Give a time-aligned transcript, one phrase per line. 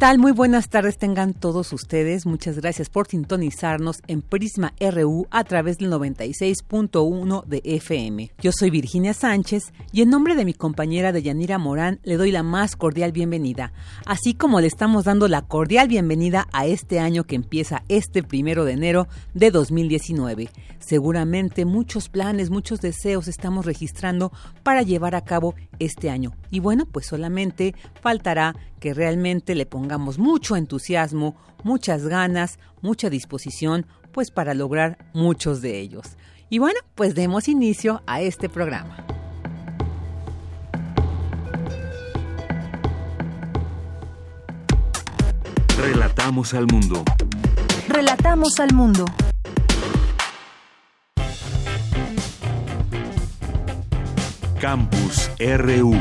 [0.00, 0.18] Tal?
[0.18, 2.24] Muy buenas tardes tengan todos ustedes.
[2.24, 8.32] Muchas gracias por sintonizarnos en Prisma RU a través del 96.1 de FM.
[8.40, 12.42] Yo soy Virginia Sánchez y en nombre de mi compañera Deyanira Morán le doy la
[12.42, 13.74] más cordial bienvenida,
[14.06, 18.64] así como le estamos dando la cordial bienvenida a este año que empieza este primero
[18.64, 20.48] de enero de 2019.
[20.78, 24.32] Seguramente muchos planes, muchos deseos estamos registrando
[24.62, 26.32] para llevar a cabo este año.
[26.50, 33.86] Y bueno, pues solamente faltará que realmente le pongamos mucho entusiasmo, muchas ganas, mucha disposición,
[34.10, 36.16] pues para lograr muchos de ellos.
[36.48, 39.06] Y bueno, pues demos inicio a este programa.
[45.78, 47.04] Relatamos al mundo.
[47.88, 49.04] Relatamos al mundo.
[54.60, 55.94] Campus RU.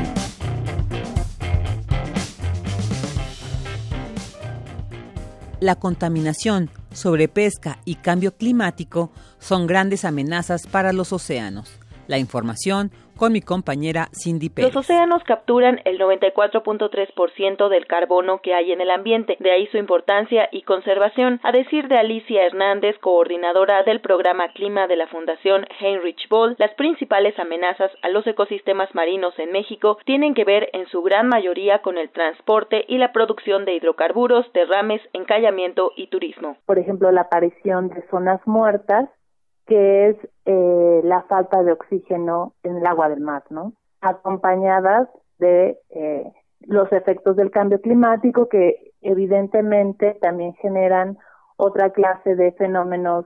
[5.59, 11.69] La contaminación, sobrepesca y cambio climático son grandes amenazas para los océanos.
[12.07, 14.73] La información con mi compañera Cindy Pérez.
[14.73, 19.77] Los océanos capturan el 94.3% del carbono que hay en el ambiente, de ahí su
[19.77, 21.41] importancia y conservación.
[21.43, 26.73] A decir de Alicia Hernández, coordinadora del programa Clima de la Fundación Heinrich Boll, las
[26.75, 31.81] principales amenazas a los ecosistemas marinos en México tienen que ver en su gran mayoría
[31.81, 36.55] con el transporte y la producción de hidrocarburos, derrames, encallamiento y turismo.
[36.65, 39.09] Por ejemplo, la aparición de zonas muertas
[39.69, 43.73] que es eh, la falta de oxígeno en el agua del mar, ¿no?
[44.01, 45.07] Acompañadas
[45.37, 51.17] de eh, los efectos del cambio climático que evidentemente también generan
[51.55, 53.25] otra clase de fenómenos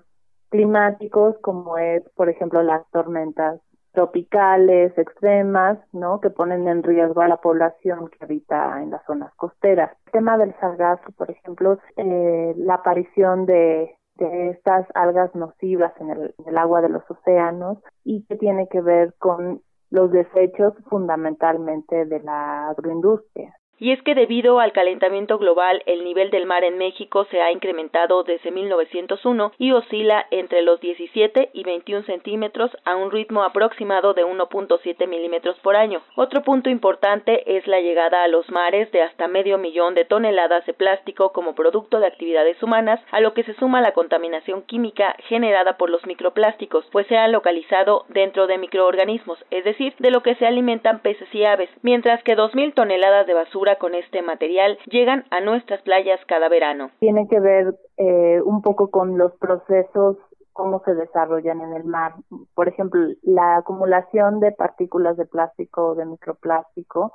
[0.49, 3.61] climáticos como es, por ejemplo, las tormentas
[3.93, 6.19] tropicales extremas, ¿no?
[6.19, 9.91] Que ponen en riesgo a la población que habita en las zonas costeras.
[10.07, 16.12] El tema del sargazo, por ejemplo, eh, la aparición de de estas algas nocivas en
[16.12, 20.74] el, en el agua de los océanos y que tiene que ver con los desechos
[20.90, 23.56] fundamentalmente de la agroindustria.
[23.83, 27.51] Y es que debido al calentamiento global, el nivel del mar en México se ha
[27.51, 34.13] incrementado desde 1901 y oscila entre los 17 y 21 centímetros a un ritmo aproximado
[34.13, 36.01] de 1.7 milímetros por año.
[36.16, 40.65] Otro punto importante es la llegada a los mares de hasta medio millón de toneladas
[40.65, 45.17] de plástico como producto de actividades humanas, a lo que se suma la contaminación química
[45.27, 50.23] generada por los microplásticos, pues se han localizado dentro de microorganismos, es decir, de lo
[50.23, 54.78] que se alimentan peces y aves, mientras que 2.000 toneladas de basura con este material
[54.89, 56.91] llegan a nuestras playas cada verano.
[57.00, 60.17] Tiene que ver eh, un poco con los procesos
[60.53, 62.13] cómo se desarrollan en el mar.
[62.53, 67.13] Por ejemplo, la acumulación de partículas de plástico o de microplástico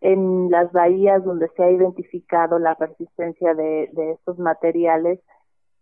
[0.00, 5.20] en las bahías donde se ha identificado la persistencia de estos materiales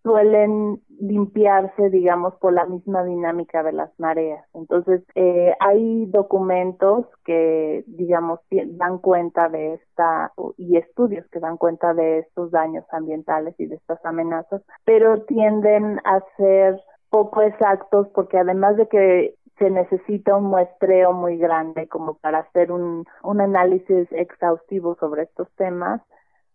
[0.02, 4.44] suelen limpiarse, digamos, por la misma dinámica de las mareas.
[4.54, 11.94] Entonces, eh, hay documentos que, digamos, dan cuenta de esta, y estudios que dan cuenta
[11.94, 16.80] de estos daños ambientales y de estas amenazas, pero tienden a ser
[17.10, 22.72] poco exactos porque además de que se necesita un muestreo muy grande como para hacer
[22.72, 26.00] un, un análisis exhaustivo sobre estos temas,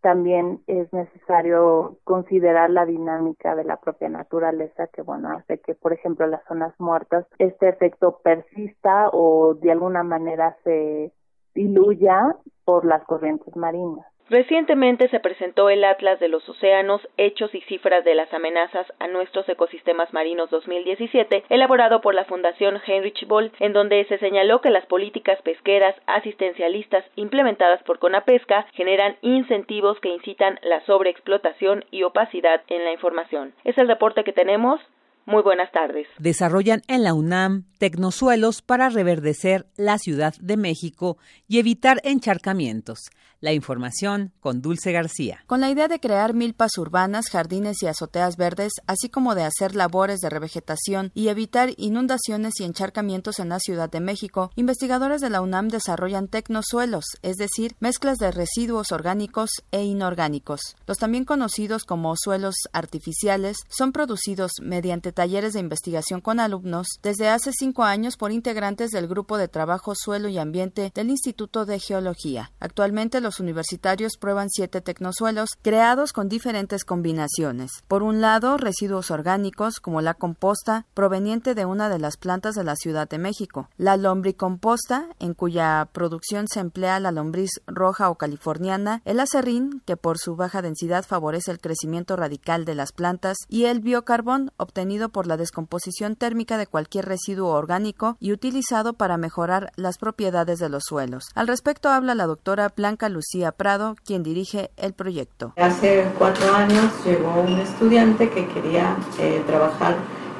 [0.05, 5.93] también es necesario considerar la dinámica de la propia naturaleza que bueno hace que por
[5.93, 11.11] ejemplo las zonas muertas este efecto persista o de alguna manera se
[11.55, 12.35] diluya
[12.65, 14.05] por las corrientes marinas.
[14.27, 19.07] Recientemente se presentó el Atlas de los Océanos, Hechos y Cifras de las Amenazas a
[19.07, 24.71] nuestros ecosistemas marinos 2017, elaborado por la Fundación Heinrich Boll, en donde se señaló que
[24.71, 32.63] las políticas pesqueras asistencialistas implementadas por Conapesca generan incentivos que incitan la sobreexplotación y opacidad
[32.67, 33.53] en la información.
[33.63, 34.81] Es el reporte que tenemos.
[35.25, 36.07] Muy buenas tardes.
[36.19, 41.17] Desarrollan en la UNAM tecnosuelos para reverdecer la Ciudad de México
[41.47, 42.99] y evitar encharcamientos.
[43.41, 45.43] La información con Dulce García.
[45.45, 49.75] Con la idea de crear milpas urbanas, jardines y azoteas verdes, así como de hacer
[49.75, 55.29] labores de revegetación y evitar inundaciones y encharcamientos en la Ciudad de México, investigadores de
[55.29, 60.75] la UNAM desarrollan tecnosuelos, es decir, mezclas de residuos orgánicos e inorgánicos.
[60.87, 67.29] Los también conocidos como suelos artificiales son producidos mediante talleres de investigación con alumnos desde
[67.29, 71.79] hace cinco años por integrantes del Grupo de Trabajo Suelo y Ambiente del Instituto de
[71.79, 72.51] Geología.
[72.59, 77.71] Actualmente los universitarios prueban siete tecnosuelos creados con diferentes combinaciones.
[77.87, 82.63] Por un lado, residuos orgánicos como la composta proveniente de una de las plantas de
[82.63, 88.15] la Ciudad de México, la lombricomposta, en cuya producción se emplea la lombriz roja o
[88.15, 93.37] californiana, el acerrín, que por su baja densidad favorece el crecimiento radical de las plantas,
[93.47, 99.17] y el biocarbón, obtenido por la descomposición térmica de cualquier residuo orgánico y utilizado para
[99.17, 101.25] mejorar las propiedades de los suelos.
[101.35, 105.53] Al respecto habla la doctora Blanca Lucía Prado, quien dirige el proyecto.
[105.57, 109.95] Hace cuatro años llegó un estudiante que quería eh, trabajar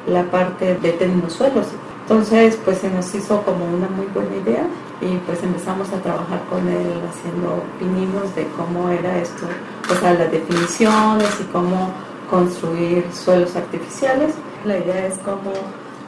[0.06, 1.66] la parte de tecnosuelos.
[2.02, 4.66] Entonces, pues se nos hizo como una muy buena idea
[5.00, 9.46] y pues empezamos a trabajar con él haciendo pininos de cómo era esto,
[9.90, 11.92] o sea, las definiciones y cómo
[12.30, 14.34] construir suelos artificiales.
[14.66, 15.52] La idea es cómo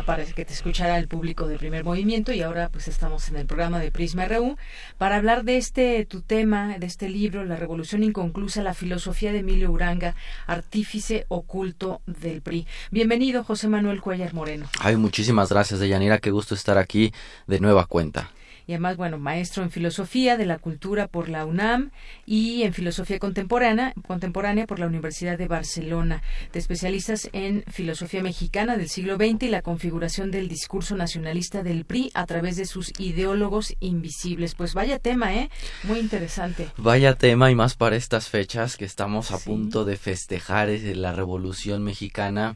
[0.06, 3.46] para que te escuchara el público de primer movimiento y ahora pues estamos en el
[3.46, 4.58] programa de Prisma RU
[4.98, 9.40] para hablar de este tu tema, de este libro, La Revolución Inconclusa, la filosofía de
[9.40, 10.16] Emilio Uranga,
[10.48, 12.68] artífice oculto del PRI.
[12.92, 14.66] Bienvenido, José Manuel Cuellar Moreno.
[14.80, 17.14] Ay, muchísimas gracias, Deyanira, qué gusto estar aquí
[17.48, 18.32] de nueva cuenta
[18.70, 21.90] y además, bueno, maestro en filosofía de la cultura por la UNAM
[22.28, 26.22] y en filosofía contemporánea, contemporánea por la Universidad de Barcelona.
[26.54, 31.84] De especialistas en filosofía mexicana del siglo XX y la configuración del discurso nacionalista del
[31.84, 34.54] PRI a través de sus ideólogos invisibles.
[34.54, 35.50] Pues vaya tema, ¿eh?
[35.86, 36.70] Muy interesante.
[36.78, 41.84] Vaya tema y más para estas fechas que estamos a punto de festejar la Revolución
[41.84, 42.56] Mexicana.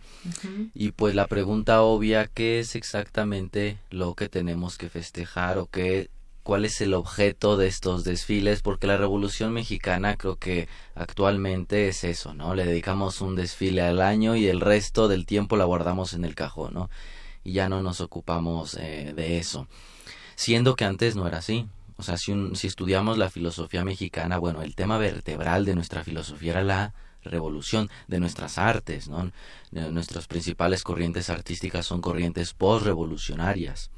[0.76, 6.03] Y pues la pregunta obvia, ¿qué es exactamente lo que tenemos que festejar o qué
[6.44, 12.04] cuál es el objeto de estos desfiles, porque la Revolución Mexicana creo que actualmente es
[12.04, 12.54] eso, ¿no?
[12.54, 16.36] Le dedicamos un desfile al año y el resto del tiempo la guardamos en el
[16.36, 16.90] cajón, ¿no?
[17.44, 19.68] Y ya no nos ocupamos eh, de eso.
[20.36, 21.68] Siendo que antes no era así.
[21.98, 26.54] O sea, si, si estudiamos la filosofía mexicana, bueno, el tema vertebral de nuestra filosofía
[26.54, 29.32] era la revolución de nuestras artes, ¿no?
[29.72, 33.92] Nuestras principales corrientes artísticas son corrientes postrevolucionarias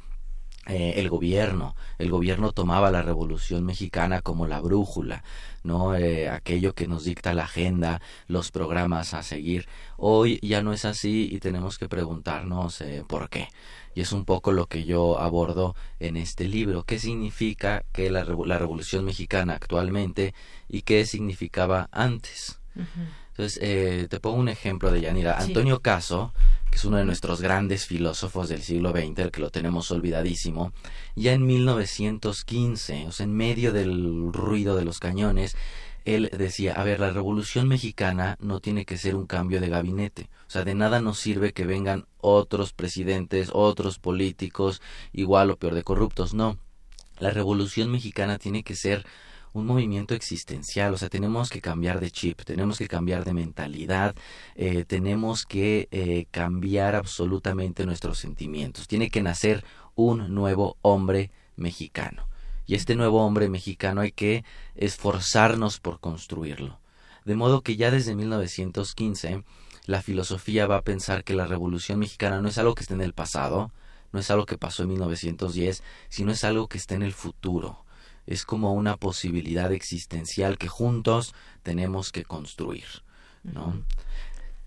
[0.68, 1.76] eh, el gobierno.
[1.98, 5.24] El gobierno tomaba la revolución mexicana como la brújula,
[5.64, 5.96] ¿no?
[5.96, 9.68] Eh, aquello que nos dicta la agenda, los programas a seguir.
[9.98, 13.50] Hoy ya no es así y tenemos que preguntarnos eh, por qué.
[13.94, 16.84] Y es un poco lo que yo abordo en este libro.
[16.84, 20.34] ¿Qué significa que la, la revolución mexicana actualmente
[20.68, 22.60] y qué significaba antes?
[23.30, 25.38] Entonces, eh, te pongo un ejemplo de Yanira.
[25.38, 26.34] Antonio Caso,
[26.76, 30.74] que es uno de nuestros grandes filósofos del siglo XX, el que lo tenemos olvidadísimo,
[31.16, 35.56] ya en 1915, o sea, en medio del ruido de los cañones,
[36.04, 40.30] él decía, a ver, la revolución mexicana no tiene que ser un cambio de gabinete.
[40.48, 44.82] O sea, de nada nos sirve que vengan otros presidentes, otros políticos,
[45.14, 46.34] igual o peor de corruptos.
[46.34, 46.58] No.
[47.20, 49.06] La revolución mexicana tiene que ser
[49.56, 54.14] un movimiento existencial, o sea, tenemos que cambiar de chip, tenemos que cambiar de mentalidad,
[54.56, 59.64] eh, tenemos que eh, cambiar absolutamente nuestros sentimientos, tiene que nacer
[59.96, 62.28] un nuevo hombre mexicano.
[62.68, 64.44] Y este nuevo hombre mexicano hay que
[64.76, 66.82] esforzarnos por construirlo.
[67.24, 69.46] De modo que ya desde 1915
[69.86, 73.02] la filosofía va a pensar que la Revolución Mexicana no es algo que esté en
[73.02, 73.72] el pasado,
[74.12, 77.85] no es algo que pasó en 1910, sino es algo que está en el futuro.
[78.26, 82.86] Es como una posibilidad existencial que juntos tenemos que construir.
[83.44, 83.84] ¿no?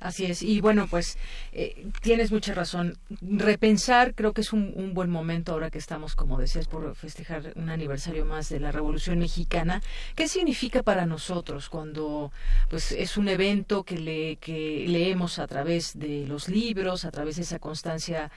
[0.01, 0.43] Así es.
[0.43, 1.19] Y bueno, pues
[1.53, 2.99] eh, tienes mucha razón.
[3.21, 7.69] Repensar creo que es un, buen momento ahora que estamos, como decías, por festejar un
[7.69, 9.83] aniversario más de la Revolución Mexicana.
[10.15, 12.33] ¿Qué significa para nosotros cuando
[12.71, 17.37] pues es un evento que, le, que leemos a través de los libros, a través
[17.37, 18.31] de esa constancia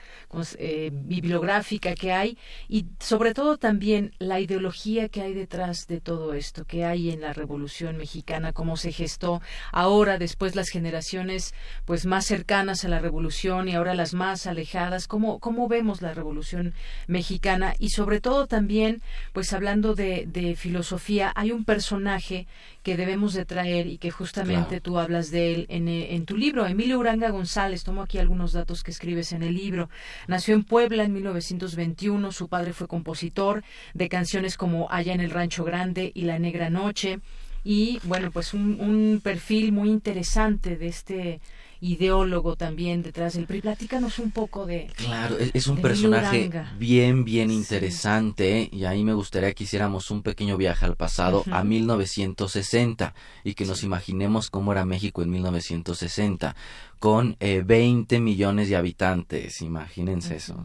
[0.58, 2.38] eh, bibliográfica que hay
[2.68, 7.20] y sobre todo también la ideología que hay detrás de todo esto, que hay en
[7.20, 9.40] la Revolución Mexicana, cómo se gestó
[9.70, 11.51] ahora después las generaciones
[11.84, 16.14] pues más cercanas a la revolución y ahora las más alejadas cómo cómo vemos la
[16.14, 16.74] revolución
[17.06, 22.46] mexicana y sobre todo también pues hablando de, de filosofía hay un personaje
[22.82, 26.66] que debemos de traer y que justamente tú hablas de él en, en, tu libro.
[26.66, 29.88] Emilio Uranga González, tomo aquí algunos datos que escribes en el libro.
[30.26, 33.62] Nació en Puebla en 1921, su padre fue compositor
[33.94, 37.20] de canciones como Allá en el Rancho Grande y La Negra Noche
[37.64, 41.40] y bueno, pues un, un perfil muy interesante de este
[41.82, 43.60] ideólogo también detrás del PRI.
[43.60, 44.88] Platícanos un poco de...
[44.94, 46.48] Claro, es, un personaje
[46.78, 51.64] bien, bien interesante y ahí me gustaría que hiciéramos un pequeño viaje al pasado, a
[51.64, 56.54] 1960, y que nos imaginemos cómo era México en 1960
[57.00, 60.64] con eh, 20 millones de habitantes, imagínense eso.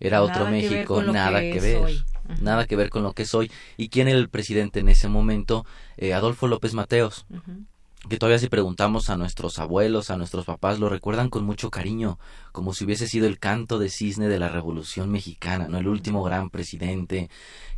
[0.00, 2.04] Era otro México, nada que ver,
[2.40, 3.52] nada que ver con lo que soy.
[3.76, 5.66] ¿Y quién era el presidente en ese momento?
[5.98, 7.26] Eh, Adolfo López Mateos
[8.08, 12.18] que todavía si preguntamos a nuestros abuelos, a nuestros papás, lo recuerdan con mucho cariño,
[12.52, 15.78] como si hubiese sido el canto de cisne de la Revolución Mexicana, ¿no?
[15.78, 17.30] El último gran presidente,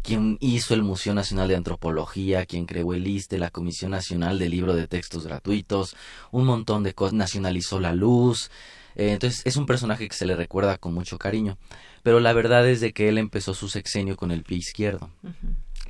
[0.03, 4.51] quien hizo el Museo Nacional de Antropología, quien creó el ISTE, la Comisión Nacional del
[4.51, 5.97] Libro de Textos Gratuitos,
[6.31, 8.51] un montón de cosas, nacionalizó la luz.
[8.97, 11.59] Eh, entonces es un personaje que se le recuerda con mucho cariño.
[12.03, 15.11] Pero la verdad es de que él empezó su sexenio con el pie izquierdo.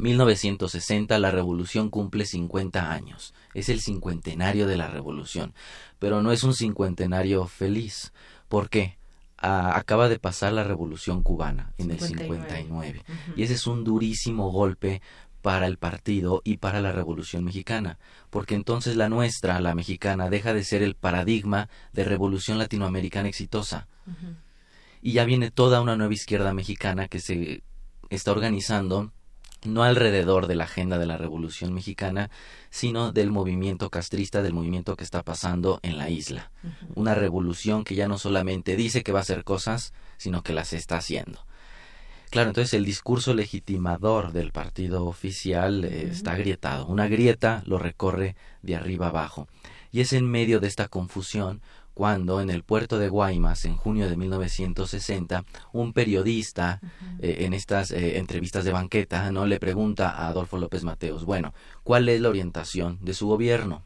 [0.01, 3.35] 1960 la revolución cumple 50 años.
[3.55, 5.55] Es el cincuentenario de la revolución.
[5.99, 8.13] Pero no es un cincuentenario feliz.
[8.49, 8.99] ¿Por qué?
[9.43, 13.03] acaba de pasar la revolución cubana en el 59.
[13.37, 15.01] Y ese es un durísimo golpe
[15.41, 20.53] para el partido y para la revolución mexicana, porque entonces la nuestra, la mexicana, deja
[20.53, 23.89] de ser el paradigma de revolución latinoamericana exitosa.
[25.01, 27.63] Y ya viene toda una nueva izquierda mexicana que se
[28.11, 29.13] está organizando
[29.65, 32.31] no alrededor de la agenda de la Revolución Mexicana,
[32.71, 36.51] sino del movimiento castrista, del movimiento que está pasando en la isla.
[36.95, 40.73] Una revolución que ya no solamente dice que va a hacer cosas, sino que las
[40.73, 41.41] está haciendo.
[42.31, 46.87] Claro, entonces el discurso legitimador del partido oficial eh, está agrietado.
[46.87, 49.49] Una grieta lo recorre de arriba abajo.
[49.91, 51.61] Y es en medio de esta confusión
[52.01, 56.81] cuando en el puerto de Guaymas, en junio de 1960, un periodista
[57.21, 61.53] eh, en estas eh, entrevistas de banqueta no le pregunta a Adolfo López Mateos, bueno,
[61.85, 63.83] ¿cuál es la orientación de su gobierno?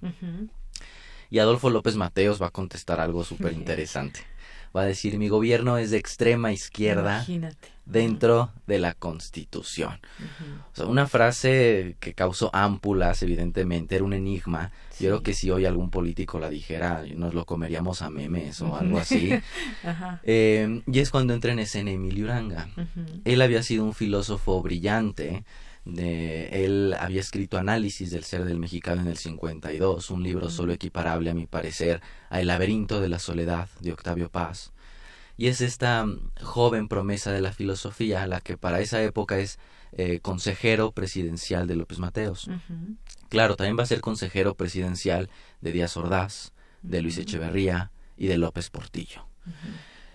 [1.28, 4.21] Y Adolfo López Mateos va a contestar algo súper interesante.
[4.76, 7.26] Va a decir, mi gobierno es de extrema izquierda
[7.85, 9.99] dentro de la Constitución.
[10.73, 14.71] o sea, una frase que causó ámpulas, evidentemente, era un enigma.
[15.00, 18.76] Yo creo que si hoy algún político la dijera, nos lo comeríamos a memes o
[18.76, 19.30] algo así.
[20.26, 22.68] Eh, y es cuando entra en escena Emilio Uranga.
[23.24, 25.44] Él había sido un filósofo brillante.
[25.84, 30.72] De, él había escrito Análisis del ser del mexicano en el 52, un libro solo
[30.72, 34.72] equiparable a mi parecer a El laberinto de la soledad de Octavio Paz
[35.36, 39.58] y es esta mm, joven promesa de la filosofía, la que para esa época es
[39.96, 42.50] eh, consejero presidencial de López Mateos.
[43.28, 48.38] Claro, también va a ser consejero presidencial de Díaz Ordaz, de Luis Echeverría y de
[48.38, 49.26] López Portillo.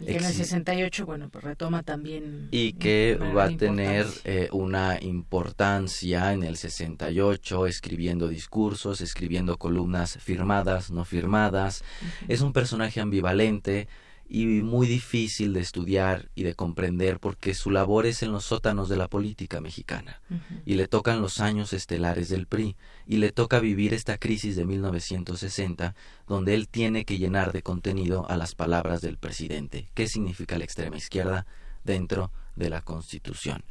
[0.02, 2.48] Y que en el 68, bueno, pues retoma también.
[2.52, 10.18] Y que va a tener eh, una importancia en el 68, escribiendo discursos, escribiendo columnas
[10.18, 11.84] firmadas, no firmadas.
[12.28, 13.90] Es un personaje ambivalente,
[14.32, 18.88] y muy difícil de estudiar y de comprender porque su labor es en los sótanos
[18.88, 20.22] de la política mexicana
[20.66, 22.76] y le tocan los años estelares del PRI
[23.08, 25.96] y le toca vivir esta crisis de 1960
[26.28, 29.90] donde él tiene que llenar de contenido a las palabras del presidente.
[29.96, 31.48] ¿Qué significa la extrema izquierda
[31.84, 33.64] dentro de la Constitución?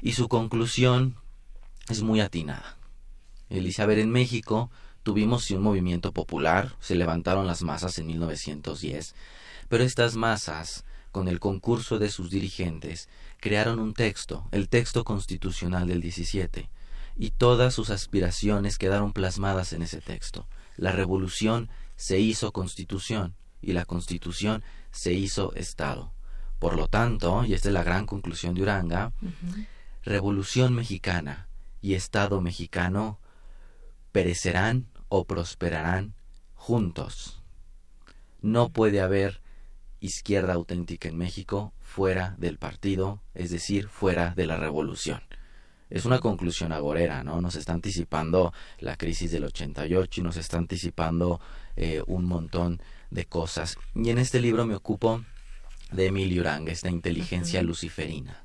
[0.00, 1.16] Y su conclusión
[1.90, 2.78] es muy atinada.
[3.50, 4.70] Elizabeth en México
[5.02, 9.14] tuvimos un movimiento popular, se levantaron las masas en 1910
[9.68, 13.08] pero estas masas con el concurso de sus dirigentes,
[13.40, 16.68] crearon un texto, el texto constitucional del 17,
[17.16, 20.46] y todas sus aspiraciones quedaron plasmadas en ese texto.
[20.76, 26.12] La revolución se hizo constitución y la constitución se hizo Estado.
[26.58, 29.12] Por lo tanto, y esta es la gran conclusión de Uranga,
[30.04, 31.48] revolución mexicana
[31.80, 33.18] y Estado mexicano
[34.12, 36.14] perecerán o prosperarán
[36.54, 37.42] juntos.
[38.40, 39.40] No puede haber
[40.00, 45.22] izquierda auténtica en México fuera del partido, es decir, fuera de la revolución.
[45.90, 47.40] Es una conclusión agorera, ¿no?
[47.40, 51.40] Nos está anticipando la crisis del 88 y nos está anticipando
[51.76, 53.78] eh, un montón de cosas.
[53.94, 55.24] Y en este libro me ocupo
[55.90, 58.44] de Emilio Uranga, esta inteligencia luciferina.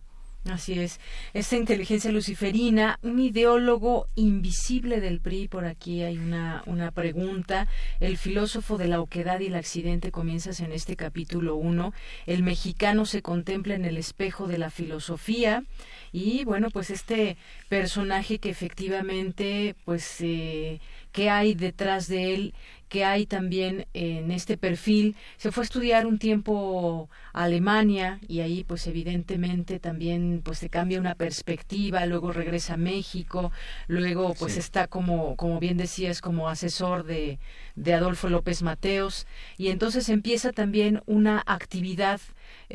[0.49, 0.99] Así es,
[1.33, 7.69] esta inteligencia luciferina, un ideólogo invisible del PRI, por aquí hay una, una pregunta.
[8.01, 11.93] El filósofo de la oquedad y el accidente comienzas en este capítulo 1.
[12.25, 15.63] El mexicano se contempla en el espejo de la filosofía
[16.11, 17.37] y bueno, pues este
[17.69, 20.81] personaje que efectivamente, pues, eh,
[21.13, 22.53] ¿qué hay detrás de él?
[22.93, 25.15] Que hay también en este perfil.
[25.37, 30.69] Se fue a estudiar un tiempo a Alemania y ahí pues evidentemente también pues se
[30.69, 33.51] cambia una perspectiva, luego regresa a México,
[33.87, 37.39] luego pues está como, como bien decías, como asesor de,
[37.75, 39.25] de Adolfo López Mateos
[39.57, 42.21] y entonces empieza también una actividad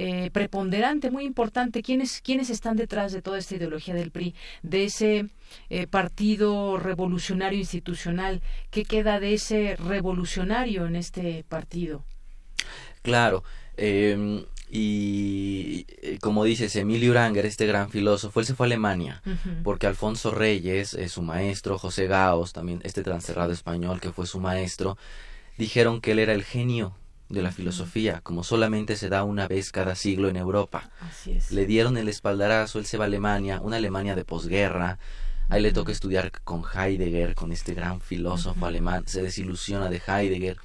[0.00, 1.83] eh, preponderante, muy importante.
[1.83, 5.26] ¿Quiénes, ¿Quiénes están detrás de toda esta ideología del PRI, de ese
[5.71, 8.40] eh, partido revolucionario institucional?
[8.71, 12.05] ¿Qué queda de ese revolucionario en este partido?
[13.02, 13.43] Claro.
[13.76, 19.21] Em, y eh, como dices, Emilio Uranger, este gran filósofo, él se fue a Alemania,
[19.64, 24.97] porque Alfonso Reyes, su maestro, José Gaos, también este transerrado español que fue su maestro,
[25.57, 26.95] dijeron que él era el genio
[27.29, 30.91] de la filosofía, como solamente se da una vez cada siglo en Europa.
[31.51, 34.99] Le dieron el espaldarazo, él se va a Alemania, una Alemania de posguerra,
[35.49, 40.57] ahí le toca estudiar con Heidegger, con este gran filósofo alemán, se desilusiona de Heidegger.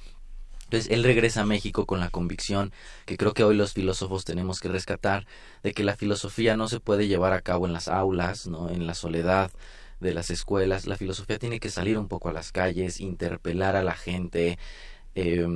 [0.64, 2.72] Entonces él regresa a México con la convicción
[3.04, 5.26] que creo que hoy los filósofos tenemos que rescatar
[5.62, 8.86] de que la filosofía no se puede llevar a cabo en las aulas, no, en
[8.86, 9.50] la soledad
[10.00, 10.86] de las escuelas.
[10.86, 14.58] La filosofía tiene que salir un poco a las calles, interpelar a la gente,
[15.14, 15.46] eh,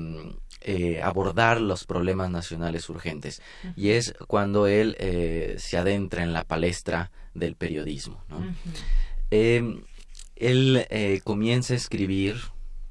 [0.61, 3.41] eh, abordar los problemas nacionales urgentes.
[3.77, 8.25] Y es cuando él eh, se adentra en la palestra del periodismo.
[9.31, 9.83] Em,
[10.35, 12.37] él eh, comienza a escribir,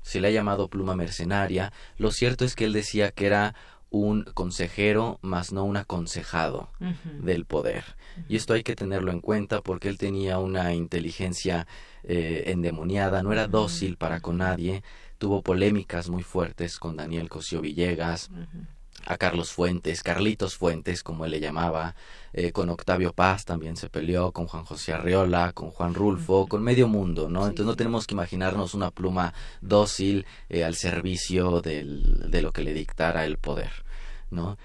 [0.02, 1.74] se le ha llamado pluma mercenaria.
[1.98, 3.54] Lo cierto es que él decía que era
[3.90, 6.70] un consejero, más no un aconsejado
[7.04, 7.84] del poder.
[8.30, 11.68] Y esto hay que tenerlo en cuenta porque él tenía una inteligencia
[12.04, 14.84] endemoniada, no era dócil para con nadie,
[15.18, 18.30] tuvo polémicas muy fuertes con Daniel Cosío Villegas,
[19.06, 21.96] a Carlos Fuentes, Carlitos Fuentes, como él le llamaba,
[22.34, 26.62] eh, con Octavio Paz también se peleó, con Juan José Arriola, con Juan Rulfo, con
[26.62, 27.44] medio mundo, ¿no?
[27.44, 32.64] Entonces no tenemos que imaginarnos una pluma dócil eh, al servicio del, de lo que
[32.64, 33.72] le dictara el poder,
[34.30, 34.58] ¿no?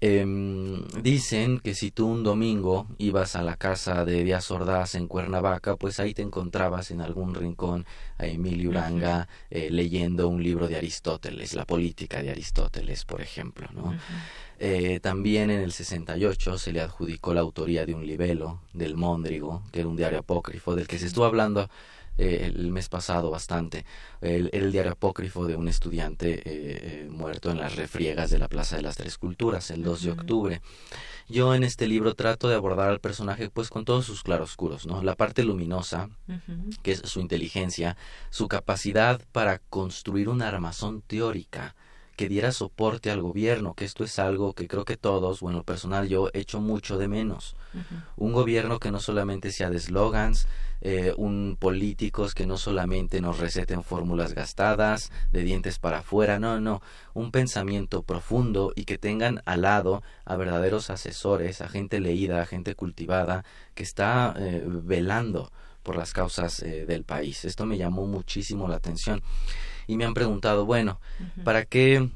[0.00, 5.08] Em, dicen que si tú un domingo ibas a la casa de Díaz Ordaz en
[5.08, 7.84] Cuernavaca, pues ahí te encontrabas en algún rincón
[8.16, 13.66] a Emilio Uranga eh, leyendo un libro de Aristóteles, la política de Aristóteles, por ejemplo.
[13.74, 13.92] ¿no?
[14.60, 19.64] Eh, también en el 68 se le adjudicó la autoría de un libelo del Móndrigo,
[19.72, 21.68] que era un diario apócrifo del que se estuvo hablando
[22.18, 23.84] eh, el mes pasado bastante.
[24.20, 28.48] El, el, diario apócrifo de un estudiante eh, eh, muerto en las refriegas de la
[28.48, 30.60] Plaza de las Tres Culturas el 2 de octubre.
[31.28, 35.02] Yo en este libro trato de abordar al personaje pues con todos sus claroscuros, ¿no?
[35.02, 36.10] La parte luminosa,
[36.82, 37.96] que es su inteligencia,
[38.30, 41.76] su capacidad para construir una armazón teórica
[42.18, 46.08] que diera soporte al gobierno, que esto es algo que creo que todos, bueno, personal
[46.08, 47.54] yo echo mucho de menos.
[48.16, 50.48] Un gobierno que no solamente sea de eslogans,
[50.80, 56.58] eh, un políticos que no solamente nos receten fórmulas gastadas, de dientes para afuera, no,
[56.58, 56.82] no,
[57.14, 62.46] un pensamiento profundo y que tengan al lado a verdaderos asesores, a gente leída, a
[62.46, 63.44] gente cultivada,
[63.76, 65.52] que está eh, velando
[65.84, 67.44] por las causas eh, del país.
[67.44, 69.22] Esto me llamó muchísimo la atención
[69.88, 71.00] y me han preguntado, bueno,
[71.42, 72.08] ¿para qué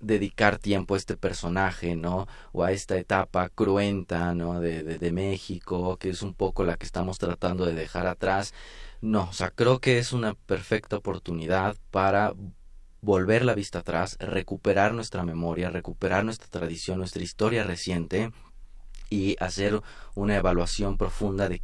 [0.00, 2.28] dedicar tiempo a este personaje, ¿no?
[2.52, 4.60] O a esta etapa cruenta, ¿no?
[4.60, 8.54] De, de, México, que es un poco la que estamos tratando de dejar atrás.
[9.00, 12.32] No, o sea, creo que es una perfecta oportunidad para
[13.00, 18.30] volver la vista atrás, recuperar nuestra memoria, recuperar nuestra tradición, nuestra historia reciente
[19.10, 19.82] y hacer
[20.14, 21.60] una evaluación profunda de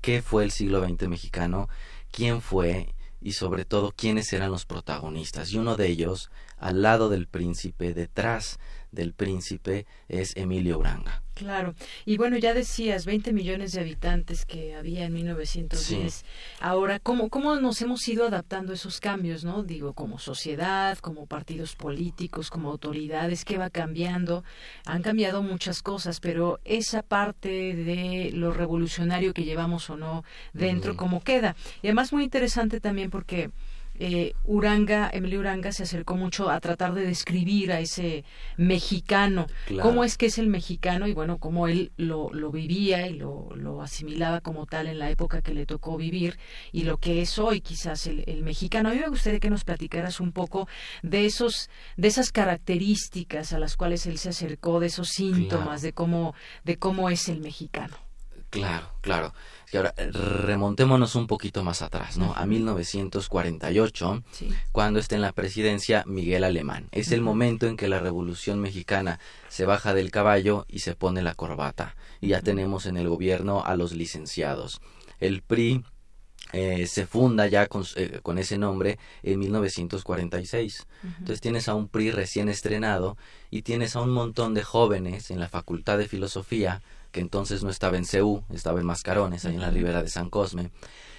[0.00, 1.68] qué fue el siglo XX mexicano,
[2.10, 5.52] quién fue y sobre todo quiénes eran los protagonistas.
[5.52, 8.58] Y uno de ellos, al lado del príncipe, detrás
[8.92, 11.22] del príncipe, es Emilio Uranga.
[11.34, 11.74] Claro.
[12.04, 16.26] Y bueno, ya decías, 20 millones de habitantes que había en 1910.
[16.60, 19.62] Ahora, ¿cómo, ¿cómo nos hemos ido adaptando a esos cambios, no?
[19.62, 24.44] Digo, como sociedad, como partidos políticos, como autoridades, ¿qué va cambiando?
[24.84, 30.94] Han cambiado muchas cosas, pero esa parte de lo revolucionario que llevamos o no dentro,
[30.94, 31.56] ¿cómo queda?
[31.80, 33.50] Y además muy interesante también porque
[34.02, 38.24] eh, Uranga, Emilio Uranga se acercó mucho a tratar de describir a ese
[38.56, 39.46] mexicano,
[39.82, 43.50] cómo es que es el mexicano y bueno, cómo él lo, lo vivía y lo,
[43.54, 46.38] lo, asimilaba como tal en la época que le tocó vivir
[46.72, 48.88] y lo que es hoy quizás el, el, mexicano.
[48.88, 50.66] A mí me gustaría que nos platicaras un poco
[51.02, 55.92] de esos, de esas características a las cuales él se acercó, de esos síntomas, de
[55.92, 56.34] cómo,
[56.64, 57.98] de cómo es el mexicano.
[58.50, 59.32] Claro, claro.
[59.72, 62.34] Y ahora remontémonos un poquito más atrás, ¿no?
[62.34, 64.24] A 1948,
[64.72, 66.88] cuando está en la presidencia Miguel Alemán.
[66.90, 71.22] Es el momento en que la Revolución Mexicana se baja del caballo y se pone
[71.22, 71.94] la corbata.
[72.20, 74.80] Y ya tenemos en el gobierno a los licenciados.
[75.20, 75.84] El PRI
[76.52, 80.86] eh, se funda ya con, eh, con, ese nombre en 1946.
[81.04, 83.16] Entonces tienes a un PRI recién estrenado
[83.50, 87.70] y tienes a un montón de jóvenes en la Facultad de Filosofía que entonces no
[87.70, 90.70] estaba en Ceú, estaba en Mascarones, ahí en la ribera de San Cosme.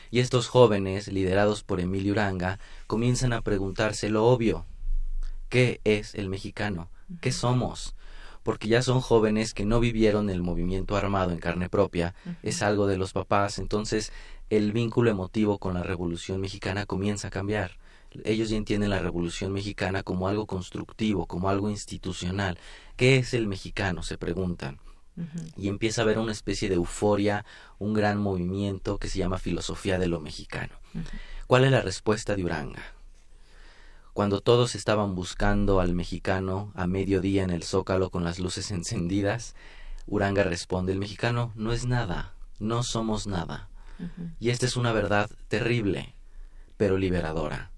[0.10, 4.66] Y estos jóvenes, liderados por Emilio Uranga, comienzan a preguntarse lo obvio.
[5.50, 6.90] ¿Qué es el mexicano?
[7.22, 7.96] ¿Qué somos?
[8.44, 12.88] Porque ya son jóvenes que no vivieron el movimiento armado en carne propia, es algo
[12.88, 14.12] de los papás, entonces
[14.50, 17.78] el vínculo emotivo con la Revolución Mexicana comienza a cambiar.
[18.26, 22.58] Ellos ya entienden la Revolución Mexicana como algo constructivo, como algo institucional.
[22.98, 24.04] ¿Qué es el mexicano?
[24.04, 24.80] se preguntan
[25.58, 27.46] y empieza a haber una especie de euforia,
[27.80, 30.74] un gran movimiento que se llama filosofía de lo mexicano.
[31.48, 32.82] ¿Cuál es la respuesta de Uranga?
[34.14, 39.56] Cuando todos estaban buscando al mexicano a mediodía en el zócalo con las luces encendidas,
[40.08, 43.70] Uranga responde, el mexicano no es nada, no somos nada.
[44.40, 46.16] Y esta es una verdad terrible,
[46.78, 47.71] pero liberadora.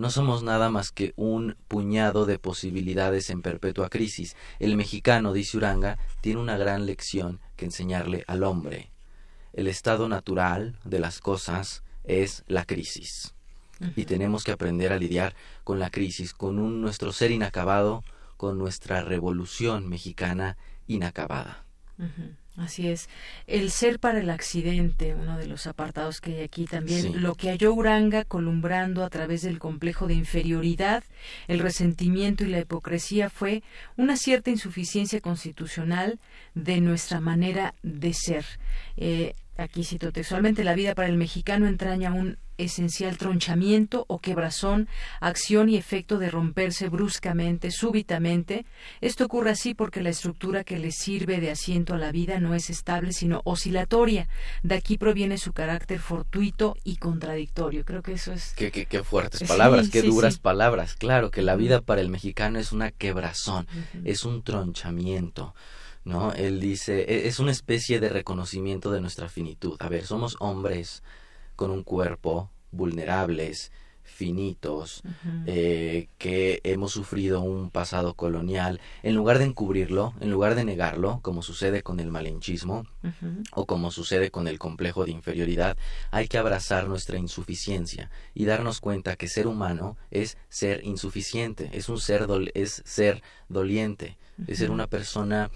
[0.00, 4.34] No somos nada más que un puñado de posibilidades en perpetua crisis.
[4.58, 8.90] El mexicano, dice Uranga, tiene una gran lección que enseñarle al hombre.
[9.52, 13.34] El estado natural de las cosas es la crisis.
[13.94, 15.34] Y tenemos que aprender a lidiar
[15.64, 18.02] con la crisis, con un, nuestro ser inacabado,
[18.38, 21.66] con nuestra revolución mexicana inacabada.
[22.56, 23.08] Así es.
[23.46, 27.48] El ser para el accidente, uno de los apartados que hay aquí también, lo que
[27.48, 31.04] halló Uranga columbrando a través del complejo de inferioridad,
[31.48, 33.62] el resentimiento y la hipocresía fue
[33.96, 36.18] una cierta insuficiencia constitucional
[36.54, 38.44] de nuestra manera de ser.
[38.96, 44.88] Eh, aquí cito textualmente, la vida para el mexicano entraña un esencial tronchamiento o quebrazón,
[45.20, 48.64] acción y efecto de romperse bruscamente, súbitamente.
[49.00, 52.54] Esto ocurre así porque la estructura que le sirve de asiento a la vida no
[52.54, 54.28] es estable, sino oscilatoria.
[54.62, 57.84] De aquí proviene su carácter fortuito y contradictorio.
[57.84, 58.52] Creo que eso es...
[58.54, 60.94] Qué, qué, fuertes palabras, qué duras palabras.
[60.94, 63.66] Claro, que la vida para el mexicano es una quebrazón,
[64.04, 65.54] es un tronchamiento.
[66.04, 66.32] ¿no?
[66.32, 69.76] Él dice, e, es una especie de reconocimiento de nuestra finitud.
[69.80, 71.02] A ver, somos hombres
[71.60, 73.70] con un cuerpo, vulnerables,
[74.02, 75.02] finitos,
[75.44, 81.20] eh, que hemos sufrido un pasado colonial, en lugar de encubrirlo, en lugar de negarlo,
[81.20, 82.86] como sucede con el malinchismo
[83.52, 85.76] o como sucede con el complejo de inferioridad,
[86.10, 91.90] hay que abrazar nuestra insuficiencia y darnos cuenta que ser humano es ser insuficiente, es
[91.90, 95.50] un ser es ser doliente, es ser una persona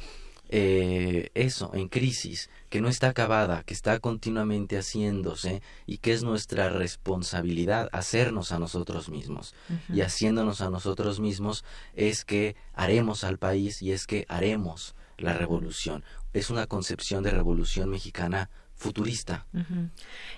[0.57, 6.23] eh, eso, en crisis, que no está acabada, que está continuamente haciéndose y que es
[6.23, 9.53] nuestra responsabilidad hacernos a nosotros mismos.
[9.93, 11.65] Y haciéndonos a nosotros mismos
[11.95, 16.05] es que haremos al país y es que haremos la revolución.
[16.33, 18.49] Es una concepción de revolución mexicana
[18.85, 19.47] futurista.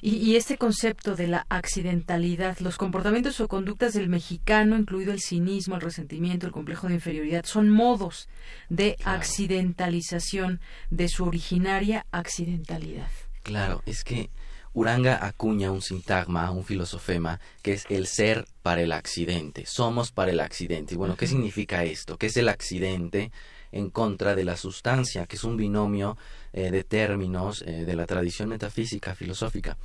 [0.00, 5.74] y, este concepto de la accidentalidad, los comportamientos o conductas del mexicano, incluido el cinismo,
[5.74, 8.28] el resentimiento, el complejo de inferioridad, son modos
[8.68, 13.10] de accidentalización de su originaria accidentalidad.
[13.42, 14.30] Claro, es que
[14.74, 19.64] Uranga acuña un sintagma, un filosofema, que es el ser para el accidente.
[19.66, 20.94] Somos para el accidente.
[20.94, 22.16] Y bueno, ¿qué significa esto?
[22.16, 23.32] ¿Qué es el accidente?
[23.76, 26.16] En contra de la sustancia, que es un binomio
[26.52, 29.76] eh, de términos eh, de la tradición metafísica filosófica.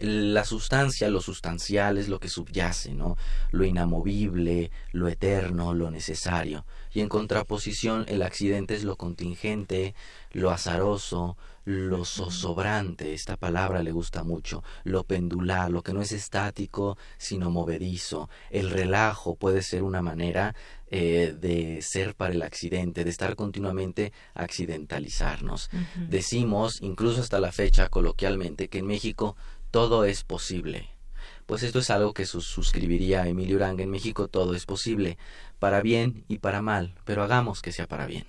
[0.00, 3.18] La sustancia, lo sustancial es lo que subyace, ¿no?
[3.50, 6.64] Lo inamovible, lo eterno, lo necesario.
[6.94, 9.94] Y en contraposición, el accidente es lo contingente,
[10.32, 16.12] lo azaroso, lo zozobrante, esta palabra le gusta mucho, lo pendular, lo que no es
[16.12, 18.28] estático, sino movedizo.
[18.50, 20.54] El relajo puede ser una manera
[20.90, 25.70] eh, de ser para el accidente, de estar continuamente accidentalizarnos.
[26.08, 29.36] Decimos, incluso hasta la fecha, coloquialmente, que en México
[29.70, 30.99] todo es posible.
[31.50, 33.82] Pues esto es algo que suscribiría Emilio Uranga.
[33.82, 35.18] En México todo es posible,
[35.58, 38.24] para bien y para mal, pero hagamos que sea para bien.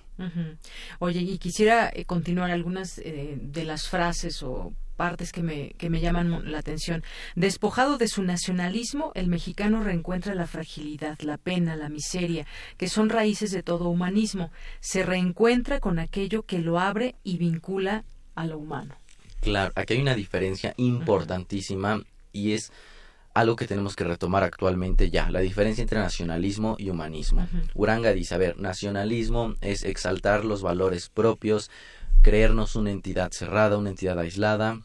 [0.98, 5.88] Oye, y quisiera eh, continuar algunas eh, de las frases o partes que me, que
[5.88, 7.04] me llaman la atención.
[7.36, 12.44] Despojado de su nacionalismo, el mexicano reencuentra la fragilidad, la pena, la miseria,
[12.76, 14.50] que son raíces de todo humanismo.
[14.80, 18.04] Se reencuentra con aquello que lo abre y vincula
[18.34, 18.96] a lo humano.
[19.42, 22.72] Claro, aquí hay una diferencia importantísima y es
[23.34, 27.48] algo que tenemos que retomar actualmente ya, la diferencia entre nacionalismo y humanismo.
[27.74, 31.70] Uranga dice, a ver, nacionalismo es exaltar los valores propios,
[32.22, 34.80] creernos una entidad cerrada, una entidad aislada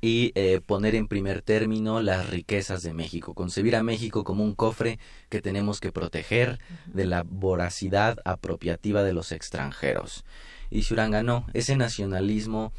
[0.00, 4.54] y eh, poner en primer término las riquezas de México, concebir a México como un
[4.54, 10.24] cofre que tenemos que proteger de la voracidad apropiativa de los extranjeros.
[10.70, 12.72] Y si Uranga no, ese nacionalismo,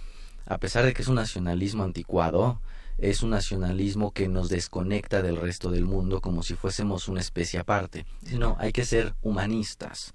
[0.45, 2.60] a pesar de que es un nacionalismo anticuado,
[2.97, 7.60] es un nacionalismo que nos desconecta del resto del mundo como si fuésemos una especie
[7.60, 10.13] aparte, sino hay que ser humanistas.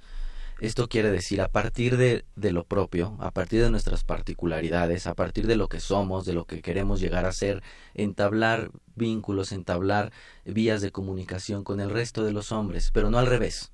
[0.61, 5.15] Esto quiere decir, a partir de, de, lo propio, a partir de nuestras particularidades, a
[5.15, 7.63] partir de lo que somos, de lo que queremos llegar a ser,
[7.95, 10.11] entablar vínculos, entablar
[10.45, 13.71] vías de comunicación con el resto de los hombres, pero no al revés.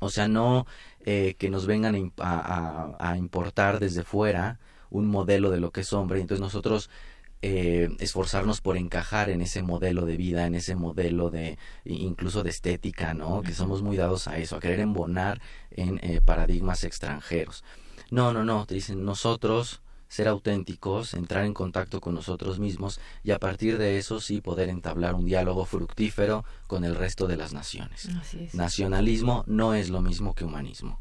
[0.00, 0.66] O sea, no
[1.04, 4.58] eh, que nos vengan a, a, importar desde fuera
[4.90, 6.88] un modelo de lo que es hombre, entonces nosotros
[7.42, 12.50] eh, esforzarnos por encajar en ese modelo de vida, en ese modelo de incluso de
[12.50, 13.42] estética, ¿no?
[13.42, 17.64] Que somos muy dados a eso, a querer embonar en eh, paradigmas extranjeros.
[18.10, 23.30] No, no, no, te dicen nosotros ser auténticos, entrar en contacto con nosotros mismos y
[23.30, 27.52] a partir de eso sí poder entablar un diálogo fructífero con el resto de las
[27.52, 28.08] naciones.
[28.52, 31.00] Nacionalismo no es lo mismo que humanismo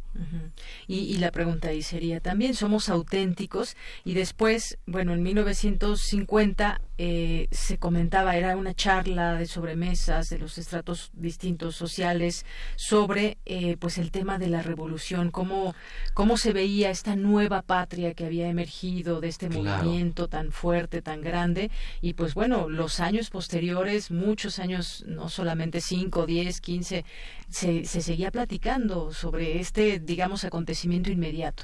[0.87, 3.75] y, la pregunta ahí sería también, ¿somos auténticos?
[4.05, 10.57] Y después, bueno, en 1950 eh, se comentaba, era una charla de sobremesas de los
[10.57, 15.75] estratos distintos sociales sobre eh, pues el tema de la revolución, cómo,
[16.13, 21.21] cómo se veía esta nueva patria que había emergido de este movimiento tan fuerte, tan
[21.21, 21.69] grande.
[22.01, 27.05] Y pues bueno, los años posteriores, muchos años, no solamente 5, 10, 15,
[27.49, 31.63] se, se seguía platicando sobre este, digamos, acontecimiento inmediato.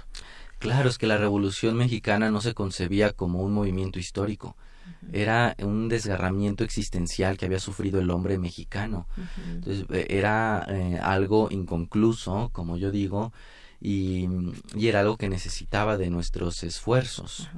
[0.60, 4.56] Claro, es que la Revolución Mexicana no se concebía como un movimiento histórico,
[5.12, 9.08] era un desgarramiento existencial que había sufrido el hombre mexicano.
[9.48, 13.34] Entonces, eh, era eh, algo inconcluso, como yo digo,
[13.80, 14.28] y,
[14.76, 17.50] y, era algo que necesitaba de nuestros esfuerzos.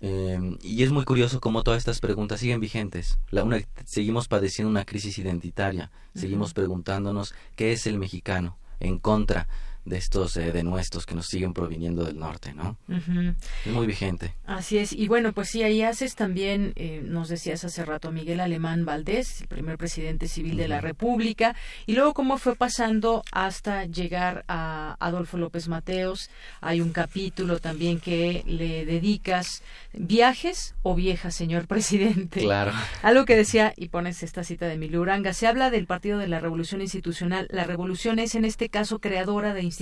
[0.00, 3.18] Em, y es muy curioso cómo todas estas preguntas siguen vigentes.
[3.30, 9.48] La, una, seguimos padeciendo una crisis identitaria, seguimos preguntándonos qué es el mexicano en contra
[9.84, 12.76] de estos eh, denuestos que nos siguen proviniendo del norte, ¿no?
[12.88, 14.34] Es muy vigente.
[14.46, 14.92] Así es.
[14.92, 19.40] Y bueno, pues sí, ahí haces también, eh, nos decías hace rato, Miguel Alemán Valdés,
[19.40, 24.96] el primer presidente civil de la República, y luego cómo fue pasando hasta llegar a
[25.00, 26.30] Adolfo López Mateos.
[26.60, 29.62] Hay un capítulo también que le dedicas,
[29.92, 32.40] viajes o viejas, señor presidente.
[32.40, 32.72] Claro.
[33.02, 36.28] Algo que decía, y pones esta cita de Emilio Uranga, se habla del Partido de
[36.28, 37.48] la Revolución Institucional.
[37.50, 39.79] La revolución es en este caso creadora de instituciones,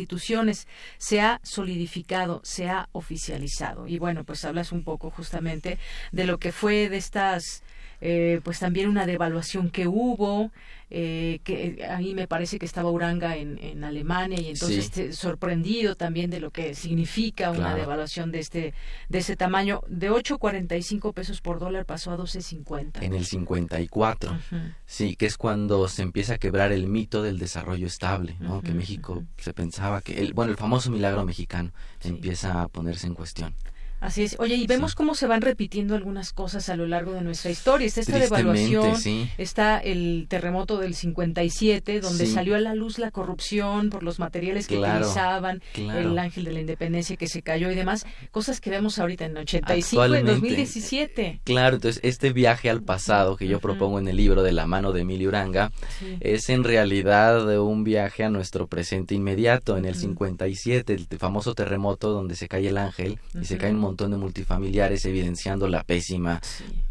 [0.99, 3.87] se ha solidificado, se ha oficializado.
[3.87, 5.79] Y bueno, pues hablas un poco justamente
[6.13, 7.63] de lo que fue de estas
[8.01, 10.53] eh, pues también una devaluación que hubo,
[10.91, 15.97] eh, que ahí me parece que estaba Uranga en, en Alemania y entonces este, sorprendido
[15.97, 18.75] también de lo que significa una devaluación de este
[19.09, 19.83] de ese tamaño.
[19.87, 24.39] De 8.45 pesos por dólar pasó a 12.50 en el 54
[24.87, 28.63] sí que es cuando se empieza a quebrar el mito del desarrollo estable ¿no?
[28.63, 31.73] que México se pensaba que el bueno el famoso milagro mexicano
[32.03, 33.55] empieza a ponerse en cuestión
[34.01, 34.37] Así es.
[34.39, 37.87] Oye, y vemos cómo se van repitiendo algunas cosas a lo largo de nuestra historia.
[37.87, 38.97] Está esta devaluación,
[39.39, 44.67] está el terremoto del 57, donde salió a la luz la corrupción por los materiales
[44.69, 48.07] que utilizaban, el ángel de la independencia que se cayó y demás.
[48.31, 51.41] Cosas que vemos ahorita en 85, en 2017.
[51.45, 54.93] Claro, entonces este viaje al pasado que yo propongo en el libro de la mano
[54.93, 55.73] de Emilio Uranga
[56.21, 59.77] es en realidad un viaje a nuestro presente inmediato.
[59.77, 63.88] En el 57, el famoso terremoto donde se cae el ángel y se cae un
[63.89, 66.41] montón de multifamiliares evidenciando la pésima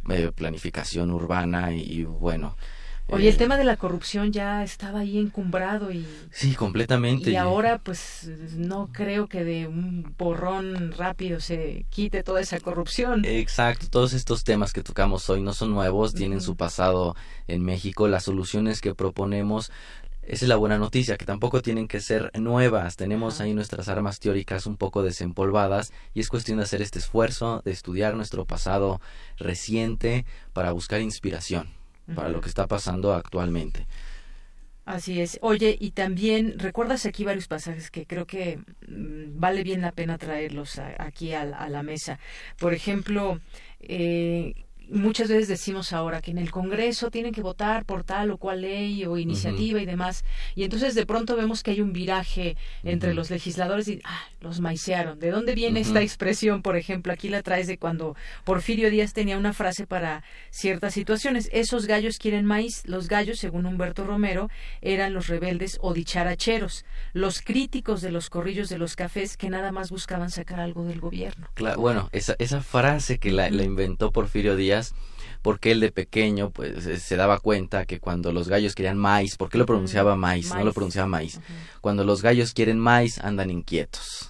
[0.10, 2.56] eh, planificación urbana y, bueno,
[3.10, 6.06] Oye, el eh, tema de la corrupción ya estaba ahí encumbrado y...
[6.30, 7.32] Sí, completamente.
[7.32, 13.24] Y ahora pues no creo que de un borrón rápido se quite toda esa corrupción.
[13.24, 17.16] Exacto, todos estos temas que tocamos hoy no son nuevos, tienen su pasado
[17.48, 18.10] en México.
[18.10, 19.72] Las soluciones que proponemos
[20.28, 22.98] esa es la buena noticia, que tampoco tienen que ser nuevas.
[22.98, 27.62] Tenemos ahí nuestras armas teóricas un poco desempolvadas y es cuestión de hacer este esfuerzo,
[27.64, 29.00] de estudiar nuestro pasado
[29.38, 31.70] reciente para buscar inspiración
[32.14, 33.88] para lo que está pasando actualmente.
[34.86, 35.38] Así es.
[35.42, 40.18] Oye, y también recuerdas aquí varios pasajes que creo que mm, vale bien la pena
[40.18, 42.20] traerlos aquí a, a, la mesa.
[42.58, 43.42] Por ejemplo,
[43.82, 44.54] eh,
[44.90, 48.62] muchas veces decimos ahora que en el Congreso tienen que votar por tal o cual
[48.62, 50.24] ley o iniciativa y demás.
[50.56, 54.60] Y entonces de pronto vemos que hay un viraje entre los legisladores y ah, los
[54.60, 55.20] maicearon.
[55.20, 56.62] ¿De dónde viene esta expresión?
[56.62, 61.50] Por ejemplo, aquí la traes de cuando Porfirio Díaz tenía una frase para ciertas situaciones.
[61.52, 62.84] Esos gallos quieren maíz.
[62.86, 64.50] Los gallos, según Humberto Romero,
[64.82, 69.72] eran los rebeldes o dicharacheros, los críticos de los corrillos de los cafés que nada
[69.72, 71.48] más buscaban sacar algo del gobierno.
[71.54, 74.77] Claro, bueno, esa, esa frase que la, la inventó Porfirio Díaz
[75.42, 79.50] porque él de pequeño pues se daba cuenta que cuando los gallos querían maíz, ¿por
[79.50, 80.54] qué lo pronunciaba maíz?
[80.54, 81.40] No lo pronunciaba maíz.
[81.82, 84.30] Cuando los gallos quieren maíz andan inquietos.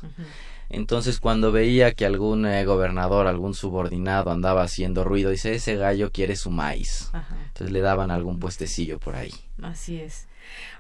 [0.70, 6.12] Entonces cuando veía que algún eh, gobernador, algún subordinado andaba haciendo ruido, dice, ese gallo
[6.12, 7.10] quiere su maíz.
[7.48, 9.32] Entonces le daban algún puestecillo por ahí.
[9.62, 10.28] Así es.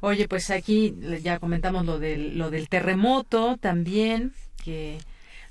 [0.01, 4.97] Oye, pues aquí ya comentamos lo del, lo del terremoto también, que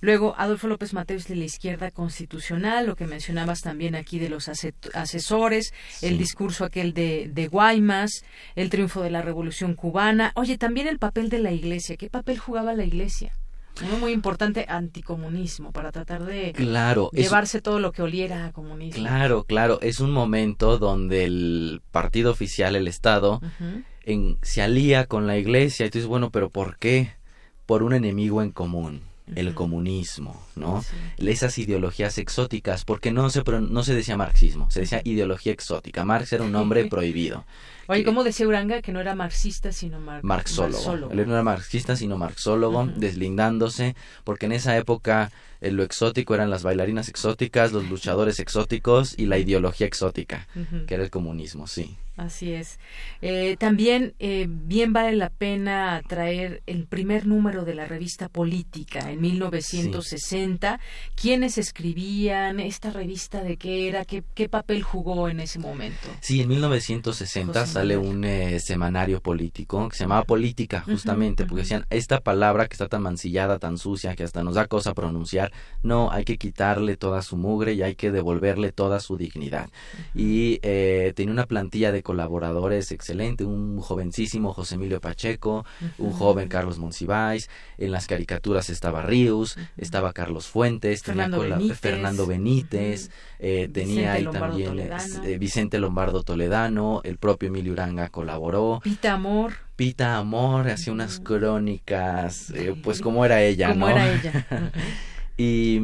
[0.07, 4.49] Luego, Adolfo López Mateos de la izquierda constitucional, lo que mencionabas también aquí de los
[4.49, 8.23] asesores, el discurso aquel de, de Guaymas,
[8.55, 10.31] el triunfo de la revolución cubana.
[10.37, 11.97] Oye, también el papel de la iglesia.
[11.97, 13.37] ¿Qué papel jugaba la iglesia?
[13.85, 19.03] Uno muy importante, anticomunismo, para tratar de claro, llevarse todo lo que oliera a comunismo.
[19.03, 23.41] Claro, claro, es un momento donde el partido oficial, el Estado,
[24.05, 27.11] en, se alía con la iglesia y tú dices, bueno, pero ¿por qué?
[27.67, 29.03] Por un enemigo en común
[29.35, 30.85] el comunismo, ¿no?
[31.19, 36.05] Esas ideologías exóticas, porque no se, no se decía marxismo, se decía ideología exótica.
[36.05, 37.45] Marx era un hombre prohibido.
[37.89, 41.11] Oye, ¿cómo decía Uranga que no era marxista sino marxólogo?
[41.11, 46.51] Él no era marxista sino marxólogo, deslindándose, porque en esa época eh, lo exótico eran
[46.51, 50.47] las bailarinas exóticas, los luchadores exóticos y la ideología exótica,
[50.87, 51.97] que era el comunismo, sí.
[52.17, 52.79] Así es.
[53.21, 59.11] Eh, también eh, bien vale la pena traer el primer número de la revista Política
[59.11, 60.81] en 1960.
[61.15, 63.43] ¿Quiénes escribían esta revista?
[63.43, 64.07] ¿De qué era?
[64.07, 66.09] ¿Qué, qué papel jugó en ese momento?
[66.21, 71.85] Sí, en 1960 sale un eh, semanario político que se llamaba Política, justamente, porque decían,
[71.91, 75.53] esta palabra que está tan mancillada, tan sucia, que hasta nos da cosa pronunciar,
[75.83, 79.69] no, hay que quitarle toda su mugre y hay que devolverle toda su dignidad.
[80.15, 85.67] Y tenía una plantilla de colaboradores excelente, un jovencísimo José Emilio Pacheco,
[85.99, 91.79] un joven Carlos Monsiváis, en las caricaturas estaba Ríos, estaba Carlos Fuentes, Fernando tenía Benítez,
[91.81, 98.79] Fernando Benítez eh, tenía ahí también eh, Vicente Lombardo Toledano, el propio Emilio Uranga colaboró.
[98.85, 99.55] Pita Amor.
[99.75, 103.89] Pita Amor hacía unas crónicas, eh, pues como era ella, ¿no?
[103.89, 104.47] era ella.
[105.37, 105.81] Y,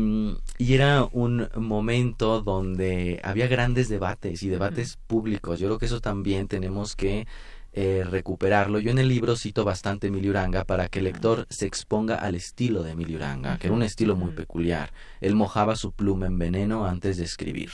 [0.56, 5.60] y, era un momento donde había grandes debates y debates públicos.
[5.60, 7.26] Yo creo que eso también tenemos que
[7.74, 8.80] eh, recuperarlo.
[8.80, 12.34] Yo en el libro cito bastante Emilio Uranga para que el lector se exponga al
[12.34, 14.92] estilo de Emilio Uranga, que era un estilo muy peculiar.
[15.22, 17.70] Él mojaba su pluma en veneno antes de escribir.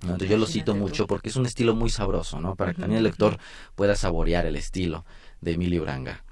[0.00, 2.56] Entonces yo lo cito mucho porque es un estilo muy sabroso, ¿no?
[2.56, 3.38] Para que también el lector
[3.74, 5.04] pueda saborear el estilo
[5.42, 6.24] de Emilio Uranga.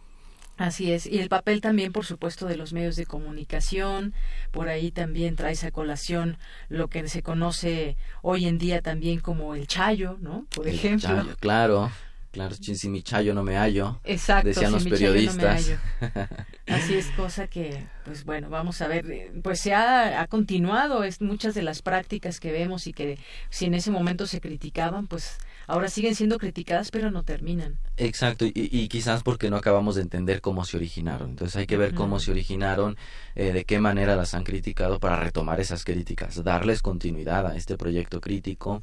[0.61, 4.13] Así es, y el papel también, por supuesto, de los medios de comunicación,
[4.51, 6.37] por ahí también trae esa colación
[6.69, 10.45] lo que se conoce hoy en día también como el chayo, ¿no?
[10.55, 11.09] Por ejemplo.
[11.09, 11.91] Chayo, claro.
[12.31, 15.73] Claro, si mi chayo no me hallo, Exacto, decían los periodistas.
[16.69, 21.21] Así es, cosa que, pues bueno, vamos a ver, pues se ha, ha, continuado, es
[21.21, 23.21] muchas de las prácticas que vemos y que
[23.51, 27.79] si en ese momento se criticaban, pues ahora siguen siendo criticadas, pero no terminan.
[27.97, 31.31] Exacto, y, quizás porque no acabamos de entender cómo se originaron.
[31.31, 32.97] Entonces hay que ver cómo se originaron,
[33.37, 37.77] eh, de qué manera las han criticado para retomar esas críticas, darles continuidad a este
[37.77, 38.83] proyecto crítico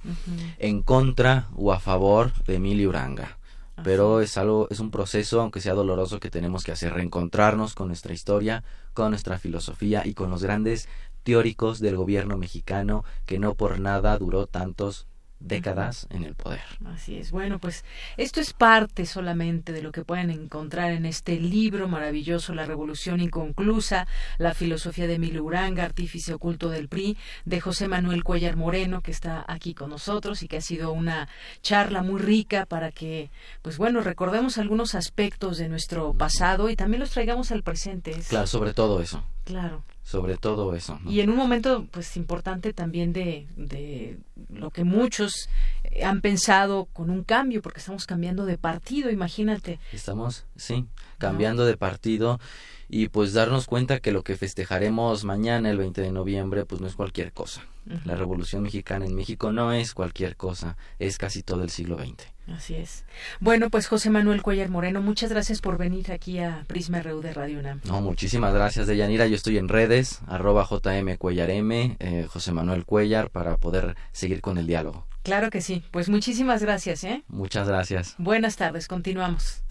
[0.57, 3.37] en contra o a favor de Emilio Uranga.
[3.83, 7.87] Pero es algo, es un proceso, aunque sea doloroso, que tenemos que hacer, reencontrarnos con
[7.87, 8.63] nuestra historia,
[8.97, 10.89] con nuestra filosofía y con los grandes
[11.21, 15.05] teóricos del gobierno mexicano que no por nada duró tantos
[15.39, 16.61] décadas en el poder.
[16.85, 17.31] Así es.
[17.31, 17.85] Bueno, pues
[18.17, 23.19] esto es parte solamente de lo que pueden encontrar en este libro maravilloso, La Revolución
[23.19, 24.07] Inconclusa,
[24.37, 29.11] la filosofía de Emilio Uranga, artífice oculto del PRI, de José Manuel Cuellar Moreno, que
[29.11, 31.27] está aquí con nosotros y que ha sido una
[31.61, 33.29] charla muy rica para que,
[33.61, 38.11] pues bueno, recordemos algunos aspectos de nuestro pasado y también los traigamos al presente.
[38.27, 39.23] Claro, sobre todo eso.
[39.43, 40.97] Claro sobre todo eso.
[41.05, 44.17] Y en un momento, pues, importante también de, de
[44.49, 45.49] lo que muchos
[45.83, 49.81] eh, han pensado con un cambio, porque estamos cambiando de partido, imagínate.
[49.91, 50.85] Estamos, sí,
[51.17, 52.39] cambiando de partido
[52.87, 56.87] y pues darnos cuenta que lo que festejaremos mañana, el 20 de noviembre, pues no
[56.87, 57.67] es cualquier cosa.
[58.05, 62.36] La Revolución Mexicana en México no es cualquier cosa, es casi todo el siglo XX.
[62.55, 63.03] Así es.
[63.39, 67.33] Bueno, pues José Manuel Cuellar Moreno, muchas gracias por venir aquí a Prisma RU de
[67.33, 67.81] Radio UNAM.
[67.83, 69.27] No, muchísimas gracias, Deyanira.
[69.27, 74.41] Yo estoy en redes, arroba JM Cuellar M, eh, José Manuel Cuellar, para poder seguir
[74.41, 75.05] con el diálogo.
[75.23, 75.83] Claro que sí.
[75.91, 77.23] Pues muchísimas gracias, ¿eh?
[77.27, 78.15] Muchas gracias.
[78.17, 79.61] Buenas tardes, continuamos.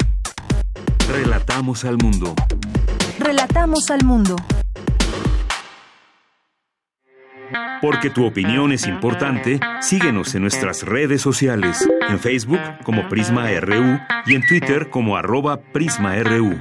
[1.09, 2.35] Relatamos al mundo.
[3.19, 4.37] Relatamos al mundo.
[7.81, 13.99] Porque tu opinión es importante, síguenos en nuestras redes sociales, en Facebook como Prisma RU
[14.27, 16.59] y en Twitter como arroba PrismaRU.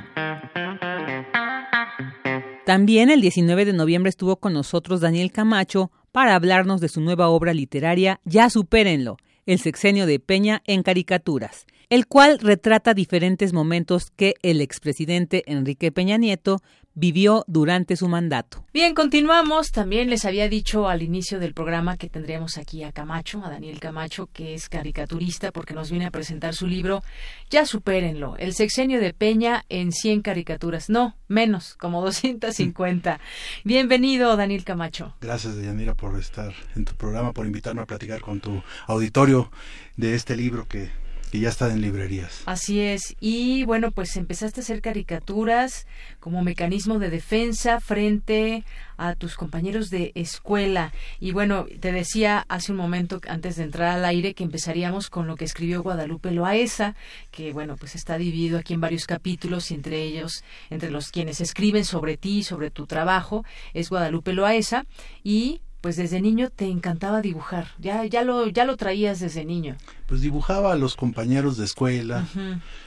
[2.66, 7.28] También el 19 de noviembre estuvo con nosotros Daniel Camacho para hablarnos de su nueva
[7.28, 14.12] obra literaria Ya supérenlo, el sexenio de Peña en caricaturas, el cual retrata diferentes momentos
[14.16, 16.62] que el expresidente Enrique Peña Nieto
[16.96, 18.66] vivió durante su mandato.
[18.74, 19.72] Bien, continuamos.
[19.72, 23.80] También les había dicho al inicio del programa que tendríamos aquí a Camacho, a Daniel
[23.80, 27.04] Camacho, que es caricaturista porque nos viene a presentar su libro
[27.50, 30.90] Ya supérenlo, el sexenio de Peña en 100 caricaturas.
[30.90, 33.20] No, menos, como 250.
[33.66, 35.14] Bienvenido, Daniel Camacho.
[35.20, 39.52] Gracias, Yanira, por estar en tu programa, por invitarme a platicar con tu auditorio
[39.98, 40.90] de este libro que
[41.36, 42.44] que ya está en librerías.
[42.46, 43.16] Así es.
[43.20, 45.86] Y bueno, pues empezaste a hacer caricaturas
[46.22, 48.64] como mecanismo de defensa frente
[48.96, 50.94] a tus compañeros de escuela.
[51.20, 55.28] Y bueno, te decía hace un momento, antes de entrar al aire, que empezaríamos con
[55.28, 56.96] lo que escribió Guadalupe Loaesa,
[57.32, 61.42] que bueno, pues está dividido aquí en varios capítulos y entre ellos, entre los quienes
[61.42, 64.86] escriben sobre ti, sobre tu trabajo, es Guadalupe Loaesa.
[65.22, 67.68] Y pues desde niño te encantaba dibujar.
[67.78, 69.78] Ya, ya lo, ya lo traías desde niño.
[70.08, 72.28] Pues dibujaba a los compañeros de escuela.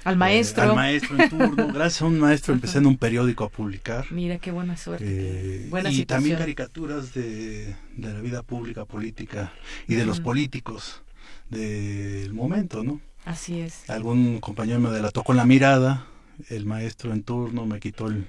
[0.02, 0.64] Al maestro.
[0.64, 1.68] al maestro en turno.
[1.72, 4.10] Gracias a un maestro empecé en un periódico a publicar.
[4.10, 5.04] Mira qué buena suerte.
[5.06, 9.52] Eh, y también caricaturas de, de, la vida pública, política
[9.86, 11.02] y de los políticos
[11.50, 13.00] del momento, ¿no?
[13.24, 13.88] Así es.
[13.88, 16.04] Algún compañero me delató con la mirada.
[16.48, 18.26] El maestro en turno me quitó el,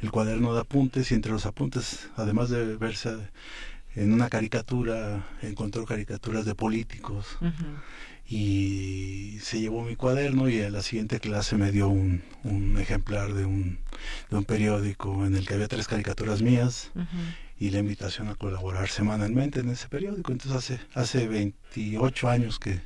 [0.00, 3.16] el cuaderno de apuntes y entre los apuntes, además de verse
[3.94, 7.38] en una caricatura, encontró caricaturas de políticos
[8.26, 13.34] y se llevó mi cuaderno y en la siguiente clase me dio un, un ejemplar
[13.34, 13.78] de un,
[14.30, 16.92] de un, periódico en el que había tres caricaturas mías
[17.58, 20.32] y la invitación a colaborar semanalmente en ese periódico.
[20.32, 22.80] Entonces hace, hace 28 años que,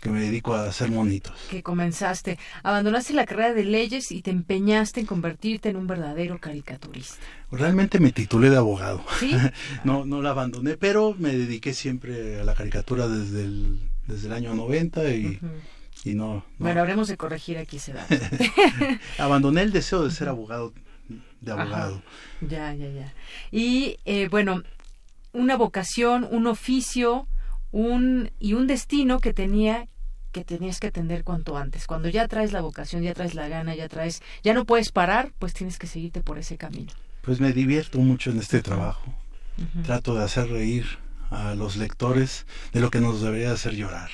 [0.00, 1.34] que me dedico a hacer monitos.
[1.50, 6.38] Que comenzaste, abandonaste la carrera de leyes y te empeñaste en convertirte en un verdadero
[6.38, 7.16] caricaturista.
[7.50, 9.04] Realmente me titulé de abogado.
[9.84, 14.32] no, no la abandoné, pero me dediqué siempre a la caricatura desde el, desde el
[14.32, 15.38] año 90 y,
[16.04, 18.14] y no, Bueno, habremos de corregir aquí ese dato.
[19.18, 20.72] Abandoné el deseo de ser abogado,
[21.40, 22.02] de abogado.
[22.40, 23.12] Ya, ya, ya.
[23.50, 24.62] Y eh, bueno,
[25.32, 27.28] una vocación, un oficio
[27.72, 29.88] un y un destino que tenía
[30.32, 31.86] que tenías que atender cuanto antes.
[31.86, 35.32] Cuando ya traes la vocación, ya traes la gana, ya traes, ya no puedes parar,
[35.38, 36.92] pues tienes que seguirte por ese camino.
[37.22, 39.14] Pues me divierto mucho en este trabajo.
[39.84, 40.86] Trato de hacer reír
[41.28, 44.08] a los lectores de lo que nos debería hacer llorar.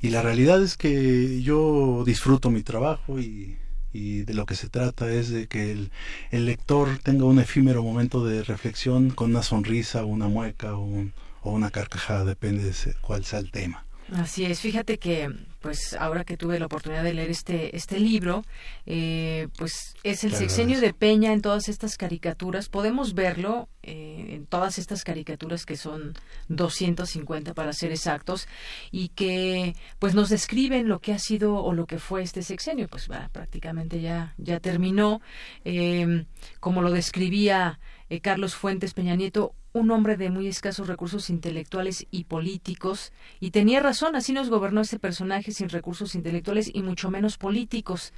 [0.00, 3.58] Y la realidad es que yo disfruto mi trabajo y,
[3.92, 5.90] y de lo que se trata es de que el,
[6.30, 11.12] el, lector tenga un efímero momento de reflexión con una sonrisa, una mueca o un,
[11.42, 13.84] o una carcajada, depende de cuál sea el tema.
[14.12, 15.30] Así es, fíjate que
[15.60, 18.44] pues ahora que tuve la oportunidad de leer este este libro,
[18.84, 22.68] eh, pues es el sexenio de Peña en todas estas caricaturas.
[22.68, 26.14] Podemos verlo eh, en todas estas caricaturas que son
[26.48, 28.48] 250 para ser exactos
[28.90, 32.88] y que pues nos describen lo que ha sido o lo que fue este sexenio.
[32.88, 35.22] Pues prácticamente ya ya terminó.
[35.64, 36.26] Eh,
[36.60, 37.78] como lo describía
[38.20, 43.80] Carlos Fuentes Peña Nieto, un hombre de muy escasos recursos intelectuales y políticos, y tenía
[43.80, 48.12] razón, así nos gobernó este personaje sin recursos intelectuales y mucho menos políticos.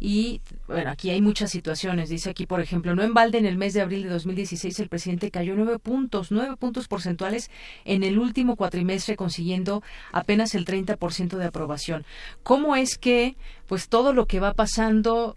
[0.00, 2.08] Y bueno, aquí hay muchas situaciones.
[2.08, 4.88] Dice aquí, por ejemplo, no en balde en el mes de abril de 2016 el
[4.88, 7.50] presidente cayó nueve puntos, nueve puntos porcentuales
[7.84, 9.82] en el último cuatrimestre, consiguiendo
[10.12, 12.04] apenas el 30% de aprobación.
[12.42, 13.36] ¿Cómo es que,
[13.66, 15.36] pues todo lo que va pasando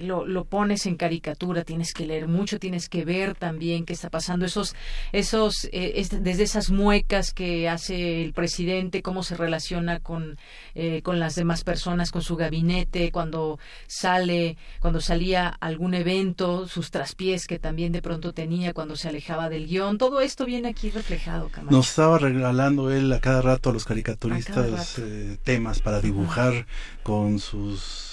[0.00, 4.10] lo, lo, pones en caricatura, tienes que leer mucho, tienes que ver también qué está
[4.10, 4.74] pasando, esos,
[5.12, 10.38] esos, eh, desde esas muecas que hace el presidente, cómo se relaciona con,
[10.74, 16.90] eh, con las demás personas, con su gabinete, cuando sale, cuando salía algún evento, sus
[16.90, 20.90] traspiés que también de pronto tenía cuando se alejaba del guion, todo esto viene aquí
[20.90, 21.48] reflejado.
[21.48, 21.76] Camacho.
[21.76, 26.66] Nos estaba regalando él a cada rato a los caricaturistas eh, temas para dibujar
[27.02, 28.11] con sus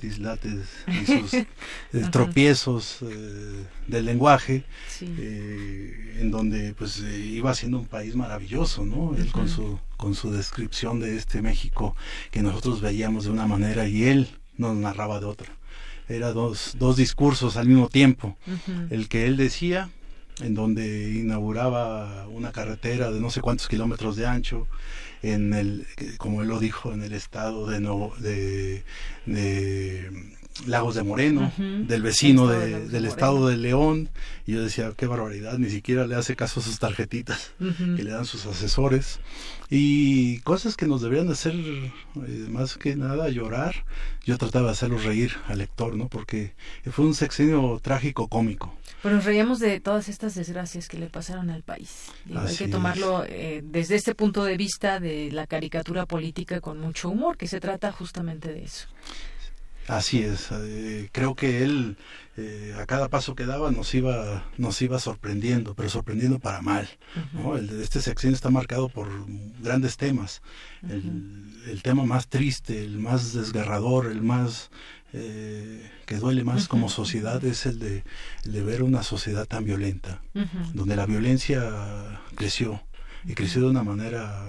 [0.00, 1.46] dislates y sus eh,
[2.10, 4.64] tropiezos eh, del lenguaje,
[5.00, 9.14] eh, en donde pues iba siendo un país maravilloso, ¿no?
[9.16, 11.96] Él con su con su descripción de este México
[12.30, 15.52] que nosotros veíamos de una manera y él nos narraba de otra.
[16.08, 18.36] Era dos, dos discursos al mismo tiempo.
[18.88, 19.90] El que él decía,
[20.40, 24.68] en donde inauguraba una carretera de no sé cuántos kilómetros de ancho,
[25.22, 25.86] en el,
[26.18, 28.84] como él lo dijo, en el estado de, no, de,
[29.26, 30.10] de
[30.66, 34.08] Lagos de Moreno, del vecino de, del estado de León,
[34.46, 38.10] y yo decía, qué barbaridad, ni siquiera le hace caso a sus tarjetitas que le
[38.10, 39.20] dan sus asesores,
[39.70, 43.84] y cosas que nos deberían hacer eh, más que nada llorar,
[44.24, 46.08] yo trataba de hacerlos reír al lector, ¿no?
[46.08, 46.54] Porque
[46.90, 48.74] fue un sexenio trágico cómico.
[49.02, 52.06] Pero nos reíamos de todas estas desgracias que le pasaron al país.
[52.34, 57.08] hay que tomarlo eh, desde este punto de vista de la caricatura política con mucho
[57.08, 58.88] humor, que se trata justamente de eso.
[59.86, 61.96] Así es, eh, creo que él
[62.36, 66.88] eh, a cada paso que daba nos iba nos iba sorprendiendo, pero sorprendiendo para mal.
[67.80, 69.08] este sexenio está marcado por
[69.60, 70.42] grandes temas.
[70.82, 74.70] el, tema más triste, el más desgarrador, el más
[75.12, 78.04] eh, que duele más como sociedad es el de,
[78.44, 80.22] el de, ver una sociedad tan violenta,
[80.74, 82.82] donde la violencia creció
[83.24, 84.44] y creció de una manera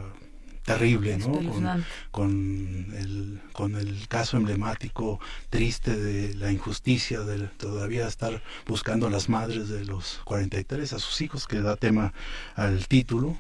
[0.70, 1.84] terrible, ¿no?
[2.12, 9.10] Con, el, con el caso emblemático triste de la injusticia de todavía estar buscando a
[9.10, 12.14] las madres de los 43 a sus hijos, que da tema
[12.56, 13.36] al título,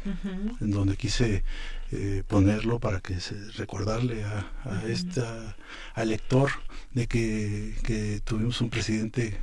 [0.59, 1.43] en donde quise
[1.91, 5.55] eh, ponerlo para que se recordarle a, a esta
[5.93, 6.49] al lector
[6.93, 9.37] de que, que tuvimos un presidente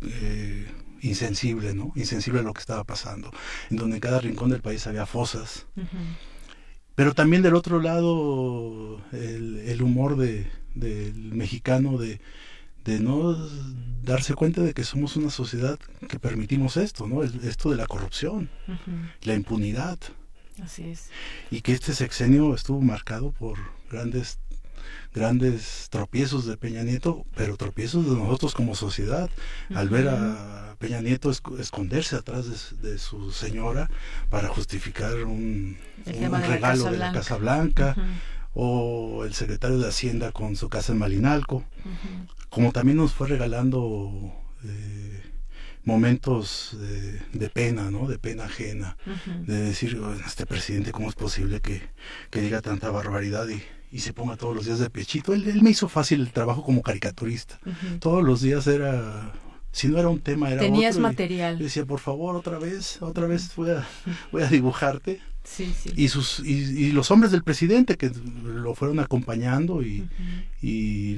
[0.00, 0.66] eh,
[1.00, 1.92] insensible, ¿no?
[1.94, 3.30] Insensible a lo que estaba pasando,
[3.70, 5.66] en donde en cada rincón del país había fosas.
[6.94, 12.20] Pero también del otro lado, el, humor de, del mexicano de,
[12.84, 13.36] de no
[14.02, 17.22] darse cuenta de que somos una sociedad que permitimos esto, ¿no?
[17.22, 18.50] esto de la corrupción,
[19.22, 19.98] la impunidad.
[20.62, 21.10] Así es.
[21.52, 23.58] Y que este sexenio estuvo marcado por
[23.90, 24.40] grandes
[25.14, 29.30] grandes tropiezos de Peña Nieto, pero tropiezos de nosotros como sociedad,
[29.74, 33.90] al ver a Peña Nieto esconderse atrás de, su señora
[34.30, 37.96] para justificar un, regalo de la Casa Blanca,
[38.54, 41.64] o el secretario de Hacienda con su casa en Malinalco,
[42.48, 44.32] como también nos fue regalando
[44.64, 45.22] eh,
[45.84, 46.76] momentos
[47.32, 48.08] de, pena, ¿no?
[48.08, 48.96] De pena ajena,
[49.46, 51.82] de decir, este presidente, ¿cómo es posible que,
[52.30, 55.32] que diga tanta barbaridad y y se ponga todos los días de pechito.
[55.32, 57.58] Él, me hizo fácil el trabajo como caricaturista.
[58.00, 59.32] Todos los días era,
[59.72, 61.58] si no era un tema, era Tenías material.
[61.58, 63.86] decía, por favor, otra vez, otra vez voy a,
[64.32, 65.20] voy a dibujarte.
[65.96, 68.10] Y, sus, y, los hombres del presidente que
[68.44, 70.06] lo fueron acompañando y...
[70.60, 71.16] y,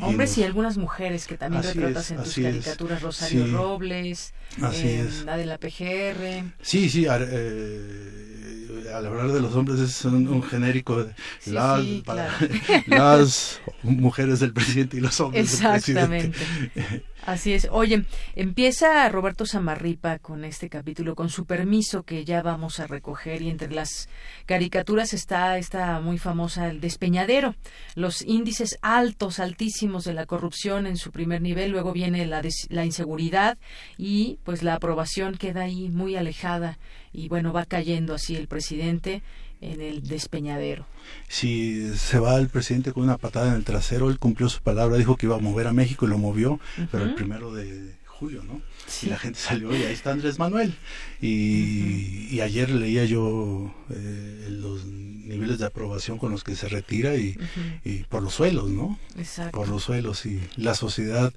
[0.00, 5.58] hombres y, algunas mujeres que también retratas en tus caricaturas, Rosario Robles, la de la
[5.58, 6.52] PGR.
[6.60, 11.14] Sí, sí, eh, al hablar de los hombres es un, genérico de
[11.46, 11.84] las,
[12.86, 16.32] las mujeres del presidente y los hombres del presidente.
[17.26, 17.66] Así es.
[17.72, 18.04] Oye,
[18.36, 23.50] empieza Roberto Samarripa con este capítulo, con su permiso que ya vamos a recoger y
[23.50, 24.08] entre las
[24.46, 27.56] caricaturas está esta muy famosa el despeñadero,
[27.96, 32.84] los índices altos, altísimos de la corrupción en su primer nivel, luego viene la, la
[32.84, 33.58] inseguridad
[33.98, 36.78] y pues la aprobación queda ahí muy alejada
[37.16, 39.22] y bueno, va cayendo así el presidente
[39.62, 40.86] en el despeñadero.
[41.28, 44.98] Si se va el presidente con una patada en el trasero, él cumplió su palabra,
[44.98, 46.60] dijo que iba a mover a México y lo movió,
[46.92, 48.60] pero el primero de julio, ¿no?
[49.02, 50.74] Y la gente salió y ahí está Andrés Manuel.
[51.22, 57.38] Y, ayer leía yo eh, los niveles de aprobación con los que se retira y,
[57.82, 58.98] y por los suelos, ¿no?
[59.16, 59.56] Exacto.
[59.56, 61.32] Por los suelos y la sociedad,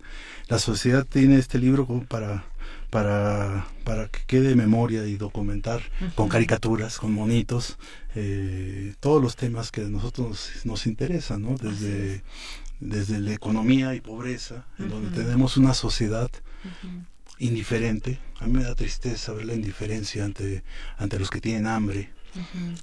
[0.50, 2.44] la sociedad tiene este libro como para
[2.90, 5.82] para, para que quede memoria y documentar
[6.16, 7.78] con caricaturas, con monitos,
[8.16, 11.56] eh, todos los temas que a nosotros nos, interesan, ¿no?
[11.56, 12.24] Desde,
[12.80, 16.30] desde la economía y pobreza, en donde tenemos una sociedad
[17.38, 18.20] indiferente.
[18.40, 20.64] A mí me da tristeza ver la indiferencia ante,
[20.98, 22.10] ante los que tienen hambre,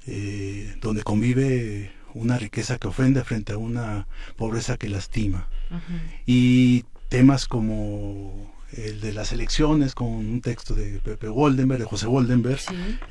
[0.06, 5.48] eh, donde convive una riqueza que ofende frente a una pobreza que lastima.
[6.26, 12.06] Y temas como el de las elecciones con un texto de Pepe Goldenberg, de José
[12.06, 12.60] Goldenberg,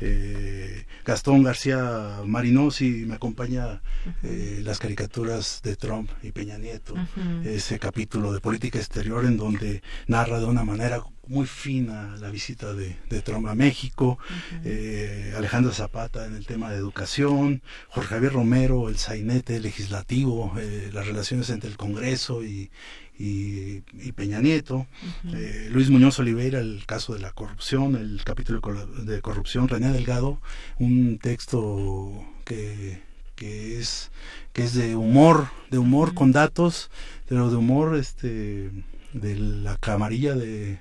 [0.02, 3.82] eh, Gastón García Marinosi me acompaña
[4.24, 6.96] eh, las caricaturas de Trump y Peña Nieto,
[7.44, 12.74] ese capítulo de política exterior en donde narra de una manera muy fina la visita
[12.74, 14.20] de, Trump a México,
[14.64, 20.54] eh, Alejandro Zapata en el tema de educación, Jorge Javier Romero, el sainete legislativo,
[20.94, 22.70] las relaciones entre el Congreso y,
[23.18, 23.82] y,
[24.14, 24.88] Peña Nieto,
[25.34, 28.62] eh, Luis Muñoz Oliveira, el caso de la corrupción, el capítulo
[29.04, 30.42] de corrupción, René Delgado,
[30.80, 33.02] un texto que,
[33.36, 34.12] que es
[34.54, 36.90] que es de humor, de humor con datos,
[37.28, 38.72] pero de humor este
[39.14, 40.80] de la camarilla de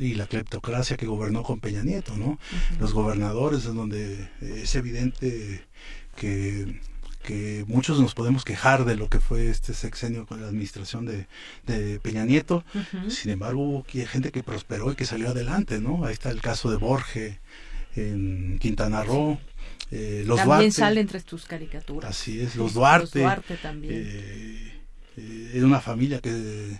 [0.00, 2.38] y la cleptocracia que gobernó con Peña Nieto, ¿no?
[2.80, 5.66] Los gobernadores, en donde es evidente
[6.16, 6.80] que
[7.28, 12.00] que muchos nos podemos quejar de lo que fue este sexenio con la administración de,
[12.00, 12.64] Peña Nieto.
[13.08, 16.06] Sin embargo, hubo gente que prosperó y que salió adelante, ¿no?
[16.06, 17.38] Ahí está el caso de Borge
[17.96, 19.38] en Quintana Roo.
[19.90, 22.08] Eh, los también sale entre tus caricaturas.
[22.10, 23.20] Así es, los Duarte.
[23.20, 23.92] Los Duarte también.
[23.94, 24.78] Eh,
[25.18, 26.78] eh, era una familia que,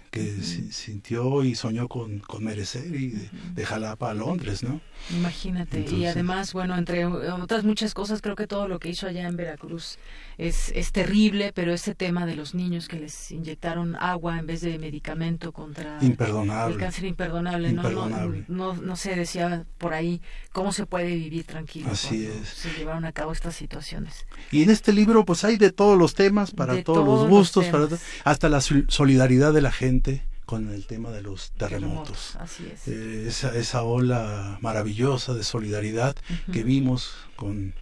[0.70, 4.80] sintió y soñó con, merecer y de, Jalapa a Londres, ¿no?
[5.10, 9.26] Imagínate, y además, bueno, entre otras muchas cosas, creo que todo lo que hizo allá
[9.26, 9.98] en Veracruz
[10.38, 14.60] es, es terrible, pero ese tema de los niños que les inyectaron agua en vez
[14.60, 16.74] de medicamento contra imperdonable.
[16.74, 18.08] el cáncer imperdonable, No,
[18.46, 20.22] no, no, se decía por ahí
[20.52, 22.48] cómo se puede vivir tranquilo Así es.
[22.48, 24.26] se llevaron a cabo estas situaciones.
[24.52, 27.88] Y en este libro pues hay de todos los temas, para todos, los gustos, para,
[28.22, 32.36] hasta la solidaridad de la gente con el tema de los terremotos.
[32.36, 32.86] así es.
[32.86, 36.14] Eh, esa, esa ola maravillosa de solidaridad
[36.52, 37.74] que vimos con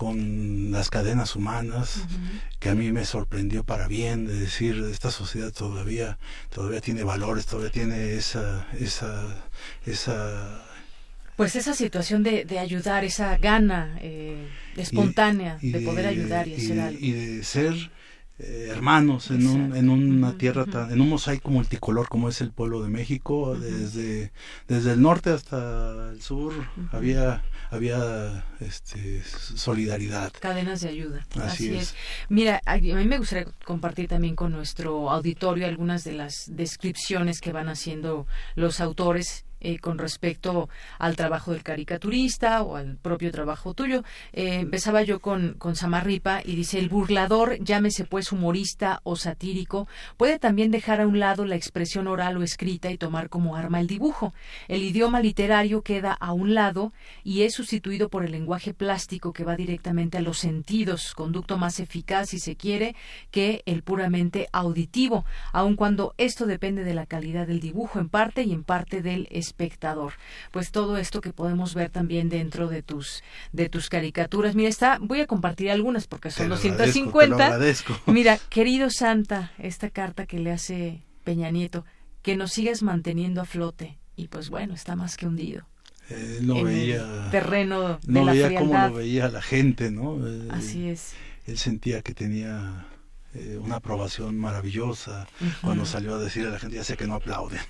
[0.00, 2.06] con las cadenas humanas,
[2.58, 6.16] que a mí me sorprendió para bien, de decir, esta sociedad todavía,
[6.48, 9.26] todavía tiene valores, todavía tiene esa, esa,
[9.84, 10.64] esa
[11.36, 16.80] pues esa situación de, de ayudar, esa gana eh, espontánea de, poder ayudar y, hacer
[16.80, 16.98] algo.
[16.98, 17.90] Y de ser
[18.42, 22.52] eh, hermanos en, un, en una tierra tan, en un mosaico multicolor como es el
[22.52, 24.32] pueblo de México, desde,
[24.66, 26.52] desde el norte hasta el sur
[26.90, 30.32] había había este, solidaridad.
[30.40, 31.26] Cadenas de ayuda.
[31.40, 31.94] Así, es.
[32.28, 37.52] Mira, a mí me gustaría compartir también con nuestro auditorio algunas de las descripciones que
[37.52, 38.26] van haciendo
[38.56, 44.02] los autores eh, con respecto al trabajo del caricaturista o al propio trabajo tuyo.
[44.32, 49.88] Eh, empezaba yo con, con Samarripa y dice, el burlador, llámese pues humorista o satírico,
[50.16, 53.80] puede también dejar a un lado la expresión oral o escrita y tomar como arma
[53.80, 54.32] el dibujo.
[54.68, 56.92] El idioma literario queda a un lado
[57.24, 61.80] y es sustituido por el lenguaje plástico que va directamente a los sentidos, conducto más
[61.80, 62.94] eficaz, si se quiere,
[63.30, 68.42] que el puramente auditivo, aun cuando esto depende de la calidad del dibujo en parte
[68.42, 70.12] y en parte del espectador.
[70.52, 73.22] Pues todo esto que podemos ver también dentro de tus
[73.52, 74.54] de tus caricaturas.
[74.54, 77.58] Mira, está, voy a compartir algunas porque son 250.
[78.06, 81.84] Mira, querido Santa, esta carta que le hace Peña Nieto,
[82.22, 85.66] que nos sigas manteniendo a flote y pues bueno, está más que hundido.
[86.10, 90.26] Eh, no veía terreno de no la veía cómo lo veía la gente, ¿no?
[90.26, 91.12] Eh, Así es.
[91.46, 92.86] Él sentía que tenía
[93.34, 95.28] eh, una aprobación maravillosa
[95.62, 97.60] cuando salió a decir a la gente ya sé que no aplauden.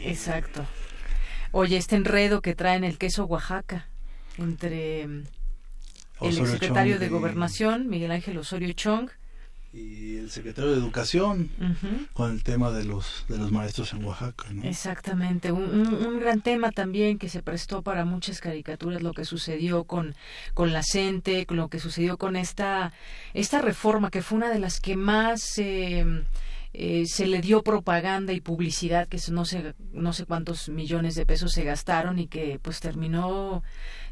[0.00, 0.64] Exacto.
[1.52, 3.86] Oye, este enredo que traen el queso Oaxaca
[4.36, 5.24] entre mm,
[6.22, 9.10] el secretario de Gobernación, Miguel Ángel Osorio Chong,
[9.72, 11.50] y el secretario de Educación
[12.14, 14.46] con el tema de los de los maestros en Oaxaca.
[14.62, 20.14] Exactamente, un, gran tema también que se prestó para muchas caricaturas, lo que sucedió con,
[20.54, 22.92] con la CENTE, lo que sucedió con esta,
[23.34, 25.58] esta reforma que fue una de las que más...
[25.58, 26.24] Eh,
[26.72, 31.26] eh, se le dio propaganda y publicidad que no sé no sé cuántos millones de
[31.26, 33.62] pesos se gastaron y que pues terminó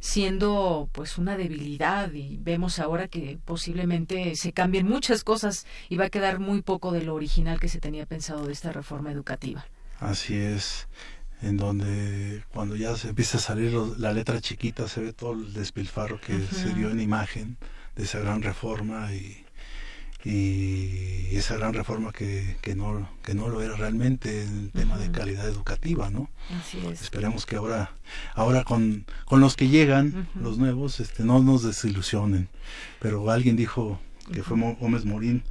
[0.00, 2.12] siendo pues una debilidad.
[2.12, 6.92] Y vemos ahora que posiblemente se cambien muchas cosas y va a quedar muy poco
[6.92, 9.66] de lo original que se tenía pensado de esta reforma educativa.
[10.00, 10.88] Así es,
[11.42, 15.52] en donde cuando ya se empieza a salir la letra chiquita se ve todo el
[15.52, 17.57] despilfarro que se dio en imagen
[17.94, 19.45] de esa gran reforma y
[20.29, 24.99] y esa gran reforma que, que, no, que no lo era realmente en el tema
[24.99, 26.29] de calidad educativa, ¿no?
[26.61, 27.01] Así es.
[27.01, 27.93] Esperemos que ahora,
[28.35, 32.49] ahora con, con los que llegan, los nuevos, este, no nos desilusionen.
[32.99, 34.01] Pero alguien dijo
[34.33, 35.45] que fue Gómez Morín,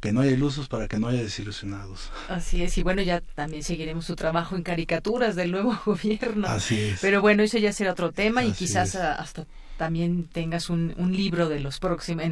[0.00, 2.10] que no haya ilusos para que no haya desilusionados.
[2.30, 6.48] Así es, y bueno, ya también seguiremos su trabajo en caricaturas del nuevo gobierno.
[6.48, 7.00] Así es.
[7.02, 9.46] Pero bueno, eso ya será otro tema y quizás hasta
[9.76, 12.24] también tengas un, un libro de los próximos,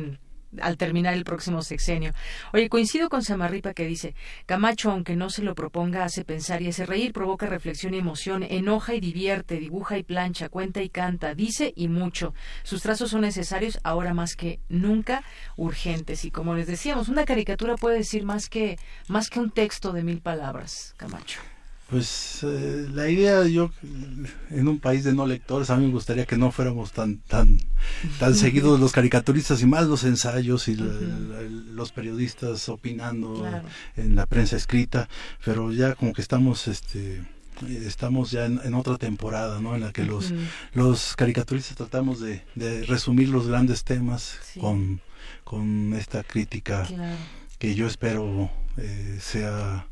[0.61, 2.13] al terminar el próximo sexenio.
[2.53, 4.15] Oye, coincido con Samarripa que dice,
[4.47, 8.43] Camacho, aunque no se lo proponga, hace pensar y hace reír, provoca reflexión y emoción,
[8.43, 12.35] enoja y divierte, dibuja y plancha, cuenta y canta, dice y mucho.
[12.63, 15.25] Sus trazos son necesarios ahora más que nunca
[15.57, 16.25] urgentes.
[16.25, 18.79] Y como les decíamos, una caricatura puede decir más que,
[19.09, 21.52] más que un texto de mil palabras, Camacho.
[21.93, 23.71] Pues eh, la idea, yo
[24.49, 27.59] en un país de no lectores, a mí me gustaría que no fuéramos tan tan
[28.19, 33.47] tan seguidos los caricaturistas y más los ensayos y los periodistas opinando
[33.99, 35.11] en la prensa escrita,
[35.45, 37.23] pero ya como que estamos este
[37.69, 39.75] estamos ya en, otra temporada, ¿no?
[39.75, 40.33] En la que los
[40.73, 42.43] los caricaturistas tratamos de,
[42.87, 45.03] resumir los grandes temas con
[45.45, 46.89] con esta crítica
[47.59, 49.87] que yo espero eh, sea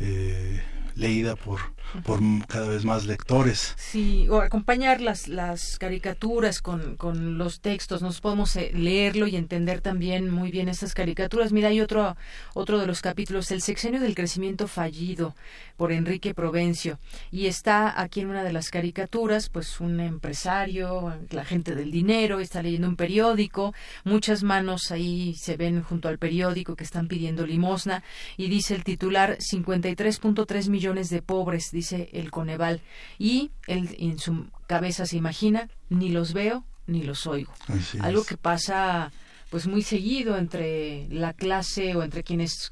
[0.00, 0.62] eh,
[0.98, 1.60] leída por,
[2.04, 3.74] por cada vez más lectores.
[3.76, 9.36] Sí, o acompañar las, las caricaturas con, con los textos, nos podemos eh, leerlo y
[9.36, 11.52] entender también muy bien estas caricaturas.
[11.52, 12.16] Mira, hay otro,
[12.54, 15.34] otro de los capítulos, El sexenio del crecimiento fallido,
[15.76, 16.98] por Enrique Provencio,
[17.30, 22.40] y está aquí en una de las caricaturas, pues un empresario, la gente del dinero,
[22.40, 23.72] está leyendo un periódico,
[24.04, 28.02] muchas manos ahí se ven junto al periódico que están pidiendo limosna,
[28.36, 32.80] y dice el titular 53.3 millones de pobres, dice el Coneval,
[33.18, 37.52] y él en su cabeza se imagina, ni los veo ni los oigo.
[38.00, 39.12] Algo que pasa
[39.50, 42.70] pues muy seguido entre la clase o entre quienes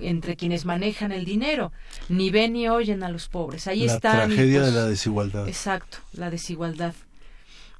[0.00, 1.72] entre quienes manejan el dinero.
[2.08, 3.66] Ni ven ni oyen a los pobres.
[3.66, 5.48] Ahí está la tragedia de la desigualdad.
[5.48, 6.94] Exacto la desigualdad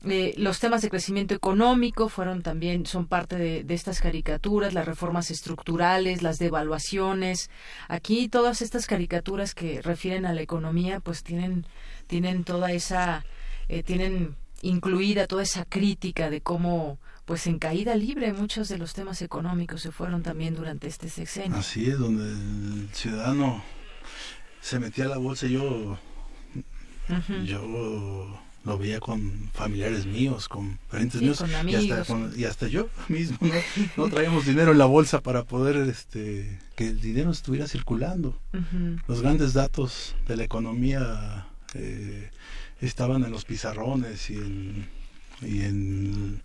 [0.04, 5.30] eh, los temas de crecimiento económico fueron también, son parte de, estas caricaturas, las reformas
[5.30, 7.50] estructurales, las devaluaciones.
[7.88, 11.66] Aquí todas estas caricaturas que refieren a la economía, pues tienen,
[12.06, 13.24] tienen toda esa,
[13.68, 18.94] eh, tienen incluida toda esa crítica de cómo pues en caída libre muchos de los
[18.94, 21.58] temas económicos se fueron también durante este sexenio.
[21.58, 23.62] Así es, donde el ciudadano
[24.62, 25.98] se metía a la bolsa, yo,
[27.44, 31.42] yo lo veía con familiares míos, con parientes míos
[32.36, 33.38] y, hasta, yo mismo
[33.96, 38.38] no, traíamos dinero en la bolsa para poder este que el dinero estuviera circulando.
[39.08, 42.30] Los grandes datos de la economía eh,
[42.80, 44.88] estaban en los pizarrones y en,
[45.42, 46.40] y en,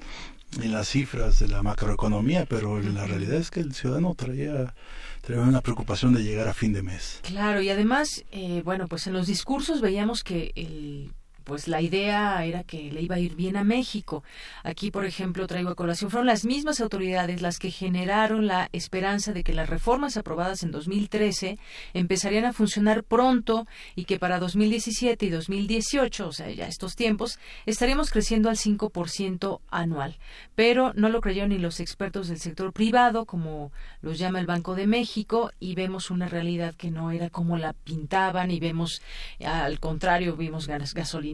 [0.64, 4.74] las cifras de la macroeconomía, pero la realidad es que el ciudadano traía
[5.22, 7.20] traía una preocupación de llegar a fin de mes.
[7.22, 11.14] Claro, y además, eh, bueno, pues en los discursos veíamos que el
[11.44, 14.24] pues la idea era que le iba a ir bien a México.
[14.64, 19.34] Aquí, por ejemplo, traigo a colación, fueron las mismas autoridades las que generaron la esperanza
[19.34, 21.58] de que las reformas aprobadas en 2013
[21.94, 27.40] empezarían a funcionar pronto y que para 2017 y 2018, o sea, ya estos tiempos,
[27.66, 30.18] estaríamos creciendo al 5% anual.
[30.56, 33.72] Pero no lo creyeron ni los expertos del sector privado, como
[34.02, 37.74] los llama el Banco de México, y vemos una realidad que no era como la
[37.74, 39.02] pintaban y vemos,
[39.44, 41.33] al contrario, vimos gasolina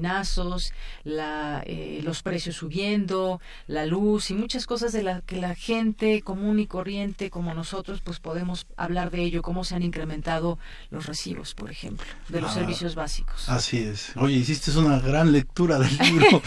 [1.04, 6.22] la, eh, los precios subiendo, la luz y muchas cosas de las que la gente
[6.22, 10.58] común y corriente como nosotros pues podemos hablar de ello, cómo se han incrementado
[10.90, 13.50] los recibos, por ejemplo, de los ah, servicios básicos.
[13.50, 14.16] Así es.
[14.16, 16.42] Oye, hiciste una gran lectura del libro.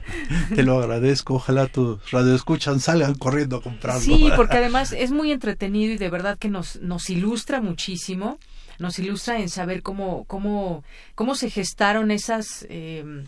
[0.54, 1.34] Te lo agradezco.
[1.34, 4.00] Ojalá tus radioescuchan salgan corriendo a comprarlo.
[4.00, 8.38] Sí, porque además es muy entretenido y de verdad que nos, nos ilustra muchísimo
[8.78, 13.24] nos ilustra en saber cómo, cómo, cómo se gestaron esas, eh,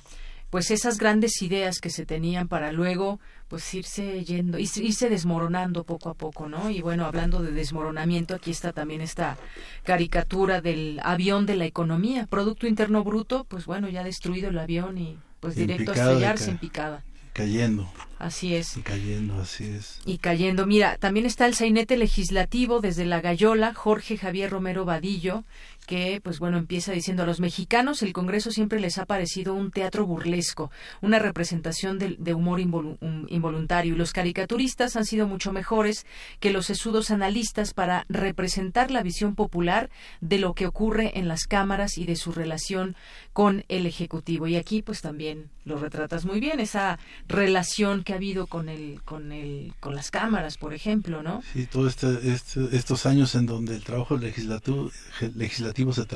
[0.51, 6.09] pues esas grandes ideas que se tenían para luego pues irse yendo, irse desmoronando poco
[6.09, 6.71] a poco, ¿no?
[6.71, 9.37] Y bueno, hablando de desmoronamiento, aquí está también esta
[9.83, 14.99] caricatura del avión de la economía, Producto Interno Bruto, pues bueno, ya destruido el avión
[14.99, 17.89] y pues directo a estrellarse en picada cayendo.
[18.21, 18.77] Así es.
[18.77, 19.99] Y cayendo, así es.
[20.05, 20.67] Y cayendo.
[20.67, 25.45] Mira, también está el sainete legislativo desde La Gallola, Jorge Javier Romero Vadillo,
[25.87, 29.71] que, pues bueno, empieza diciendo a los mexicanos el Congreso siempre les ha parecido un
[29.71, 33.95] teatro burlesco, una representación de, humor involuntario.
[33.95, 36.05] Y los caricaturistas han sido mucho mejores
[36.41, 39.89] que los sesudos analistas para representar la visión popular
[40.21, 42.97] de lo que ocurre en las cámaras y de su relación
[43.33, 44.47] con el Ejecutivo.
[44.47, 46.99] Y aquí, pues también lo retratas muy bien, esa
[47.29, 51.45] relación que que ha habido con el, con el, con las cámaras, por ejemplo, ¿no?
[51.53, 54.91] Sí, todos este, este, estos años en donde el trabajo legislativo,
[55.37, 56.07] legislativo se,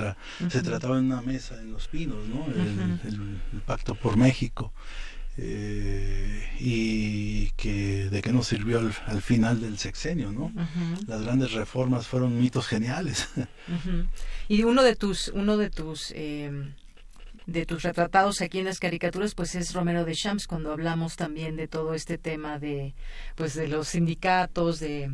[0.50, 2.44] se trataba en una mesa en Los Pinos, ¿no?
[2.46, 4.72] el, Pacto por México.
[5.36, 10.52] Eh, y que de qué nos sirvió al, final del sexenio, ¿no?
[11.06, 13.28] Las grandes reformas fueron mitos geniales.
[14.46, 16.52] Y uno de tus, uno de tus eh,
[17.46, 21.56] de tus retratados aquí en las caricaturas pues es Romero de Champs cuando hablamos también
[21.56, 22.94] de todo este tema de
[23.34, 25.10] pues de los sindicatos de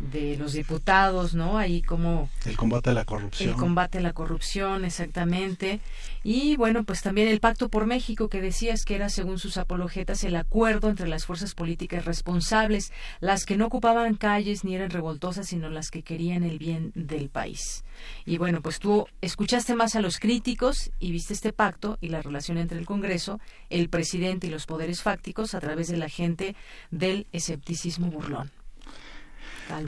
[0.00, 1.58] de los diputados, ¿no?
[1.58, 2.28] Ahí como...
[2.44, 3.50] El combate a la corrupción.
[3.50, 5.80] El combate a la corrupción, exactamente.
[6.22, 10.24] Y bueno, pues también el Pacto por México, que decías que era, según sus apologetas,
[10.24, 15.46] el acuerdo entre las fuerzas políticas responsables, las que no ocupaban calles ni eran revoltosas,
[15.46, 17.84] sino las que querían el bien del país.
[18.26, 22.22] Y bueno, pues tú escuchaste más a los críticos y viste este pacto y la
[22.22, 23.40] relación entre el Congreso,
[23.70, 26.56] el presidente y los poderes fácticos a través de la gente
[26.90, 28.50] del escepticismo burlón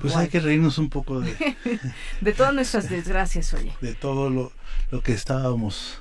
[0.00, 1.34] pues hay que reírnos un poco de...
[2.20, 3.72] de todas nuestras desgracias, oye.
[3.80, 4.52] De todo lo,
[4.90, 6.00] lo que estábamos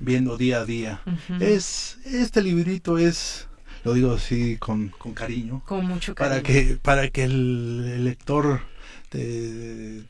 [0.00, 1.00] viendo día a día.
[1.40, 3.48] Es Este librito es,
[3.84, 5.62] lo digo así con, con cariño.
[5.64, 6.42] Con mucho cariño.
[6.42, 8.60] Para que, para que el, lector...
[9.08, 10.02] Te,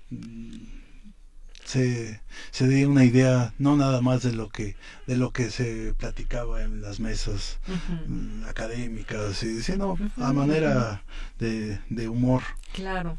[1.72, 2.20] se,
[2.50, 6.62] se dé una idea no nada más de lo que de lo que se platicaba
[6.62, 7.58] en las mesas
[8.06, 11.02] mm, académicas sino a manera
[11.38, 12.42] de, de humor.
[12.72, 13.18] Claro.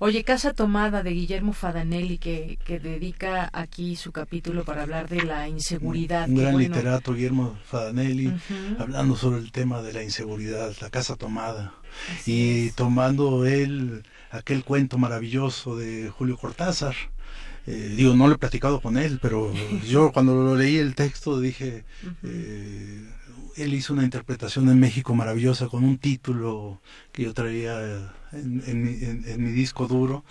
[0.00, 5.22] Oye, Casa Tomada de Guillermo Fadanelli, que, que dedica aquí su capítulo para hablar de
[5.22, 6.28] la inseguridad.
[6.28, 8.34] Un gran literato, Guillermo Fadanelli,
[8.80, 11.74] hablando sobre el tema de la inseguridad, la Casa Tomada.
[12.26, 16.96] y tomando él aquel cuento maravilloso de Julio Cortázar,
[17.66, 19.52] eh, digo, no lo he platicado con él, pero
[19.88, 21.84] yo cuando lo leí el texto dije,
[22.22, 23.08] eh,
[23.56, 26.80] él hizo una interpretación en México maravillosa con un título
[27.12, 30.24] que yo traía en, mi disco duro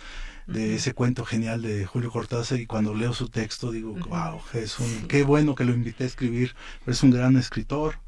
[0.47, 4.79] de ese cuento genial de Julio Cortázar y cuando leo su texto digo, wow, es
[4.79, 6.55] un, qué bueno que lo invité a escribir,
[6.87, 7.99] es un gran escritor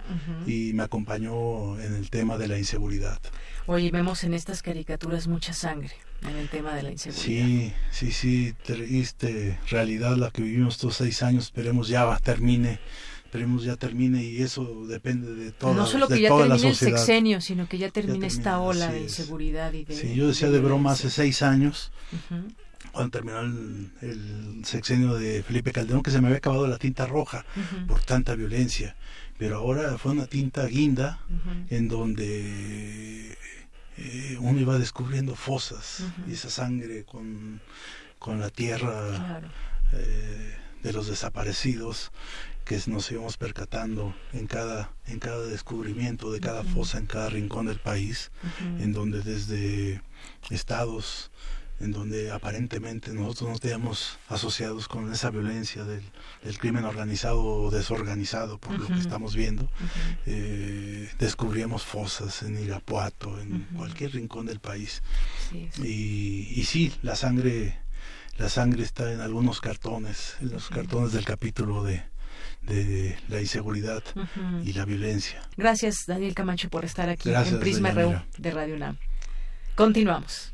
[0.45, 3.19] y me acompañó en el tema de la inseguridad.
[3.65, 7.23] Oye, vemos en estas caricaturas mucha sangre en el tema de la inseguridad.
[7.23, 12.79] Sí, sí, sí, triste realidad la que vivimos estos seis años, esperemos ya termine
[13.33, 17.41] esperemos ya termine y eso depende de toda No solo que ya termine el sexenio,
[17.41, 19.95] sino que ya termine, esta ola de inseguridad y de...
[19.95, 21.91] Sí, yo decía de, broma hace seis años,
[22.91, 27.43] cuando terminó el, sexenio de Felipe Calderón, que se me había acabado la tinta roja
[27.87, 28.95] por tanta violencia,
[29.39, 31.19] pero ahora fue una tinta guinda
[31.71, 33.35] en donde
[33.97, 37.61] eh, uno iba descubriendo fosas y esa sangre con,
[38.19, 39.41] con la tierra
[39.91, 42.11] eh, de los desaparecidos
[42.65, 47.65] que nos íbamos percatando en cada, en cada descubrimiento de cada fosa, en cada rincón
[47.65, 48.31] del país,
[48.79, 50.01] en donde desde
[50.49, 51.31] estados
[51.83, 56.03] en donde aparentemente nosotros nos teníamos asociados con esa violencia del,
[56.57, 59.69] crimen organizado o desorganizado, por lo que estamos viendo,
[60.25, 65.03] eh, descubríamos fosas en Irapuato, en cualquier rincón del país.
[65.83, 67.77] Y, y sí, la sangre,
[68.37, 72.03] la sangre está en algunos cartones, en los cartones del capítulo de,
[72.61, 74.03] de la inseguridad
[74.63, 75.41] y la violencia.
[75.57, 78.97] Gracias, Daniel Camacho, por estar aquí en Prisma RU de Radio UNAM.
[79.75, 80.53] Continuamos.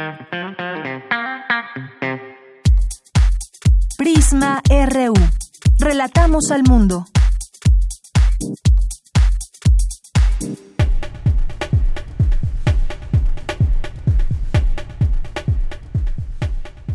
[5.77, 7.05] Relatamos al mundo.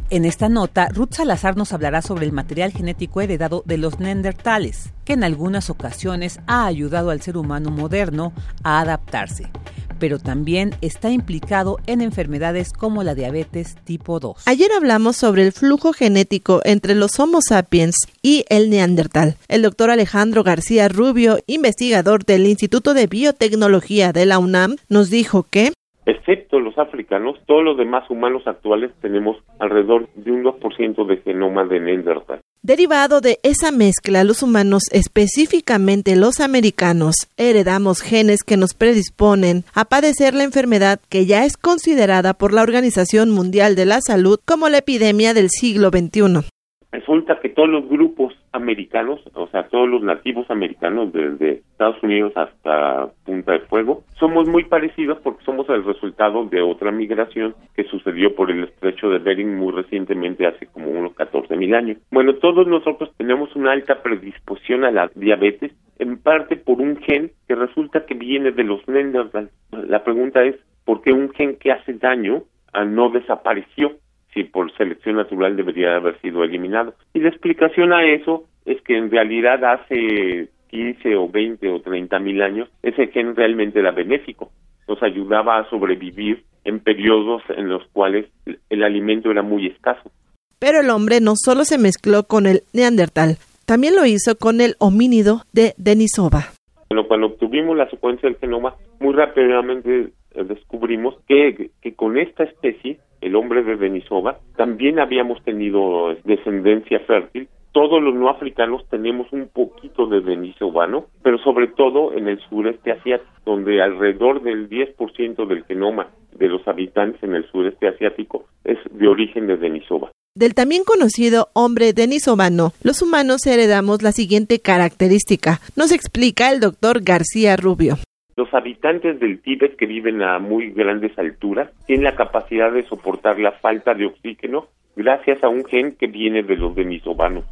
[0.09, 4.95] En esta nota, Ruth Salazar nos hablará sobre el material genético heredado de los neandertales,
[5.05, 8.32] que en algunas ocasiones ha ayudado al ser humano moderno
[8.62, 9.51] a adaptarse
[9.99, 14.42] pero también está implicado en enfermedades como la diabetes tipo 2.
[14.47, 19.36] Ayer hablamos sobre el flujo genético entre los Homo sapiens y el neandertal.
[19.49, 25.44] El doctor Alejandro García Rubio, investigador del Instituto de Biotecnología de la UNAM, nos dijo
[25.44, 25.72] que
[26.07, 31.65] excepto los africanos, todos los demás humanos actuales tenemos alrededor de un 2% de genoma
[31.65, 32.41] de Neandertal.
[32.63, 39.85] Derivado de esa mezcla, los humanos, específicamente los americanos, heredamos genes que nos predisponen a
[39.85, 44.69] padecer la enfermedad que ya es considerada por la Organización Mundial de la Salud como
[44.69, 46.49] la epidemia del siglo XXI.
[46.93, 52.32] Resulta que todos los grupos americanos, o sea, todos los nativos americanos desde Estados Unidos
[52.37, 57.84] hasta Punta de Fuego, somos muy parecidos porque somos el resultado de otra migración que
[57.84, 61.99] sucedió por el estrecho de Bering muy recientemente, hace como unos 14 mil años.
[62.11, 67.32] Bueno, todos nosotros tenemos una alta predisposición a la diabetes, en parte por un gen
[67.49, 69.51] que resulta que viene de los Neanderthal.
[69.70, 72.45] La pregunta es, ¿por qué un gen que hace daño
[72.87, 73.97] no desapareció?
[74.37, 76.95] Si por selección natural debería haber sido eliminado.
[77.14, 82.18] Y la explicación a eso es que en realidad hace 15 o 20 o 30
[82.18, 84.51] mil años ese gen realmente era benéfico,
[84.87, 88.26] nos ayudaba a sobrevivir en periodos en los cuales
[88.68, 90.11] el alimento era muy escaso.
[90.59, 94.74] Pero el hombre no solo se mezcló con el neandertal, también lo hizo con el
[94.78, 96.53] homínido de Denisova.
[96.91, 100.12] Bueno, cuando obtuvimos la secuencia del genoma, muy rápidamente
[100.45, 107.49] descubrimos que, con esta especie el hombre de Denisova, también habíamos tenido descendencia fértil.
[107.72, 112.93] Todos los no africanos tenemos un poquito de denisovano, pero sobre todo en el sureste
[112.93, 116.09] asiático, donde alrededor del 10% del genoma
[116.39, 120.11] de los habitantes en el sureste asiático es de origen de Denisova.
[120.34, 127.01] Del también conocido hombre denisovano, los humanos heredamos la siguiente característica, nos explica el doctor
[127.03, 127.97] García Rubio.
[128.37, 133.39] Los habitantes del Tíbet que viven a muy grandes alturas tienen la capacidad de soportar
[133.39, 137.47] la falta de oxígeno gracias a un gen que viene de los denisovanos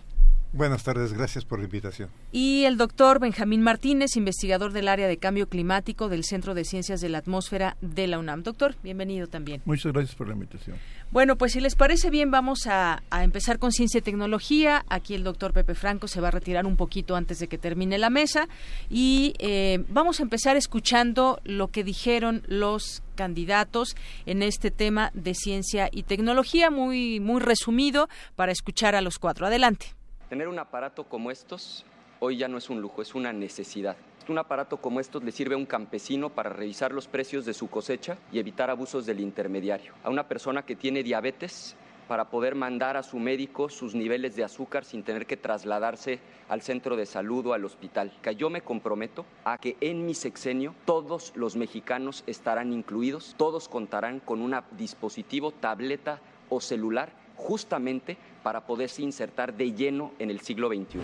[0.53, 2.09] Buenas tardes, gracias por la invitación.
[2.31, 7.01] Y el doctor Benjamín Martínez, investigador del área de cambio climático del Centro de Ciencias
[7.01, 8.43] de la Atmósfera de la UNAM.
[8.43, 9.63] Doctor, bienvenido también.
[9.65, 10.77] Muchas gracias por la invitación.
[11.09, 14.85] Bueno, pues si les parece bien, vamos a, empezar con ciencia y tecnología.
[14.89, 17.97] Aquí el doctor Pepe Franco se va a retirar un poquito antes de que termine
[17.97, 18.47] la mesa
[18.91, 23.95] y eh, vamos a empezar escuchando lo que dijeron los candidatos
[24.27, 29.47] en este tema de ciencia y tecnología, muy, muy resumido para escuchar a los cuatro.
[29.47, 29.95] Adelante.
[30.34, 31.86] Tener un aparato como estos
[32.19, 33.95] hoy ya no es un lujo, es una necesidad.
[34.27, 37.69] Un aparato como estos le sirve a un campesino para revisar los precios de su
[37.69, 39.93] cosecha y evitar abusos del intermediario.
[40.03, 41.75] A una persona que tiene diabetes
[42.07, 46.19] para poder mandar a su médico sus niveles de azúcar sin tener que trasladarse
[46.49, 48.11] al centro de salud o al hospital.
[48.23, 53.69] Que yo me comprometo a que en mi sexenio todos los mexicanos estarán incluidos, todos
[53.69, 60.41] contarán con un dispositivo, tableta o celular justamente para poderse insertar de lleno en el
[60.41, 60.99] siglo XXI.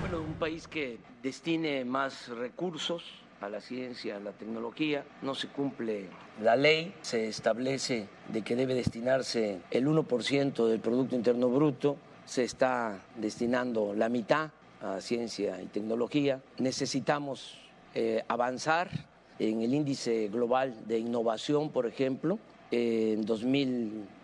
[0.00, 3.04] Bueno, un país que destine más recursos
[3.40, 6.06] a la ciencia, a la tecnología, no se cumple
[6.40, 12.44] la ley, se establece de que debe destinarse el 1% del Producto Interno Bruto, se
[12.44, 16.40] está destinando la mitad a ciencia y tecnología.
[16.58, 17.58] Necesitamos
[17.94, 18.88] eh, avanzar
[19.38, 22.38] en el índice global de innovación, por ejemplo,
[22.70, 23.26] en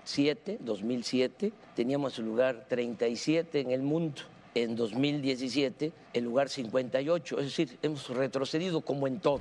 [0.08, 4.22] 2007, 2007 teníamos el lugar 37 en el mundo.
[4.54, 9.40] En 2017 el lugar 58, es decir, hemos retrocedido como en todo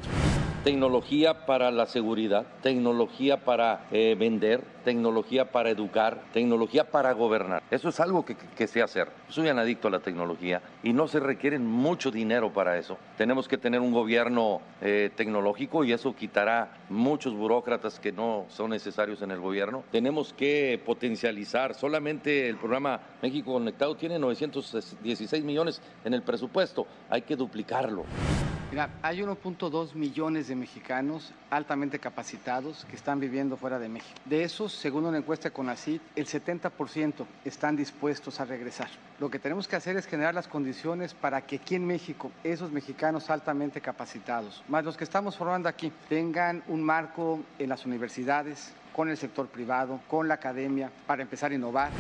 [0.68, 7.64] tecnología para la seguridad, tecnología para eh, vender, tecnología para educar, tecnología para gobernar.
[7.72, 9.08] Eso es algo que, que sé hacer.
[9.30, 12.98] Soy un adicto a la tecnología y no se requiere mucho dinero para eso.
[13.18, 18.72] Tenemos que tener un gobierno eh, tecnológico y eso quitará muchos burócratas que no son
[18.72, 19.86] necesarios en el gobierno.
[19.90, 21.76] Tenemos que potencializar.
[21.76, 26.86] Solamente el programa México Conectado tiene 916 millones en el presupuesto.
[27.10, 28.04] Hay que duplicarlo.
[28.70, 34.20] Mira, hay 1.2 millones de mexicanos altamente capacitados que están viviendo fuera de México.
[34.26, 38.90] De esos, según una encuesta con ACID, el 70% están dispuestos a regresar.
[39.20, 42.70] Lo que tenemos que hacer es generar las condiciones para que aquí en México esos
[42.70, 48.74] mexicanos altamente capacitados, más los que estamos formando aquí, tengan un marco en las universidades,
[48.94, 51.92] con el sector privado, con la academia, para empezar a innovar.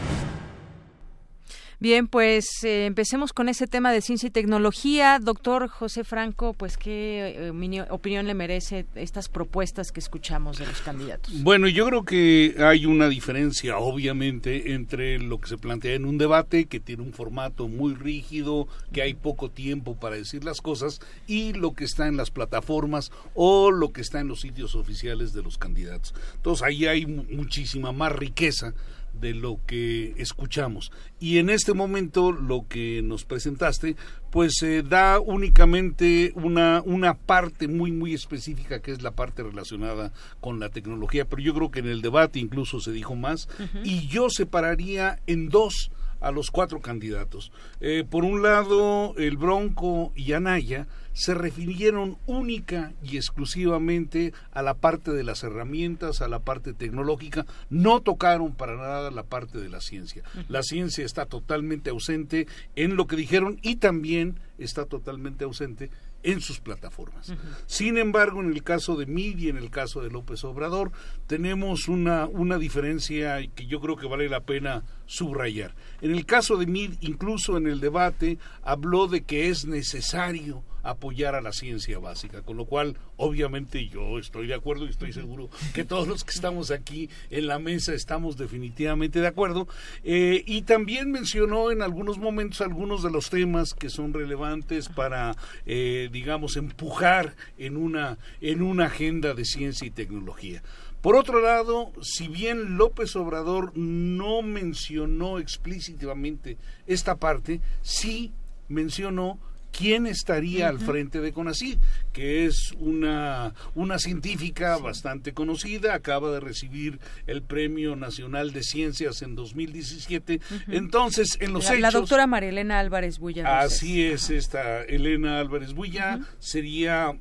[1.80, 5.19] Bien, pues eh, empecemos con ese tema de ciencia y tecnología.
[5.21, 10.82] Doctor José Franco, pues qué eh, opinión le merece estas propuestas que escuchamos de los
[10.82, 11.43] candidatos.
[11.43, 16.17] Bueno, yo creo que hay una diferencia, obviamente, entre lo que se plantea en un
[16.17, 20.99] debate, que tiene un formato muy rígido, que hay poco tiempo para decir las cosas,
[21.28, 25.32] y lo que está en las plataformas o lo que está en los sitios oficiales
[25.32, 26.15] de los candidatos.
[26.38, 28.73] Entonces ahí hay muchísima más riqueza
[29.20, 30.91] de lo que escuchamos.
[31.20, 33.95] Y en este momento lo que nos presentaste,
[34.32, 40.11] pues se da únicamente una, una parte muy, muy específica que es la parte relacionada
[40.39, 43.49] con la tecnología, pero yo creo que en el debate incluso se dijo más,
[43.84, 47.51] y yo separaría en dos a los cuatro candidatos.
[47.82, 50.88] Eh, por un lado, el Bronco y Anaya,
[51.18, 57.47] se refirieron única y exclusivamente a la parte de las herramientas, a la parte tecnológica,
[57.72, 60.22] no tocaron para nada la parte de la ciencia.
[60.47, 62.45] La ciencia está totalmente ausente
[62.76, 65.89] en lo que dijeron y también está totalmente ausente
[66.28, 67.34] en sus plataformas.
[67.67, 70.91] Sin embargo, en el caso de MID y en el caso de López Obrador,
[71.25, 75.73] tenemos una, una diferencia que yo creo que vale la pena subrayar.
[76.01, 81.35] En el caso de MID, incluso en el debate, habló de que es necesario apoyar
[81.35, 85.49] a la ciencia básica, con lo cual obviamente yo estoy de acuerdo y estoy seguro
[85.73, 89.67] que todos los que estamos aquí en la mesa estamos definitivamente de acuerdo.
[90.03, 95.35] Eh, y también mencionó en algunos momentos algunos de los temas que son relevantes para,
[95.65, 100.63] eh, digamos, empujar en una, en una agenda de ciencia y tecnología.
[101.01, 106.57] Por otro lado, si bien López Obrador no mencionó explícitamente
[106.88, 108.31] esta parte, sí
[108.67, 109.39] mencionó
[109.78, 111.80] quién estaría al frente de CONACYT,
[112.11, 119.21] que es una, una científica bastante conocida, acaba de recibir el Premio Nacional de Ciencias
[119.21, 120.41] en 2017.
[120.69, 121.82] Entonces, en los la, hechos...
[121.82, 123.59] La doctora María Elena Álvarez Buya.
[123.59, 127.15] Así es, esta Elena Álvarez Buya sería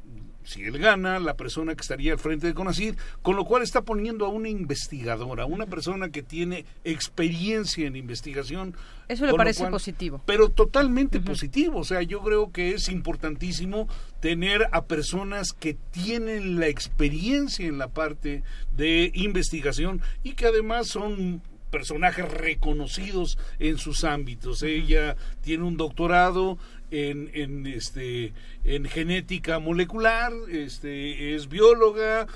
[0.47, 3.83] si él gana, la persona que estaría al frente de CONACYT, con lo cual está
[3.83, 8.77] poniendo a una investigadora, una persona que tiene experiencia en investigación.
[9.09, 10.23] Eso le parece positivo.
[10.25, 13.89] Pero totalmente positivo, o sea, yo creo que es importantísimo
[14.21, 18.45] tener a personas que tienen la experiencia en la parte
[18.77, 24.63] de investigación y que además son personajes reconocidos en sus ámbitos.
[24.63, 26.59] Ella tiene un doctorado
[26.91, 28.33] en, en, este
[28.65, 32.27] en genética molecular, este es bióloga,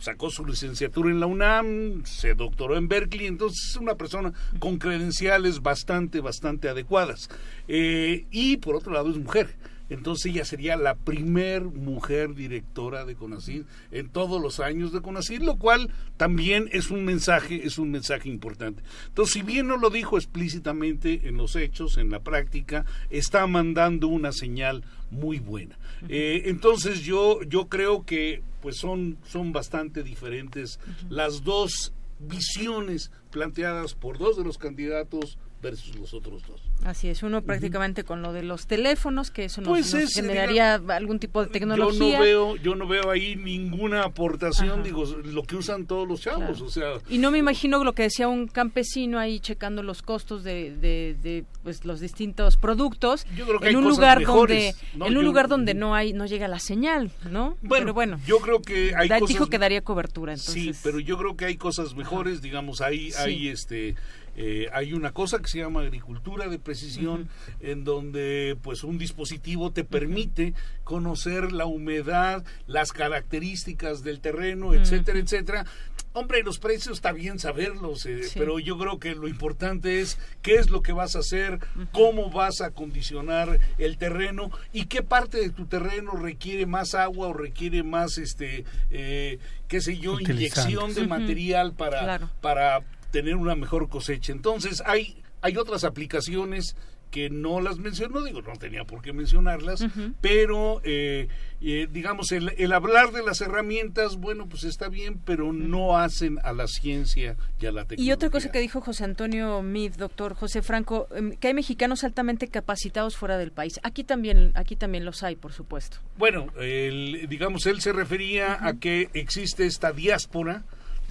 [0.00, 4.78] sacó su licenciatura en la UNAM, se doctoró en Berkeley, entonces es una persona con
[4.78, 7.28] credenciales bastante bastante adecuadas.
[7.68, 9.56] Eh, y por otro lado es mujer.
[9.90, 15.42] Entonces ella sería la primer mujer directora de CONACYT en todos los años de CONACYT,
[15.42, 18.82] lo cual también es un mensaje, es un mensaje importante.
[19.08, 24.08] Entonces, si bien no lo dijo explícitamente en los hechos, en la práctica, está mandando
[24.08, 25.78] una señal muy buena.
[26.08, 33.94] Eh, entonces yo, yo creo que pues son, son bastante diferentes las dos visiones planteadas
[33.94, 36.60] por dos de los candidatos versus los otros dos.
[36.84, 40.14] Así es, uno prácticamente con lo de los teléfonos, que eso nos, Pues nos es,
[40.14, 42.18] generaría algún tipo de Yo tecnología.
[42.18, 46.60] no veo, yo no veo ahí ninguna aportación, digo, lo que usan todos los chavos,
[46.62, 50.42] o sea, Y no me imagino lo que decía un campesino ahí checando los costos
[50.42, 54.18] de, de, de, pues, los distintos productos Yo creo que en hay un cosas lugar
[54.20, 55.06] mejores, donde ¿no?
[55.06, 57.58] en un Yo- lugar donde no hay no llega la señal, ¿no?
[57.60, 60.54] Bueno, Pero bueno, yo creo que hay da- cosas dijo que daría cobertura, entonces.
[60.54, 63.18] Sí, pero yo creo que hay cosas mejores, digamos, hay, Sí.
[63.18, 63.94] hay este
[64.36, 67.28] eh, hay una cosa que se llama agricultura de precisión,
[67.60, 70.54] en donde pues un dispositivo te permite
[70.84, 75.66] conocer la humedad, las características del terreno, etcétera, etcétera.
[76.12, 78.38] Hombre, los precios está bien saberlos, eh, Sí.
[78.38, 81.60] pero yo creo que lo importante es qué es lo que vas a hacer,
[81.92, 87.28] cómo vas a condicionar el terreno y qué parte de tu terreno requiere más agua
[87.28, 89.38] o requiere más, este, eh,
[89.68, 92.30] qué sé yo, inyección de material para, Claro.
[92.40, 94.32] para tener una mejor cosecha.
[94.32, 96.76] Entonces hay, hay otras aplicaciones
[97.10, 99.84] que no las menciono, digo, no tenía por qué mencionarlas,
[100.20, 101.26] pero eh,
[101.60, 106.38] eh, digamos, el, el hablar de las herramientas, bueno, pues está bien, pero no hacen
[106.44, 108.04] a la ciencia y a la tecnología.
[108.06, 112.04] Y otra cosa que dijo José Antonio Mid, doctor José Franco, em, que hay mexicanos
[112.04, 113.80] altamente capacitados fuera del país.
[113.82, 115.96] Aquí también, aquí también los hay, por supuesto.
[116.16, 120.62] Bueno, el- digamos, él se refería a que existe esta diáspora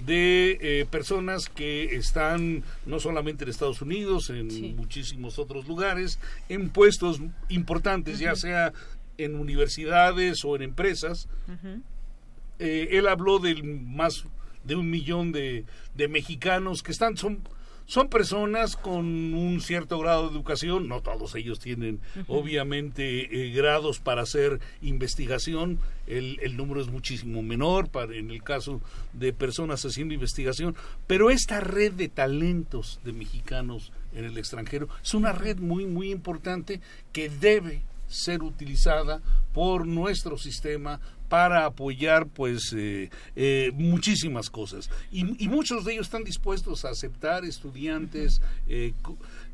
[0.04, 6.18] de eh, personas que están no solamente en Estados Unidos, en muchísimos otros lugares,
[6.48, 8.72] en puestos importantes, ya sea
[9.18, 11.28] en universidades o en empresas.
[12.58, 14.24] Eh, él habló del más
[14.64, 15.64] de un millón de,
[15.94, 17.42] de mexicanos que están, son,
[17.90, 21.98] son personas con un cierto grado de educación, no todos ellos tienen
[22.28, 28.44] obviamente eh, grados para hacer investigación, el, el número es muchísimo menor para, en el
[28.44, 28.80] caso
[29.12, 30.76] de personas haciendo investigación,
[31.08, 36.12] pero esta red de talentos de mexicanos en el extranjero es una red muy, muy
[36.12, 36.80] importante
[37.12, 39.20] que debe ser utilizada
[39.52, 41.00] por nuestro sistema
[41.30, 44.90] para apoyar pues eh, eh, muchísimas cosas.
[45.12, 48.92] Y, y muchos de ellos están dispuestos a aceptar estudiantes eh,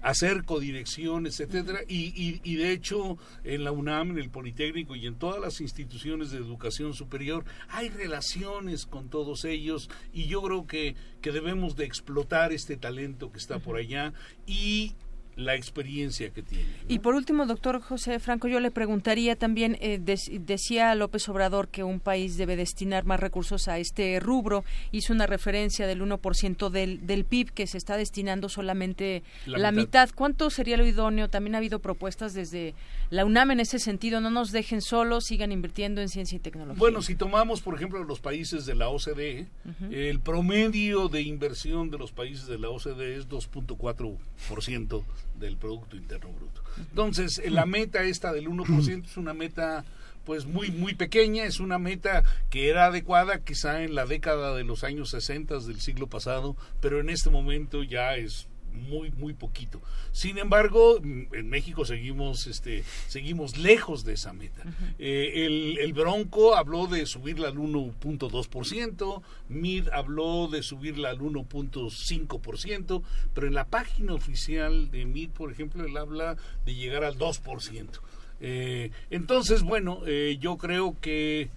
[0.02, 1.80] hacer codirecciones etcétera.
[1.86, 5.60] Y, y, y de hecho en la UNAM en el Politécnico y en todas las
[5.60, 9.90] instituciones de educación superior hay relaciones con todos ellos.
[10.14, 14.14] Y yo creo que, que debemos de explotar este talento que está por allá.
[14.46, 14.94] Y
[15.36, 19.98] la experiencia que tiene Y por último, doctor José Franco, yo le preguntaría también, eh,
[20.00, 25.26] decía López Obrador que un país debe destinar más recursos a este rubro, hizo una
[25.26, 30.06] referencia del 1% del, del PIB que se está destinando solamente La la, mitad.
[30.06, 30.10] mitad.
[30.14, 31.28] ¿Cuánto sería lo idóneo?
[31.28, 32.74] También ha habido propuestas desde
[33.10, 36.78] la UNAM en ese sentido, no nos dejen solos, sigan invirtiendo en ciencia y tecnología.
[36.78, 39.46] Bueno, si tomamos, por ejemplo, los países de la OCDE,
[39.90, 45.04] el promedio de inversión de los países de la OCDE es 2.4%
[45.38, 46.62] del Producto Interno Bruto.
[46.78, 49.84] Entonces, eh, la meta esta del 1% es una meta
[50.24, 54.64] pues muy muy pequeña, es una meta que era adecuada quizá en la década de
[54.64, 59.80] los años 60 del siglo pasado, pero en este momento ya es muy muy poquito.
[60.12, 64.62] Sin embargo, mm, en México seguimos este seguimos lejos de esa meta.
[64.98, 73.02] Eh, el, el Bronco habló de subirla al 1.2%, MID habló de subirla al 1.5%,
[73.34, 78.00] pero en la página oficial de MID, por ejemplo, él habla de llegar al 2%.
[78.40, 81.48] Eh, entonces, bueno, eh, yo creo que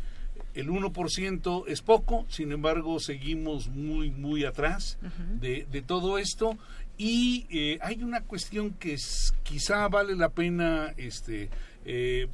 [0.53, 4.97] el 1% es poco, sin embargo, seguimos muy, muy atrás
[5.39, 6.57] de, de todo esto.
[6.99, 11.49] Y eh, hay una cuestión que es- quizá vale la pena, este,
[11.85, 12.27] eh,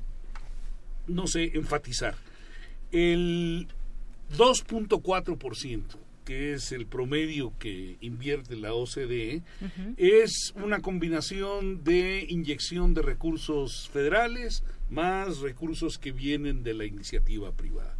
[1.07, 2.15] no sé, enfatizar.
[2.91, 3.67] El
[4.37, 9.43] 2.4%, que es el promedio que invierte la OCDE,
[9.97, 17.51] es una combinación de inyección de recursos federales más recursos que vienen de la iniciativa
[17.51, 17.94] privada.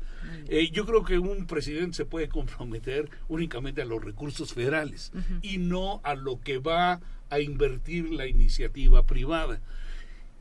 [0.47, 5.11] Eh, yo creo que un presidente se puede comprometer únicamente a los recursos federales
[5.41, 9.61] y no a lo que va a invertir la iniciativa privada.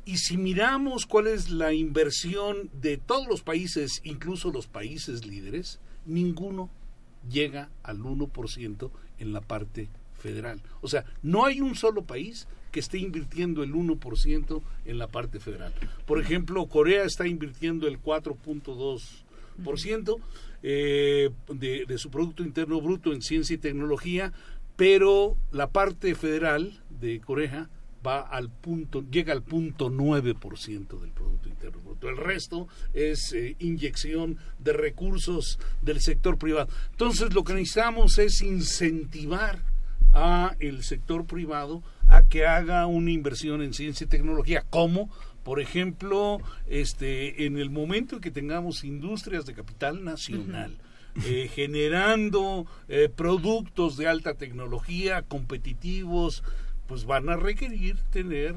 [0.04, 5.80] Y si miramos cuál es la inversión de todos los países, incluso los países líderes,
[6.04, 6.70] ninguno
[7.30, 9.88] llega al 1% en la parte
[10.18, 10.60] federal.
[10.82, 15.38] O sea, no hay un solo país que esté invirtiendo el 1% en la parte
[15.38, 15.72] federal.
[16.06, 19.23] Por ejemplo, Corea está invirtiendo el 4.2%
[20.62, 24.32] eh, de, de su Producto Interno Bruto en ciencia y tecnología,
[24.76, 27.68] pero la parte federal de Corea
[28.04, 32.08] va al punto, llega al punto 9% del Producto Interno Bruto.
[32.08, 36.68] El resto es eh, inyección de recursos del sector privado.
[36.90, 39.62] Entonces lo que necesitamos es incentivar
[40.12, 45.10] a el sector privado a que haga una inversión en ciencia y tecnología, como
[45.44, 50.78] por ejemplo, este, en el momento en que tengamos industrias de capital nacional,
[51.26, 56.42] eh, generando eh, productos de alta tecnología competitivos,
[56.88, 58.56] pues van a requerir tener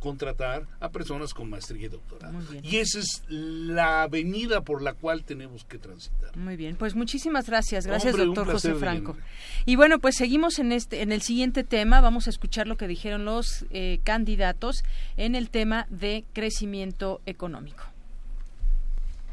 [0.00, 2.38] contratar a personas con maestría y doctorado.
[2.62, 6.36] Y esa es la avenida por la cual tenemos que transitar.
[6.36, 9.16] Muy bien, pues muchísimas gracias, gracias doctor José Franco.
[9.64, 12.86] Y bueno, pues seguimos en este, en el siguiente tema, vamos a escuchar lo que
[12.86, 14.84] dijeron los eh, candidatos
[15.16, 17.84] en el tema de crecimiento económico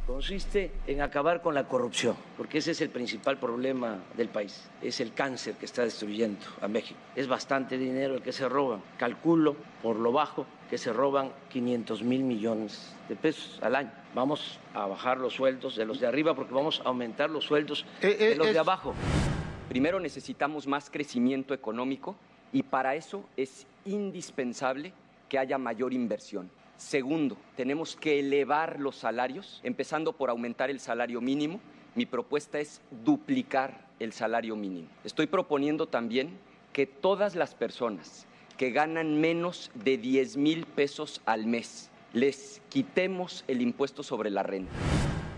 [0.06, 5.00] consiste en acabar con la corrupción, porque ese es el principal problema del país, es
[5.00, 7.00] el cáncer que está destruyendo a México.
[7.16, 12.04] Es bastante dinero el que se roban, calculo por lo bajo que se roban 500
[12.04, 13.92] mil millones de pesos al año.
[14.14, 17.86] Vamos a bajar los sueldos de los de arriba porque vamos a aumentar los sueldos
[18.02, 18.94] eh, eh, de los de abajo.
[19.70, 22.16] Primero necesitamos más crecimiento económico
[22.52, 24.94] y para eso es indispensable
[25.30, 26.50] que haya mayor inversión
[26.84, 31.62] Segundo, tenemos que elevar los salarios, empezando por aumentar el salario mínimo.
[31.96, 34.90] Mi propuesta es duplicar el salario mínimo.
[35.06, 36.38] Estoy proponiendo también
[36.74, 38.28] que todas las personas
[38.58, 44.44] que ganan menos de 10 mil pesos al mes les quitemos el impuesto sobre la
[44.44, 44.74] renta.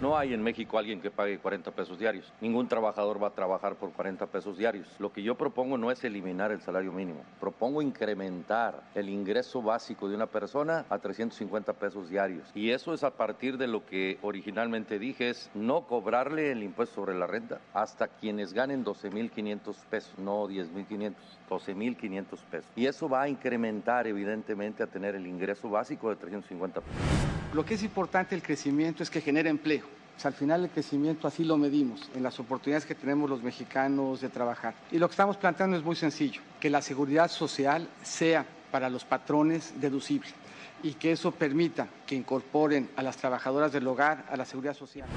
[0.01, 2.31] No hay en México alguien que pague 40 pesos diarios.
[2.41, 4.87] Ningún trabajador va a trabajar por 40 pesos diarios.
[4.99, 7.23] Lo que yo propongo no es eliminar el salario mínimo.
[7.39, 12.51] Propongo incrementar el ingreso básico de una persona a 350 pesos diarios.
[12.53, 16.95] Y eso es a partir de lo que originalmente dije, es no cobrarle el impuesto
[16.95, 21.13] sobre la renta hasta quienes ganen 12.500 pesos, no 10.500.
[21.49, 22.71] 12.500 pesos.
[22.75, 27.34] Y eso va a incrementar evidentemente a tener el ingreso básico de 350 pesos.
[27.55, 29.85] Lo que es importante el crecimiento es que genere empleo.
[30.25, 34.27] al final el crecimiento así lo medimos, en las oportunidades que tenemos los mexicanos de
[34.27, 34.73] trabajar.
[34.91, 39.05] Y lo que estamos planteando es muy sencillo, que la seguridad social sea para los
[39.05, 40.31] patrones deducible
[40.83, 45.07] y que eso permita que incorporen a las trabajadoras del hogar a la seguridad social.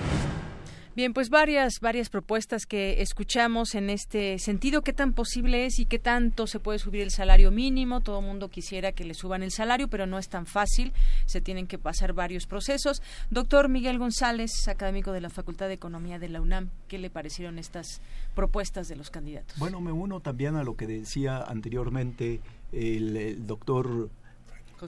[0.99, 4.83] Bien, pues varias, varias propuestas que escuchamos en este sentido.
[4.83, 8.01] ¿Qué tan posible es y qué tanto se puede subir el salario mínimo?
[8.01, 10.93] Todo el mundo quisiera que le suban el salario, pero no es tan fácil.
[11.25, 13.01] Se tienen que pasar varios procesos.
[13.31, 17.61] Doctor Miguel González, académico de la Facultad de Economía de la UNAM, ¿qué le parecieron
[17.61, 18.01] estas
[18.35, 19.57] propuestas de los candidatos?
[19.57, 22.41] Bueno, me uno también a lo que decía anteriormente
[22.73, 24.11] el, doctor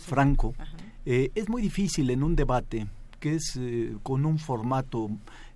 [0.01, 0.57] Franco.
[1.07, 2.89] Eh, es muy difícil en un debate
[3.21, 5.11] que es eh, con un formato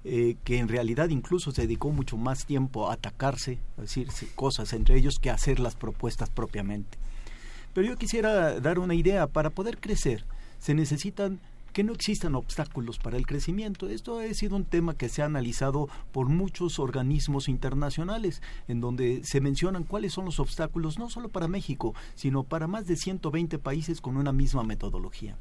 [0.05, 4.73] eh, que en realidad incluso se dedicó mucho más tiempo a atacarse, a decir cosas
[4.73, 6.99] entre ellos, que a hacer las propuestas propiamente.
[7.73, 10.25] Pero yo quisiera dar una idea, para poder crecer
[10.59, 11.41] se necesitan
[11.75, 13.89] que no existan obstáculos para el crecimiento.
[13.89, 19.25] Esto ha sido un tema que se ha analizado por muchos organismos internacionales, en donde
[19.25, 23.59] se mencionan cuáles son los obstáculos, no solo para México, sino para más de 120
[23.59, 25.37] países con una misma metodología.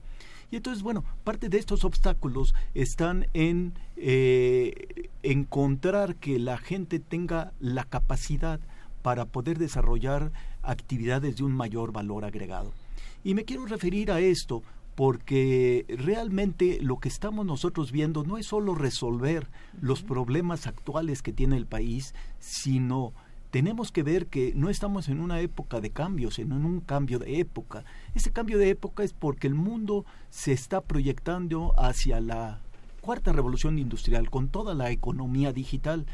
[0.52, 7.54] Y entonces, bueno, parte de estos obstáculos están en eh, encontrar que la gente tenga
[7.60, 8.60] la capacidad
[9.02, 12.72] para poder desarrollar actividades de un mayor valor agregado.
[13.24, 14.64] Y me quiero referir a esto
[14.96, 19.48] porque realmente lo que estamos nosotros viendo no es solo resolver
[19.82, 23.14] los problemas actuales que tiene el país, sino
[23.54, 27.20] tenemos que ver que no estamos en una época de cambios, sino en un cambio
[27.20, 27.86] de época.
[28.16, 32.62] Ese cambio de época es porque el mundo se está proyectando hacia la
[33.00, 36.08] cuarta revolución industrial con toda la economía digital.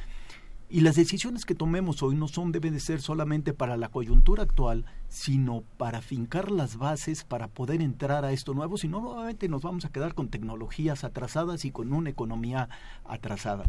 [0.69, 4.43] Y las decisiones que tomemos hoy no son deben de ser solamente para la coyuntura
[4.43, 9.47] actual, sino para fincar las bases para poder entrar a esto nuevo, si no nuevamente
[9.47, 12.67] nos vamos a quedar con tecnologías atrasadas y con una economía
[13.05, 13.63] atrasada.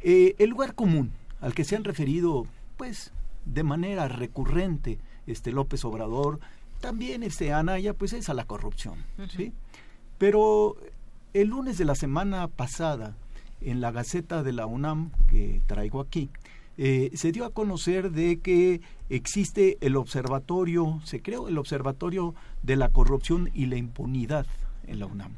[0.00, 1.12] Eh, el lugar común,
[1.44, 2.46] al que se han referido
[2.78, 3.12] pues
[3.44, 6.40] de manera recurrente este López Obrador,
[6.80, 9.52] también este Anaya pues es a la corrupción, ¿sí?
[10.16, 10.76] Pero
[11.34, 13.14] el lunes de la semana pasada
[13.60, 16.30] en la Gaceta de la UNAM que traigo aquí,
[16.78, 18.80] eh, se dio a conocer de que
[19.10, 24.46] existe el observatorio, se creó el observatorio de la corrupción y la impunidad
[24.86, 25.32] en la UNAM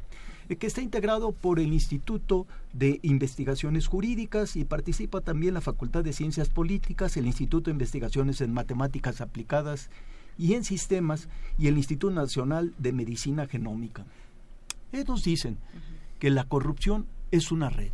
[0.55, 6.13] que está integrado por el Instituto de Investigaciones Jurídicas y participa también la Facultad de
[6.13, 9.91] Ciencias Políticas, el Instituto de Investigaciones en Matemáticas Aplicadas
[10.39, 11.29] y en Sistemas
[11.59, 14.07] y el Instituto Nacional de Medicina Genómica.
[14.93, 15.59] Ellos dicen
[16.21, 17.91] que la corrupción es una red.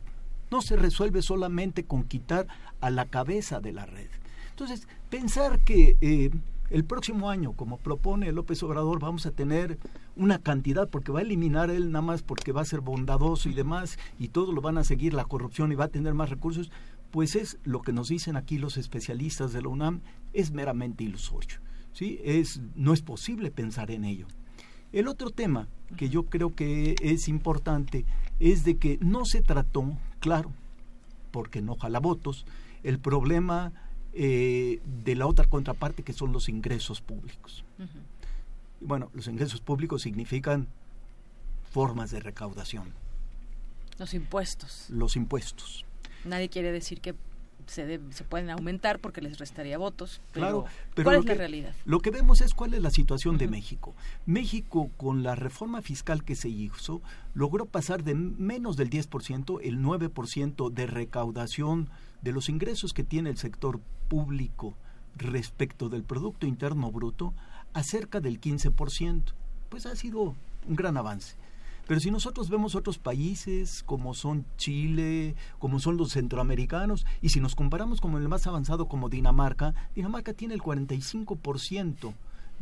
[0.50, 2.46] No se resuelve solamente con quitar
[2.82, 4.10] a la cabeza de la red.
[4.50, 6.30] Entonces, pensar que eh,
[6.72, 9.78] el próximo año, como propone López Obrador, vamos a tener
[10.16, 13.52] una cantidad, porque va a eliminar él nada más porque va a ser bondadoso y
[13.52, 16.72] demás, y todos lo van a seguir la corrupción y va a tener más recursos,
[17.10, 20.00] pues es lo que nos dicen aquí los especialistas de la UNAM,
[20.32, 21.58] es meramente ilusorio.
[21.92, 22.18] ¿sí?
[22.24, 24.26] Es, no es posible pensar en ello.
[24.92, 25.68] El otro tema
[25.98, 28.06] que yo creo que es importante
[28.40, 30.50] es de que no se trató, claro,
[31.32, 32.46] porque no jala votos,
[32.82, 33.72] el problema
[34.14, 37.64] eh, de la otra contraparte que son los ingresos públicos.
[38.80, 40.68] Bueno, los ingresos públicos significan
[41.70, 42.92] formas de recaudación.
[43.98, 44.86] Los impuestos.
[44.90, 45.84] Los impuestos.
[46.24, 47.14] Nadie quiere decir que
[47.72, 50.20] se, se pueden aumentar porque les restaría votos.
[50.32, 51.74] Pero claro, pero ¿cuál lo es que, la realidad?
[51.84, 53.94] Lo que vemos es cuál es la situación de México.
[54.26, 57.02] México, con la reforma fiscal que se hizo,
[57.34, 61.88] logró pasar de menos del 10%, el 9% de recaudación
[62.22, 64.76] de los ingresos que tiene el sector público
[65.16, 67.34] respecto del Producto Interno Bruto
[67.72, 69.22] a cerca del 15%.
[69.68, 70.34] Pues ha sido
[70.68, 71.36] un gran avance.
[71.86, 77.40] Pero si nosotros vemos otros países como son Chile, como son los centroamericanos, y si
[77.40, 82.14] nos comparamos con el más avanzado como Dinamarca, Dinamarca tiene el 45%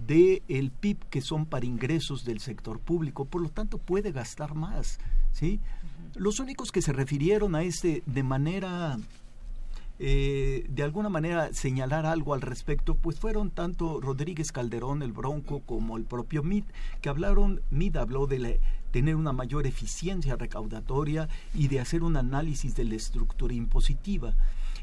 [0.06, 4.55] del el PIB que son para ingresos del sector público, por lo tanto puede gastar
[4.55, 4.98] más,
[5.32, 5.60] ¿sí?
[6.14, 8.98] Los únicos que se refirieron a este de manera
[10.02, 15.60] eh, de alguna manera señalar algo al respecto, pues fueron tanto Rodríguez Calderón, el Bronco,
[15.60, 16.64] como el propio MIT,
[17.02, 18.48] que hablaron, MIT habló de la,
[18.90, 24.34] tener una mayor eficiencia recaudatoria y de hacer un análisis de la estructura impositiva.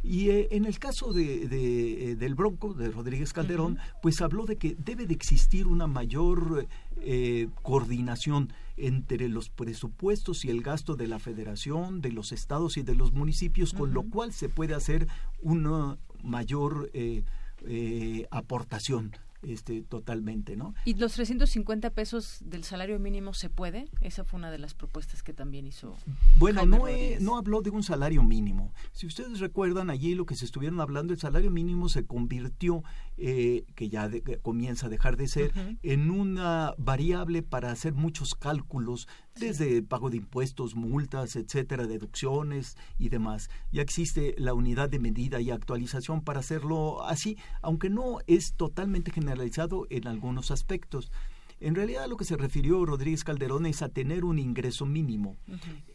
[0.04, 4.46] Y eh, en el caso de, de, eh, del Bronco, de Rodríguez Calderón, pues habló
[4.46, 6.68] de que debe de existir una mayor
[7.02, 12.84] eh, coordinación entre los presupuestos y el gasto de la federación, de los estados y
[12.84, 15.08] de los municipios, con lo cual se puede hacer
[15.42, 19.12] una mayor eh, aportación
[19.48, 20.74] este, totalmente, ¿no?
[20.86, 23.90] ¿Y los 350 pesos del salario mínimo se puede?
[24.02, 25.96] Esa fue una de las propuestas que también hizo.
[26.38, 26.86] Bueno, no,
[27.20, 28.74] no habló de un salario mínimo.
[28.92, 32.84] Si ustedes recuerdan allí lo que se estuvieron hablando, el salario mínimo se convirtió,
[33.18, 34.10] eh, que ya
[34.42, 35.52] comienza a dejar de ser,
[35.84, 39.08] en una variable para hacer muchos cálculos
[39.40, 43.50] desde pago de impuestos, multas, etcétera, deducciones y demás.
[43.72, 49.12] Ya existe la unidad de medida y actualización para hacerlo así, aunque no es totalmente
[49.38, 51.12] generalizado en algunos aspectos.
[51.60, 55.38] En realidad lo que se refirió Rodríguez Calderón es a tener un ingreso mínimo.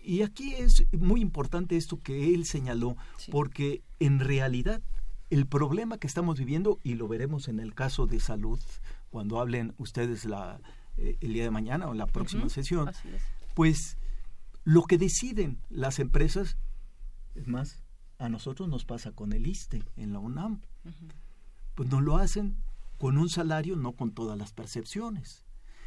[0.03, 2.97] Y aquí es muy importante esto que él señaló,
[3.31, 4.81] porque en realidad
[5.31, 8.61] el problema que estamos viviendo, y lo veremos en el caso de salud,
[9.11, 10.61] cuando hablen ustedes la,
[10.97, 12.91] eh, el día de mañana o en la próxima sesión,
[13.55, 13.97] pues
[14.65, 16.57] lo que deciden las empresas,
[17.35, 17.83] es más,
[18.19, 20.61] a nosotros nos pasa con el ISTE en la UNAM,
[21.75, 22.57] pues no lo hacen
[23.03, 25.45] con un salario, no con todas las percepciones.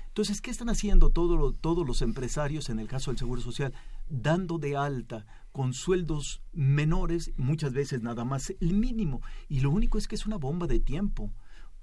[0.08, 3.74] Entonces, ¿qué están haciendo todos los empresarios en el caso del Seguro Social?
[4.10, 9.22] Dando de alta con sueldos menores, muchas veces nada más el mínimo.
[9.48, 11.32] Y lo único es que es una bomba de tiempo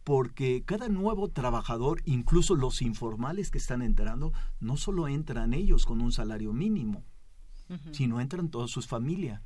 [0.05, 6.03] porque cada nuevo trabajador, incluso los informales que están entrando, no solo entran ellos con
[6.03, 7.05] un salario mínimo,
[7.93, 9.41] sino entran toda sus familias,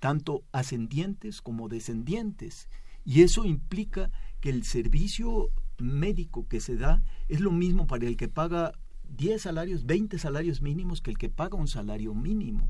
[0.00, 2.68] tanto ascendientes como descendientes.
[3.04, 4.10] Y eso implica
[4.42, 8.72] que el servicio médico que se da es lo mismo para el que paga
[9.16, 12.68] 10 salarios, 20 salarios mínimos que el que paga un salario mínimo.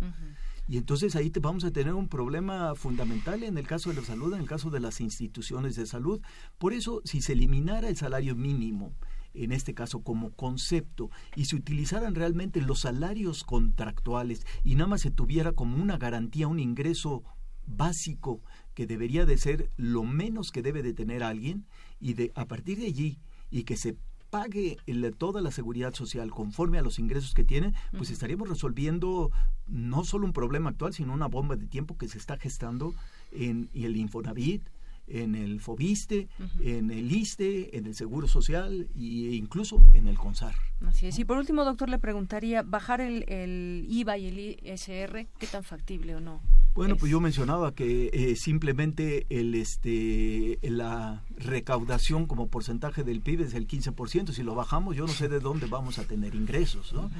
[0.69, 4.03] Y entonces ahí te vamos a tener un problema fundamental en el caso de la
[4.03, 6.21] salud, en el caso de las instituciones de salud.
[6.59, 8.93] Por eso, si se eliminara el salario mínimo,
[9.35, 15.01] en este caso como concepto, y se utilizaran realmente los salarios contractuales y nada más
[15.01, 17.25] se tuviera como una garantía, un ingreso
[17.67, 18.41] básico
[18.75, 21.67] que debería de ser lo menos que debe de tener alguien,
[22.01, 23.19] y de a partir de allí,
[23.51, 23.97] y que se
[24.31, 24.79] pague
[25.19, 29.31] toda la seguridad social conforme a los ingresos que tiene, pues estaríamos resolviendo
[29.67, 32.95] no solo un problema actual, sino una bomba de tiempo que se está gestando
[33.33, 34.63] en el Infonavit,
[35.07, 36.29] en el FOBISTE,
[36.61, 40.55] en el ISTE, en el Seguro Social e incluso en el CONSAR.
[40.87, 41.19] Así es.
[41.19, 45.63] Y por último, doctor, le preguntaría, ¿bajar el, el IVA y el ISR, qué tan
[45.63, 46.41] factible o no?
[46.75, 53.43] Bueno, pues yo mencionaba que eh, simplemente el este la recaudación como porcentaje del PIB
[53.43, 54.33] es el 15%.
[54.33, 56.95] Si lo bajamos, yo no sé de dónde vamos a tener ingresos.
[56.95, 57.11] ¿no?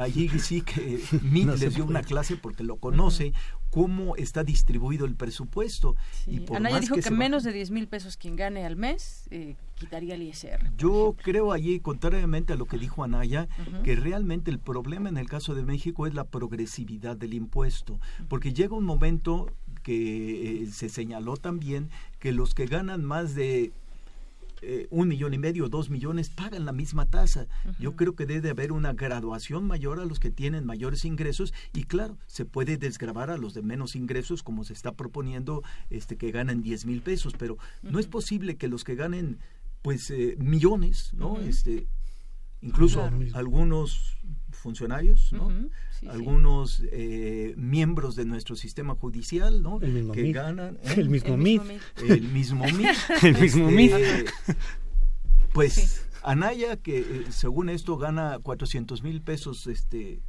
[0.00, 3.34] Allí sí que Mick les dio una clase porque lo conoce,
[3.72, 5.96] cómo está distribuido el presupuesto.
[6.26, 9.56] Y por Anaya dijo que, menos de 10 mil pesos quien gane al mes eh,
[9.76, 10.70] quitaría el ISR.
[10.76, 13.48] Yo creo allí, contrariamente a lo que dijo Anaya,
[13.82, 18.52] que realmente el problema en el caso de México es la progresividad del impuesto, porque
[18.52, 19.50] llega un momento
[19.82, 21.88] que eh, se señaló también
[22.18, 23.72] que los que ganan más de
[24.64, 27.48] eh, un millón y medio, dos millones, pagan la misma tasa.
[27.80, 31.82] Yo creo que debe haber una graduación mayor a los que tienen mayores ingresos y
[31.82, 36.30] claro, se puede desgravar a los de menos ingresos como se está proponiendo este que
[36.30, 39.38] ganan 10 mil pesos, pero no es posible que los que ganen
[39.82, 41.40] pues eh, millones, ¿no?
[41.40, 41.88] Este
[42.60, 43.02] incluso
[43.34, 44.16] algunos
[44.52, 45.50] funcionarios, ¿no?
[46.08, 49.80] algunos Eh, miembros de nuestro sistema judicial, ¿no?
[49.80, 50.94] El mismo que ganan ¿eh?
[50.96, 51.62] el mismo MIT,
[52.08, 53.92] el mismo MIT, el mismo MIT.
[53.92, 54.24] Este,
[55.52, 60.22] pues Anaya que eh, según esto gana 400 mil pesos, este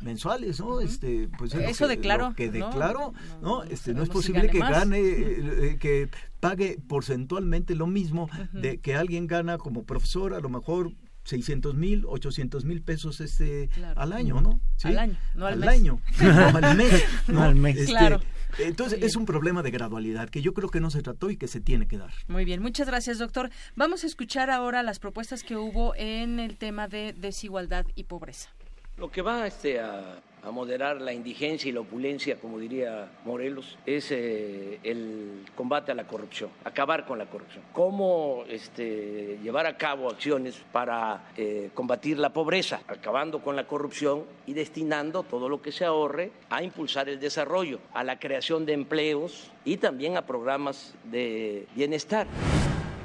[0.00, 0.80] mensuales, ¿no?
[0.80, 3.64] Este, pues eso declaro, que declaro, ¿no?
[3.64, 6.08] Este, no es posible que gane, eh, que
[6.40, 10.92] pague porcentualmente lo mismo de que alguien gana como profesor, a lo mejor
[11.24, 14.60] 600 mil, 800 mil pesos este al año, ¿no?
[14.82, 15.68] Al año, no al, al mes.
[15.68, 17.04] año, no al mes.
[17.28, 17.76] No, al mes.
[17.76, 18.20] Este, claro.
[18.58, 21.48] Entonces es un problema de gradualidad que yo creo que no se trató y que
[21.48, 22.12] se tiene que dar.
[22.26, 23.50] Muy bien, muchas gracias doctor.
[23.76, 28.50] Vamos a escuchar ahora las propuestas que hubo en el tema de desigualdad y pobreza.
[28.96, 33.78] Lo que va este, a, a moderar la indigencia y la opulencia, como diría Morelos,
[33.86, 37.62] es eh, el combate a la corrupción, acabar con la corrupción.
[37.72, 44.24] Cómo este, llevar a cabo acciones para eh, combatir la pobreza, acabando con la corrupción
[44.46, 48.72] y destinando todo lo que se ahorre a impulsar el desarrollo, a la creación de
[48.72, 52.26] empleos y también a programas de bienestar.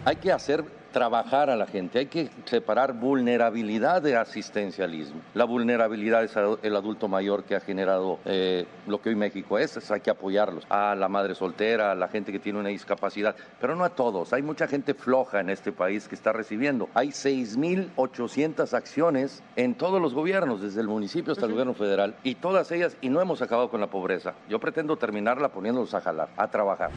[0.07, 5.19] Hay que hacer trabajar a la gente, hay que separar vulnerabilidad de asistencialismo.
[5.33, 9.75] La vulnerabilidad es el adulto mayor que ha generado eh, lo que hoy México es,
[9.77, 10.63] es, hay que apoyarlos.
[10.69, 14.31] A la madre soltera, a la gente que tiene una discapacidad, pero no a todos.
[14.31, 16.87] Hay mucha gente floja en este país que está recibiendo.
[16.93, 22.35] Hay 6.800 acciones en todos los gobiernos, desde el municipio hasta el gobierno federal, y
[22.35, 24.35] todas ellas, y no hemos acabado con la pobreza.
[24.47, 26.91] Yo pretendo terminarla poniéndolos a jalar, a trabajar.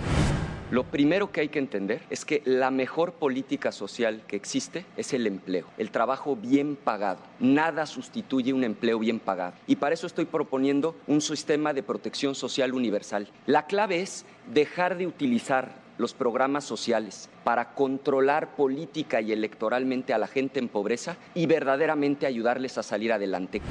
[0.71, 5.15] Lo primero que hay que entender es que la mejor política social que existe es
[5.15, 7.21] el empleo, el trabajo bien pagado.
[7.41, 9.55] Nada sustituye un empleo bien pagado.
[9.67, 13.29] Y para eso estoy proponiendo un sistema de protección social universal.
[13.47, 20.19] La clave es dejar de utilizar los programas sociales para controlar política y electoralmente a
[20.19, 23.63] la gente en pobreza y verdaderamente ayudarles a salir adelante.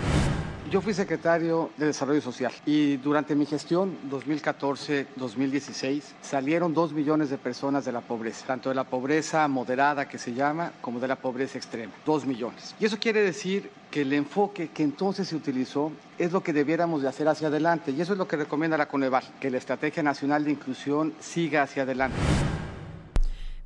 [0.70, 7.38] Yo fui secretario de Desarrollo Social y durante mi gestión 2014-2016 salieron dos millones de
[7.38, 11.16] personas de la pobreza, tanto de la pobreza moderada que se llama como de la
[11.16, 12.76] pobreza extrema, dos millones.
[12.82, 17.02] Y eso quiere decir que el enfoque que entonces se utilizó es lo que debiéramos
[17.02, 20.04] de hacer hacia adelante y eso es lo que recomienda la Coneval, que la Estrategia
[20.04, 22.18] Nacional de Inclusión siga hacia adelante.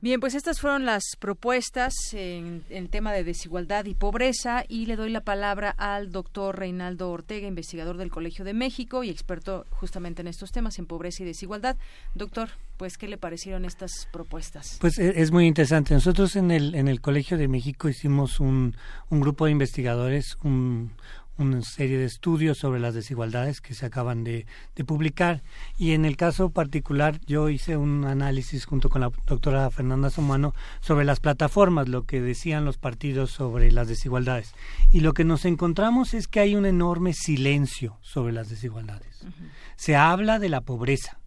[0.03, 4.95] Bien, pues estas fueron las propuestas en el tema de desigualdad y pobreza y le
[4.95, 10.23] doy la palabra al doctor Reinaldo Ortega, investigador del Colegio de México y experto justamente
[10.23, 11.77] en estos temas, en pobreza y desigualdad.
[12.15, 14.79] Doctor, pues, ¿qué le parecieron estas propuestas?
[14.81, 15.93] Pues es muy interesante.
[15.93, 18.75] Nosotros en el, en el Colegio de México hicimos un,
[19.11, 20.93] un grupo de investigadores, un,
[21.37, 24.45] una serie de estudios sobre las desigualdades que se acaban de,
[24.75, 25.41] de, publicar
[25.77, 30.53] y en el caso particular yo hice un análisis junto con la doctora Fernanda Somano
[30.81, 34.53] sobre las plataformas, lo que decían los partidos sobre las desigualdades
[34.91, 39.21] y lo que nos encontramos es que hay un enorme silencio sobre las desigualdades.
[39.23, 39.49] Uh -huh.
[39.77, 41.20] Se habla de la pobreza,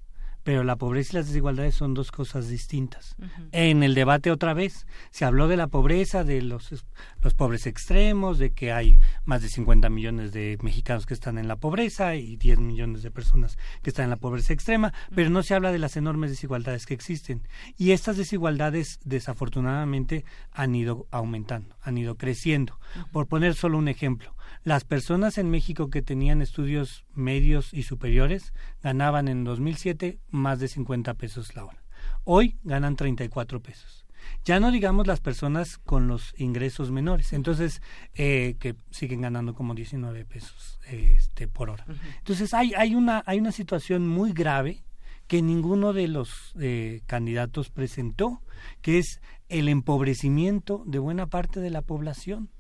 [0.45, 3.17] pero la pobreza y las desigualdades son dos cosas distintas.
[3.19, 3.49] Uh -huh.
[3.53, 6.85] En el debate otra vez se habló de la pobreza, de los,
[7.23, 11.49] los pobres extremos, de que hay más de 50 millones de mexicanos que están en
[11.49, 15.15] la pobreza y 10 millones de personas que están en la pobreza extrema, uh -huh.
[15.17, 17.43] pero no se habla de las enormes desigualdades que existen.
[17.79, 22.75] Y estas desigualdades desafortunadamente han ido aumentando, han ido creciendo.
[22.75, 23.11] Uh -huh.
[23.13, 24.35] Por poner solo un ejemplo,
[24.65, 28.53] las personas en México que tenían estudios medios y superiores
[28.83, 31.85] ganaban en 2007 más de 50 pesos la hora.
[32.25, 34.07] Hoy ganan 34 pesos.
[34.45, 37.83] Ya no digamos las personas con los ingresos menores, entonces
[38.15, 41.85] eh, que siguen ganando como 19 pesos este, por hora.
[41.87, 42.17] Uh -huh.
[42.19, 44.83] Entonces hay, hay, una, hay una situación muy grave
[45.27, 48.43] que ninguno de los eh, candidatos presentó,
[48.83, 49.21] que es
[49.55, 52.51] el empobrecimiento de buena parte de la población.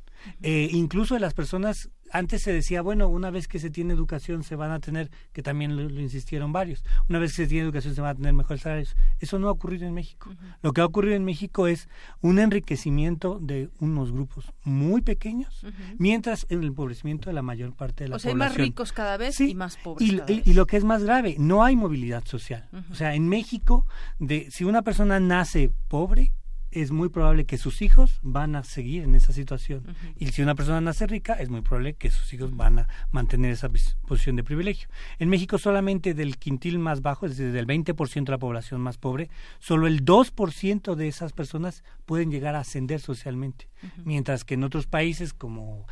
[0.42, 4.44] Eh, incluso de las personas antes se decía, bueno, una vez que se tiene educación
[4.44, 7.96] se van a tener, que también lo, insistieron varios, una vez que se tiene educación
[7.96, 8.96] se van a tener mejores salarios.
[9.18, 10.30] Eso no ha ocurrido en México.
[10.62, 11.88] Lo que ha ocurrido en México es
[12.20, 15.66] un enriquecimiento de unos grupos muy pequeños,
[15.98, 18.36] mientras el empobrecimiento de la mayor parte de la población.
[18.36, 20.08] O sea, hay más ricos cada vez y más pobres.
[20.08, 20.46] Y, cada y, vez.
[20.46, 22.68] y, lo que es más grave, no hay movilidad social.
[22.92, 23.86] O sea, en México,
[24.20, 26.32] de, si una persona nace pobre,
[26.74, 29.84] es muy probable que sus hijos van a seguir en esa situación.
[29.86, 30.14] Uh -huh.
[30.18, 33.52] Y si una persona nace rica, es muy probable que sus hijos van a mantener
[33.52, 33.68] esa
[34.06, 34.88] posición de privilegio.
[35.18, 38.98] En México solamente del quintil más bajo, es decir, del 20% de la población más
[38.98, 43.68] pobre, solo el 2% de esas personas pueden llegar a ascender socialmente.
[43.82, 44.04] Uh -huh.
[44.04, 45.86] Mientras que en otros países como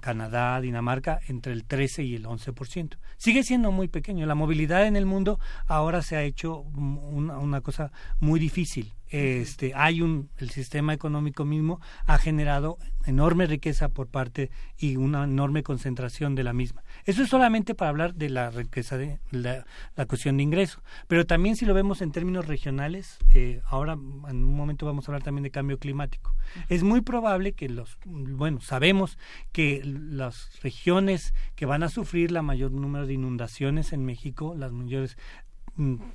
[0.00, 2.98] Canadá, Dinamarca, entre el 13 y el 11%.
[3.16, 4.26] Sigue siendo muy pequeño.
[4.26, 9.72] La movilidad en el mundo ahora se ha hecho una, una cosa muy difícil este
[9.74, 15.62] hay un el sistema económico mismo ha generado enorme riqueza por parte y una enorme
[15.62, 16.82] concentración de la misma.
[17.04, 19.64] Eso es solamente para hablar de la riqueza de la,
[20.06, 20.82] cuestión de ingreso.
[21.06, 25.12] Pero también si lo vemos en términos regionales eh, ahora en un momento vamos a
[25.12, 26.34] hablar también de cambio climático.
[26.68, 29.18] Es muy probable que los bueno sabemos
[29.52, 34.72] que las regiones que van a sufrir la mayor número de inundaciones en México las
[34.72, 35.16] mayores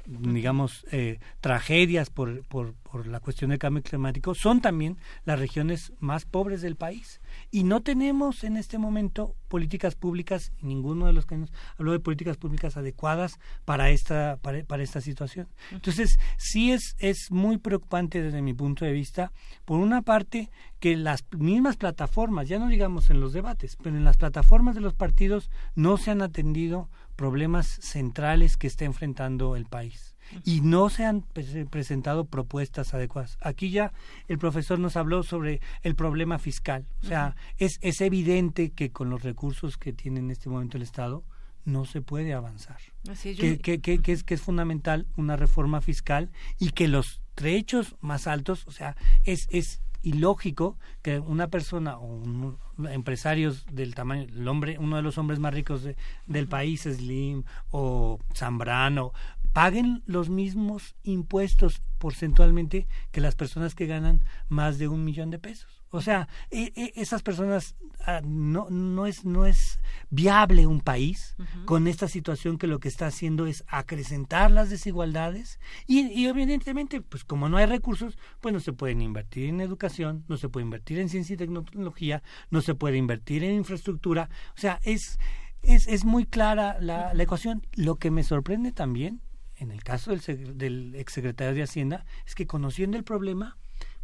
[0.05, 5.93] digamos, eh, tragedias por, por, por, la cuestión del cambio climático son también las regiones
[5.99, 7.21] más pobres del país.
[7.49, 11.99] Y no tenemos en este momento políticas públicas, ninguno de los que nos habló de
[11.99, 15.47] políticas públicas adecuadas para esta, para, para esta situación.
[15.71, 19.31] Entonces, sí es, es muy preocupante desde mi punto de vista,
[19.65, 20.49] por una parte,
[20.79, 24.81] que las mismas plataformas, ya no digamos en los debates, pero en las plataformas de
[24.81, 30.89] los partidos no se han atendido problemas centrales que está enfrentando el país y no
[30.89, 31.21] se han
[31.69, 33.37] presentado propuestas adecuadas.
[33.41, 33.93] Aquí ya
[34.27, 36.85] el profesor nos habló sobre el problema fiscal.
[37.03, 37.55] O sea, uh -huh.
[37.57, 41.23] es, es evidente que con los recursos que tiene en este momento el Estado
[41.65, 42.79] no se puede avanzar.
[43.09, 46.29] Así que, que, que, que, es, que es fundamental una reforma fiscal
[46.59, 48.95] y que los trechos más altos, o sea,
[49.25, 52.57] es, es ilógico que una persona o un,
[52.89, 55.95] empresarios del tamaño, el hombre, uno de los hombres más ricos de,
[56.27, 59.13] del país, Slim o Zambrano,
[59.53, 65.39] paguen los mismos impuestos porcentualmente que las personas que ganan más de un millón de
[65.39, 65.80] pesos.
[65.91, 71.35] O sea, e, e, esas personas ah, no, no, es, no es viable un país
[71.37, 71.65] uh -huh.
[71.65, 77.01] con esta situación que lo que está haciendo es acrecentar las desigualdades y, y, evidentemente,
[77.01, 80.63] pues como no hay recursos, pues no se pueden invertir en educación, no se puede
[80.65, 84.29] invertir en ciencia y tecnología, no se puede invertir en infraestructura.
[84.55, 85.19] O sea, es,
[85.61, 87.67] es, es muy clara la, la ecuación.
[87.75, 89.21] Lo que me sorprende también
[89.57, 93.57] en el caso del, del exsecretario de Hacienda es que conociendo el problema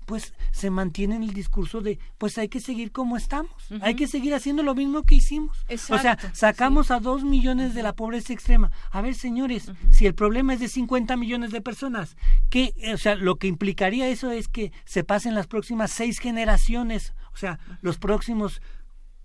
[0.08, 3.80] pues se mantiene en el discurso de pues hay que seguir como estamos, uh -huh.
[3.84, 5.58] hay que seguir haciendo lo mismo que hicimos.
[5.68, 6.94] Exacto, o sea, sacamos sí.
[6.94, 8.72] a dos millones de la pobreza extrema.
[8.90, 9.92] A ver, señores, uh -huh.
[9.92, 12.16] si el problema es de 50 millones de personas,
[12.50, 17.14] que, o sea, lo que implicaría eso es que se pasen las próximas seis generaciones,
[17.34, 18.62] o sea, los próximos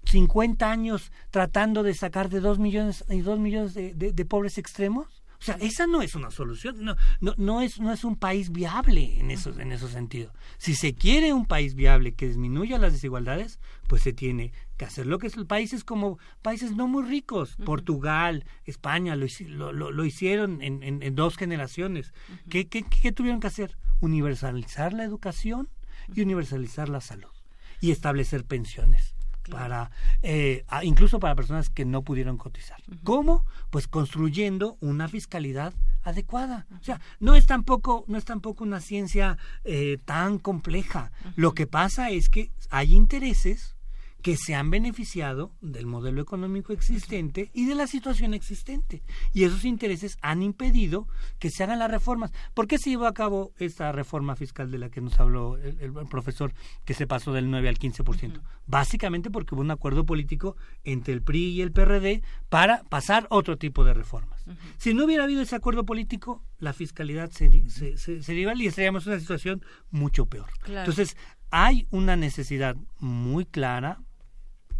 [0.04, 4.58] 50 años tratando de sacar de dos millones y dos millones de, de, de pobres
[4.58, 5.21] extremos.
[5.42, 8.52] O sea, esa no es una solución, no, no, no, es, no es un país
[8.52, 10.32] viable en esos, en esos sentidos.
[10.56, 13.58] Si se quiere un país viable que disminuya las desigualdades,
[13.88, 17.62] pues se tiene que hacer lo que es países como países no muy ricos, uh
[17.62, 17.64] -huh.
[17.64, 19.26] Portugal, España, lo,
[19.72, 22.12] lo, lo hicieron en, en, en, dos generaciones.
[22.12, 22.48] Uh -huh.
[22.48, 23.76] ¿Qué, qué, ¿Qué tuvieron que hacer?
[23.98, 25.68] Universalizar la educación
[26.14, 27.32] y universalizar la salud
[27.80, 29.16] y establecer pensiones
[29.50, 29.90] para
[30.22, 32.80] eh, incluso para personas que no pudieron cotizar.
[32.88, 33.02] Uh -huh.
[33.04, 33.44] ¿Cómo?
[33.70, 36.66] Pues construyendo una fiscalidad adecuada.
[36.70, 36.80] Uh -huh.
[36.80, 41.10] O sea, no es tampoco no es tampoco una ciencia eh, tan compleja.
[41.24, 41.32] Uh -huh.
[41.36, 43.76] Lo que pasa es que hay intereses
[44.22, 49.02] que se han beneficiado del modelo económico existente y de la situación existente.
[49.34, 51.08] Y esos intereses han impedido
[51.40, 52.32] que se hagan las reformas.
[52.54, 55.78] ¿Por qué se llevó a cabo esta reforma fiscal de la que nos habló el,
[55.80, 56.54] el profesor,
[56.84, 58.02] que se pasó del 9 al 15%?
[58.02, 58.40] Uh -huh.
[58.66, 63.58] Básicamente porque hubo un acuerdo político entre el PRI y el PRD para pasar otro
[63.58, 64.46] tipo de reformas.
[64.46, 64.56] Uh -huh.
[64.78, 69.04] Si no hubiera habido ese acuerdo político, la fiscalidad sería, se, se, sería y estaríamos
[69.06, 70.50] en una situación mucho peor.
[70.62, 70.80] Claro.
[70.80, 71.16] Entonces,
[71.50, 74.00] hay una necesidad muy clara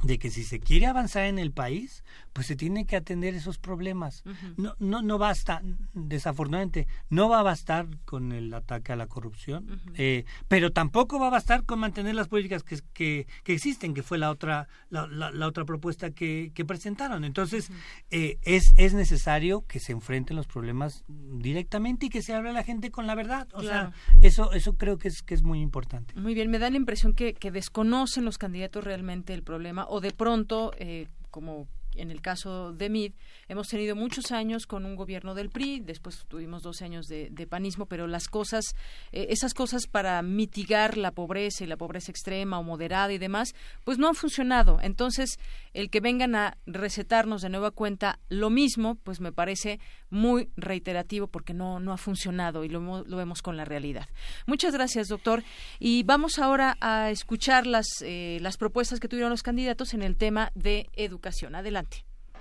[0.03, 3.59] de que si se quiere avanzar en el país, pues se tienen que atender esos
[3.59, 4.23] problemas.
[4.57, 9.81] No, no, no basta, desafortunadamente, no va a bastar con el ataque a la corrupción,
[9.95, 14.03] eh, pero tampoco va a bastar con mantener las políticas que, que, que existen, que
[14.03, 17.25] fue la otra, la, la, otra propuesta que, que presentaron.
[17.25, 17.71] Entonces,
[18.11, 22.53] eh, es, es necesario que se enfrenten los problemas directamente y que se hable a
[22.53, 23.49] la gente con la verdad.
[23.53, 23.93] O sea,
[24.23, 26.15] eso, eso creo que es, que es muy importante.
[26.19, 30.01] Muy bien, me da la impresión que, que desconocen los candidatos realmente el problema o
[30.01, 33.13] de pronto, eh, como en el caso de MID,
[33.49, 37.87] hemos tenido muchos años con un gobierno del PRI, después tuvimos 12 años de, panismo,
[37.87, 38.77] pero las cosas,
[39.11, 43.55] eh, esas cosas para mitigar la pobreza y la pobreza extrema o moderada y demás,
[43.85, 44.79] pues no han funcionado.
[44.81, 45.39] Entonces,
[45.75, 51.27] el que vengan a recetarnos de nueva cuenta lo mismo, pues me parece muy reiterativo
[51.27, 54.09] porque no, no ha funcionado y lo, lo vemos con la realidad.
[54.47, 55.43] Muchas gracias, doctor.
[55.79, 60.17] Y vamos ahora a escuchar las, eh, las propuestas que tuvieron los candidatos en el
[60.17, 61.55] tema de educación.
[61.55, 61.82] Adelante.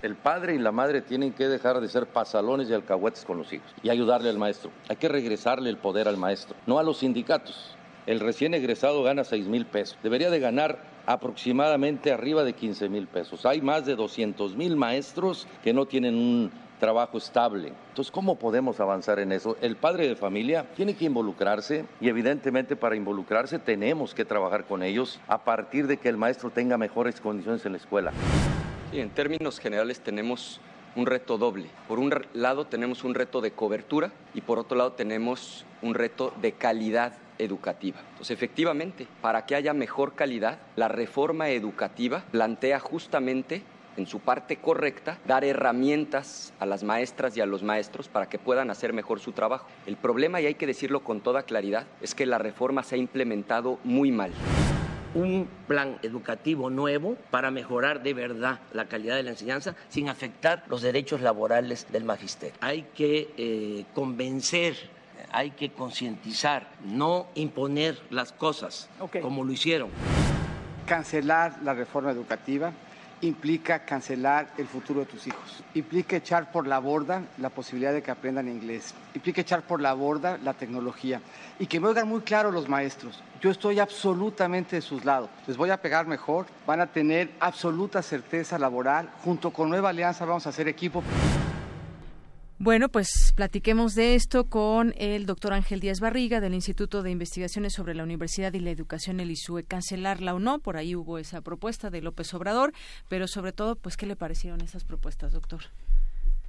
[0.02, 3.52] El padre y la madre tienen que dejar de ser pasalones y alcahuetes con los
[3.52, 4.72] hijos y ayudarle al maestro.
[4.88, 7.76] Hay que regresarle el poder al maestro, no a los sindicatos.
[8.06, 9.96] El recién egresado gana 6 mil pesos.
[10.02, 13.46] Debería de ganar aproximadamente arriba de 15 mil pesos.
[13.46, 16.50] Hay más de 200 mil maestros que no tienen un
[16.80, 17.72] trabajo estable.
[17.90, 19.56] Entonces, ¿cómo podemos avanzar en eso?
[19.60, 24.82] El padre de familia tiene que involucrarse y evidentemente para involucrarse tenemos que trabajar con
[24.82, 28.12] ellos a partir de que el maestro tenga mejores condiciones en la escuela.
[28.92, 30.60] Sí, en términos generales tenemos
[30.96, 31.70] un reto doble.
[31.88, 36.34] Por un lado tenemos un reto de cobertura y por otro lado tenemos un reto
[36.42, 38.00] de calidad educativa.
[38.10, 43.62] Entonces, efectivamente, para que haya mejor calidad, la reforma educativa plantea justamente
[43.96, 48.38] en su parte correcta, dar herramientas a las maestras y a los maestros para que
[48.38, 49.66] puedan hacer mejor su trabajo.
[49.86, 52.98] El problema, y hay que decirlo con toda claridad, es que la reforma se ha
[52.98, 54.32] implementado muy mal
[55.14, 60.64] un plan educativo nuevo para mejorar de verdad la calidad de la enseñanza sin afectar
[60.68, 62.56] los derechos laborales del magisterio.
[62.60, 64.76] Hay que eh, convencer
[65.32, 68.88] hay que concientizar, no imponer las cosas
[69.22, 69.88] como lo hicieron.
[70.86, 72.72] Cancelar la reforma educativa
[73.22, 78.02] implica cancelar el futuro de tus hijos, implica echar por la borda la posibilidad de
[78.02, 81.20] que aprendan inglés, implica echar por la borda la tecnología
[81.58, 83.22] y que me oigan muy claro los maestros.
[83.40, 85.28] Yo estoy absolutamente de sus lados.
[85.46, 89.10] Les voy a pegar mejor, van a tener absoluta certeza laboral.
[89.24, 91.02] Junto con Nueva Alianza vamos a hacer equipo.
[92.62, 97.72] Bueno, pues platiquemos de esto con el doctor Ángel Díaz Barriga del Instituto de Investigaciones
[97.72, 99.64] sobre la Universidad y la Educación, el ISUE.
[99.64, 102.72] Cancelarla o no, por ahí hubo esa propuesta de López Obrador,
[103.08, 105.62] pero sobre todo, pues, ¿qué le parecieron esas propuestas, doctor?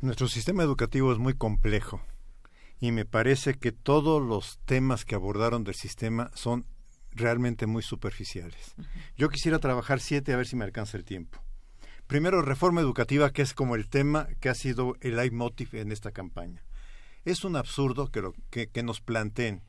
[0.02, 1.99] Nuestro sistema educativo es muy complejo
[2.80, 6.68] y me parece que todos los temas que abordaron del sistema son
[7.10, 8.76] realmente muy superficiales.
[9.18, 11.41] Yo quisiera trabajar siete a ver si me alcanza el tiempo.
[12.08, 16.12] Primero, reforma educativa, que es como el tema que ha sido el leitmotiv en esta
[16.12, 16.64] campaña.
[17.26, 19.62] Es un absurdo que, lo, que, nos planteen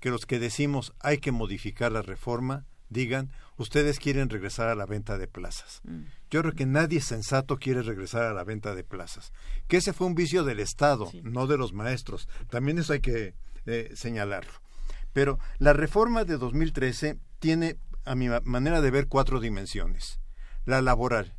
[0.00, 4.86] que los que decimos hay que modificar la reforma digan, ustedes quieren regresar a la
[4.86, 5.80] venta de plazas.
[5.84, 6.02] Mm.
[6.30, 9.32] Yo creo que nadie sensato quiere regresar a la venta de plazas.
[9.68, 12.28] Que ese fue un vicio del Estado, no de los maestros.
[12.48, 13.34] También eso hay que
[13.66, 14.52] eh, señalarlo.
[15.12, 20.20] Pero la reforma de 2013 tiene, a mi manera de ver, cuatro dimensiones.
[20.64, 21.35] La laboral,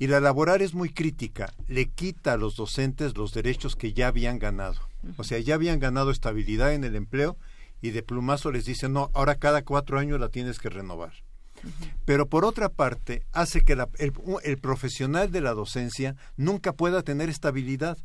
[0.00, 4.08] y la laboral es muy crítica, le quita a los docentes los derechos que ya
[4.08, 4.80] habían ganado.
[5.18, 7.36] O sea, ya habían ganado estabilidad en el empleo
[7.82, 11.12] y de plumazo les dice, no, ahora cada cuatro años la tienes que renovar.
[12.06, 17.98] Pero por otra parte, hace que el, profesional de la docencia nunca pueda tener estabilidad.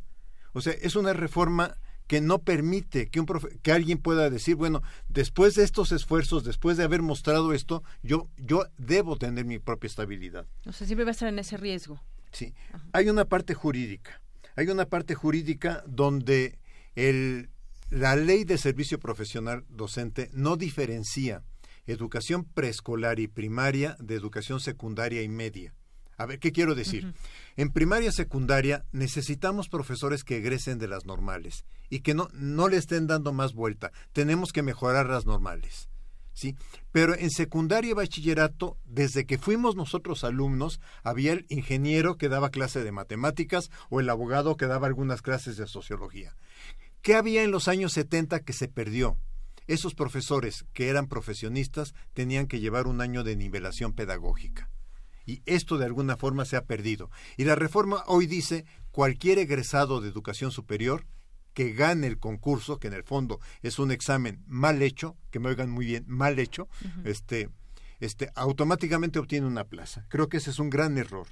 [0.51, 1.77] O sea, es una reforma
[2.07, 3.27] que no permite que, un
[3.61, 8.29] que alguien pueda decir, bueno, después de estos esfuerzos, después de haber mostrado esto, yo,
[8.37, 10.45] yo debo tener mi propia estabilidad.
[10.65, 12.01] O sea, siempre va a estar en ese riesgo.
[12.31, 12.53] Sí.
[12.93, 14.21] Hay una parte jurídica.
[14.55, 16.59] Hay una parte jurídica donde
[16.95, 17.49] el,
[17.89, 21.43] la ley de servicio profesional docente no diferencia
[21.87, 25.73] educación preescolar y primaria de educación secundaria y media.
[26.17, 27.13] A ver, ¿qué quiero decir?
[27.57, 32.67] En primaria y secundaria necesitamos profesores que egresen de las normales y que no, no
[32.67, 33.91] le estén dando más vuelta.
[34.13, 35.89] Tenemos que mejorar las normales.
[36.33, 36.55] ¿Sí?
[36.91, 42.49] Pero en secundaria y bachillerato, desde que fuimos nosotros alumnos, había el ingeniero que daba
[42.49, 46.35] clase de matemáticas o el abogado que daba algunas clases de sociología.
[47.01, 49.17] ¿Qué había en los años 70 que se perdió?
[49.67, 54.69] Esos profesores que eran profesionistas tenían que llevar un año de nivelación pedagógica
[55.25, 57.09] y esto de alguna forma se ha perdido.
[57.37, 61.05] Y la reforma hoy dice cualquier egresado de educación superior
[61.55, 65.49] que gane el concurso, que en el fondo es un examen mal hecho, que me
[65.49, 66.67] oigan muy bien, mal hecho,
[67.05, 67.49] este,
[67.99, 70.05] este, automáticamente obtiene una plaza.
[70.09, 71.27] Creo que ese es un gran error.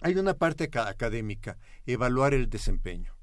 [0.00, 3.14] Hay una parte académica, evaluar el desempeño.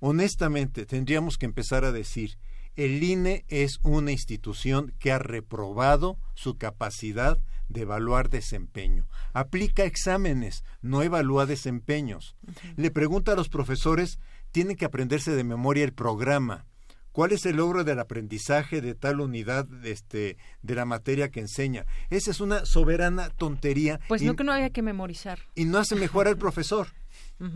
[0.00, 2.38] Honestamente, tendríamos que empezar a decir,
[2.74, 9.06] el INE es una institución que ha reprobado su capacidad de evaluar desempeño.
[9.32, 12.36] Aplica exámenes, no evalúa desempeños.
[12.76, 14.18] Le pregunta a los profesores,
[14.52, 16.66] tienen que aprenderse de memoria el programa.
[17.12, 21.84] ¿Cuál es el logro del aprendizaje de tal unidad este, de la materia que enseña?
[22.08, 24.00] Esa es una soberana tontería.
[24.08, 25.38] Pues no que no haya que memorizar.
[25.54, 26.88] Y no hace mejor al profesor.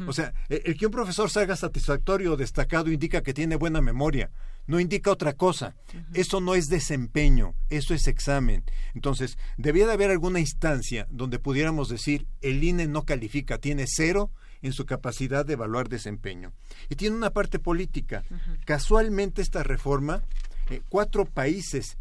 [0.09, 4.33] O sea, el, que un profesor salga satisfactorio o destacado indica que tiene buena memoria,
[4.67, 5.77] no indica otra cosa.
[6.13, 8.65] Eso no es desempeño, eso es examen.
[8.95, 14.33] Entonces, debía de haber alguna instancia donde pudiéramos decir, el INE no califica, tiene cero
[14.67, 16.53] en su capacidad de evaluar desempeño.
[16.89, 18.25] Y tiene una parte política.
[18.65, 20.23] Casualmente esta reforma,
[20.71, 21.99] eh, cuatro países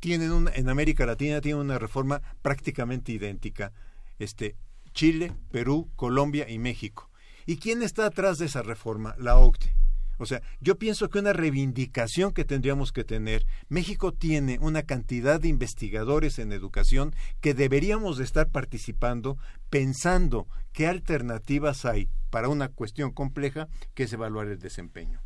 [0.00, 3.72] tienen una, en América Latina tienen una reforma prácticamente idéntica.
[4.18, 4.56] Este,
[4.92, 7.10] Chile, Perú, Colombia y México.
[7.46, 9.14] ¿Y quién está atrás de esa reforma?
[9.18, 9.74] La OCDE.
[10.18, 15.40] O sea, yo pienso que una reivindicación que tendríamos que tener, México tiene una cantidad
[15.40, 19.38] de investigadores en educación que deberíamos de estar participando
[19.70, 25.20] pensando qué alternativas hay para una cuestión compleja que es evaluar el desempeño.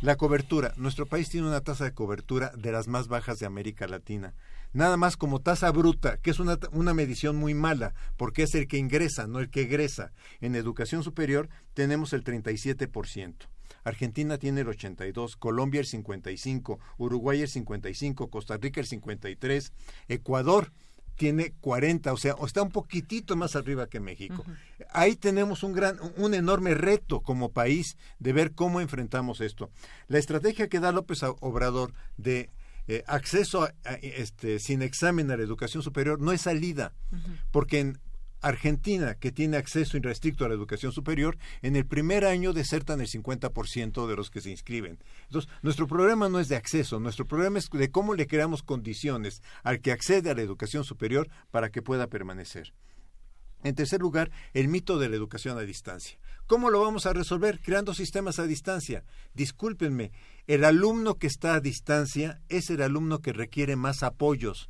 [0.00, 0.72] La cobertura.
[0.76, 4.34] Nuestro país tiene una tasa de cobertura de las más bajas de América Latina
[4.74, 8.68] nada más como tasa bruta, que es una, una medición muy mala, porque es el
[8.68, 10.12] que ingresa, no el que egresa.
[10.40, 13.34] En educación superior tenemos el 37%.
[13.84, 19.72] Argentina tiene el 82, Colombia el 55, Uruguay el 55, Costa Rica el 53,
[20.08, 20.72] Ecuador
[21.16, 24.44] tiene 40, o sea, está un poquitito más arriba que México.
[24.90, 29.70] Ahí tenemos un gran, un enorme reto como país de ver cómo enfrentamos esto.
[30.08, 32.50] La estrategia que da López Obrador de
[32.86, 33.68] eh, acceso
[34.02, 36.92] este, sin examen a la educación superior no es salida,
[37.50, 37.98] porque en
[38.44, 43.08] Argentina, que tiene acceso irrestricto a la educación superior, en el primer año desertan el
[43.08, 44.98] 50% de los que se inscriben.
[45.24, 49.42] Entonces, nuestro problema no es de acceso, nuestro problema es de cómo le creamos condiciones
[49.62, 52.74] al que accede a la educación superior para que pueda permanecer.
[53.62, 56.18] En tercer lugar, el mito de la educación a distancia.
[56.46, 57.60] ¿Cómo lo vamos a resolver?
[57.60, 59.04] Creando sistemas a distancia.
[59.32, 60.12] Discúlpenme,
[60.46, 64.68] el alumno que está a distancia es el alumno que requiere más apoyos.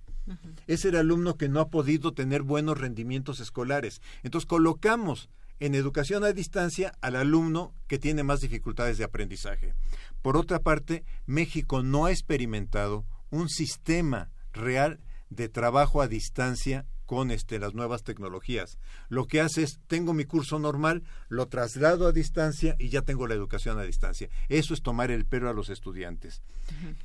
[0.67, 4.01] Es el alumno que no ha podido tener buenos rendimientos escolares.
[4.23, 5.29] Entonces colocamos
[5.61, 9.75] en educación a distancia al alumno que tiene más dificultades de aprendizaje.
[10.23, 17.31] Por otra parte, México no ha experimentado un sistema real de trabajo a distancia con
[17.31, 18.79] este, las nuevas tecnologías.
[19.09, 23.27] Lo que hace es, tengo mi curso normal, lo traslado a distancia y ya tengo
[23.27, 24.29] la educación a distancia.
[24.49, 26.43] Eso es tomar el pelo a los estudiantes.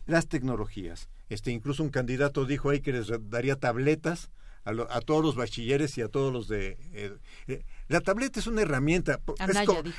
[0.06, 1.10] Las tecnologías.
[1.30, 4.30] Este, incluso un candidato dijo ahí que les daría tabletas
[4.66, 6.78] a, todos los bachilleres y a todos los de...
[6.94, 7.18] Eh,
[7.48, 9.20] eh, la tableta es una herramienta.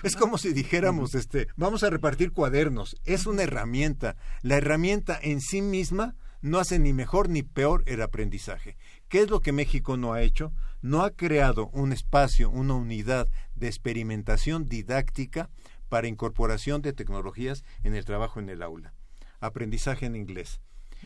[0.02, 2.97] es, como si dijéramos, este, vamos a repartir cuadernos.
[3.05, 4.16] Es una herramienta.
[4.43, 8.77] La herramienta en sí misma no hace ni mejor ni peor el aprendizaje.
[9.11, 10.53] ¿Qué es lo que México no ha hecho?
[10.82, 15.51] No ha creado un espacio, una unidad de experimentación didáctica
[15.89, 18.95] para incorporación de tecnologías en el trabajo en el aula.
[19.41, 20.61] Aprendizaje en inglés.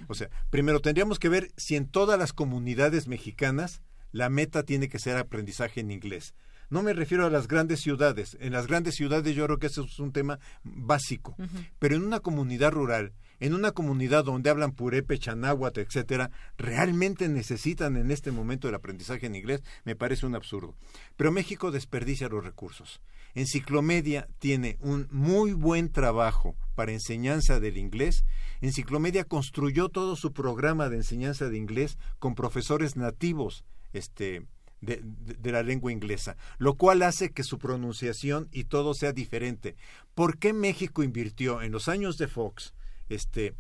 [0.07, 3.81] O sea, primero tendríamos que ver si en todas las comunidades mexicanas
[4.13, 6.35] la meta tiene que ser aprendizaje en inglés.
[6.69, 8.37] No me refiero a las grandes ciudades.
[8.39, 11.37] En las grandes ciudades yo creo que eso es un tema básico.
[11.79, 17.97] Pero en una comunidad rural, en una comunidad donde hablan purépecha, náhuatl, etcétera, realmente necesitan
[17.97, 20.75] en este momento el aprendizaje en inglés, me parece un absurdo.
[21.17, 23.01] Pero México desperdicia los recursos.
[23.35, 28.25] Enciclomedia tiene un muy buen trabajo para enseñanza del inglés.
[28.61, 34.47] Enciclomedia construyó todo su programa de enseñanza de inglés con profesores nativos este,
[34.81, 39.75] de, de, la lengua inglesa, lo cual hace que su pronunciación y todo sea diferente.
[40.15, 42.73] ¿Por qué México invirtió en los años de Fox
[43.09, 43.55] este,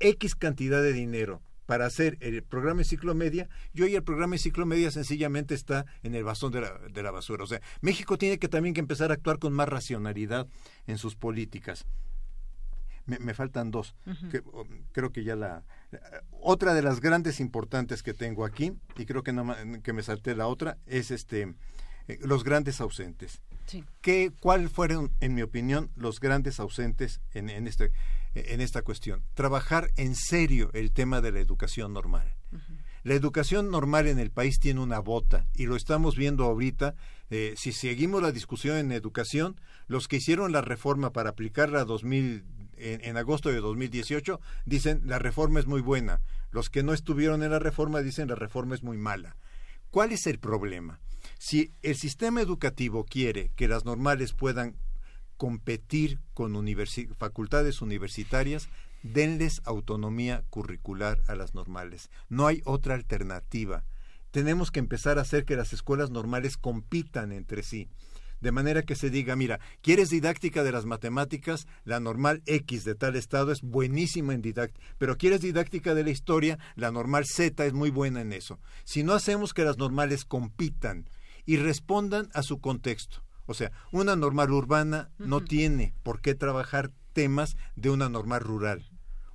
[0.00, 5.54] X cantidad de dinero para hacer el programa Enciclomedia y hoy el programa Enciclomedia sencillamente
[5.54, 7.44] está en el bastón de la, de la basura.
[7.44, 10.48] O sea, México tiene que también que empezar a actuar con más racionalidad
[10.86, 11.86] en sus políticas.
[13.04, 13.96] Me, faltan dos.
[14.30, 14.42] que,
[14.92, 15.64] creo que ya la,
[16.40, 20.36] Otra de las grandes importantes que tengo aquí, y creo que, no, que me salté
[20.36, 21.54] la otra, es este
[22.06, 23.42] eh, los grandes ausentes.
[23.66, 23.84] Sí.
[24.00, 27.90] ¿Qué, ¿Cuál fueron, en mi opinión, los grandes ausentes en, en este
[28.34, 29.22] en esta cuestión.
[29.34, 32.34] Trabajar en serio el tema de la educación normal.
[33.04, 36.94] La educación normal en el país tiene una bota y lo estamos viendo ahorita.
[37.30, 41.84] Eh, si seguimos la discusión en educación, los que hicieron la reforma para aplicarla a
[41.84, 42.44] 2000,
[42.76, 46.20] en, en, agosto de 2018 dicen la reforma es muy buena.
[46.52, 49.36] Los que no estuvieron en la reforma dicen la reforma es muy mala.
[49.90, 51.00] ¿Cuál es el problema?
[51.38, 54.76] Si el sistema educativo quiere que las normales puedan
[55.42, 56.54] competir con
[57.18, 58.68] facultades universitarias,
[59.02, 62.10] denles autonomía curricular a las normales.
[62.28, 63.82] No hay otra alternativa.
[64.30, 67.88] Tenemos que empezar a hacer que las escuelas normales compitan entre sí.
[68.40, 71.66] De manera que se diga, mira, ¿quieres didáctica de las matemáticas?
[71.82, 76.10] La normal X de tal estado es buenísima en didáctica, pero ¿quieres didáctica de la
[76.10, 76.60] historia?
[76.76, 78.60] La normal Z es muy buena en eso.
[78.84, 81.08] Si no hacemos que las normales compitan
[81.44, 86.90] y respondan a su contexto, o sea, una normal urbana no tiene por qué trabajar
[87.12, 88.88] temas de una normal rural.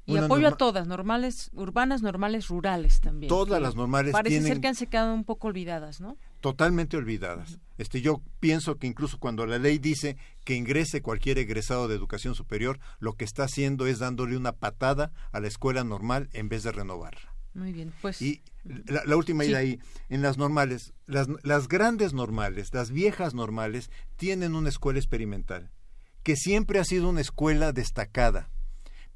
[0.07, 3.27] Y apoyo a todas, normales, urbanas, normales, rurales también.
[3.27, 6.17] Todas las normales Parece ser que han se quedado un poco olvidadas, ¿no?
[6.39, 7.59] Totalmente olvidadas.
[7.77, 10.15] Este, yo pienso que incluso cuando la ley dice
[10.45, 15.11] que ingrese cualquier egresado de educación superior, lo que está haciendo es dándole una patada
[15.33, 17.36] a la escuela normal en vez de renovarla.
[17.57, 18.21] Muy bien, pues.
[18.21, 18.41] Y
[18.85, 19.79] la, última idea ahí,
[20.09, 25.71] en las normales, las, las grandes normales, las viejas normales, tienen una escuela experimental,
[26.21, 28.51] que siempre ha sido una escuela destacada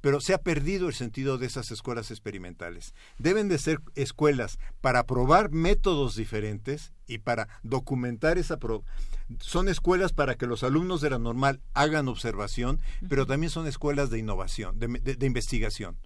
[0.01, 2.95] pero se ha perdido el sentido de esas escuelas experimentales.
[3.19, 8.83] Deben de ser escuelas para probar métodos diferentes y para documentar esa pro
[9.39, 14.09] son escuelas para que los alumnos de la normal hagan observación, pero también son escuelas
[14.09, 15.97] de innovación, de investigación.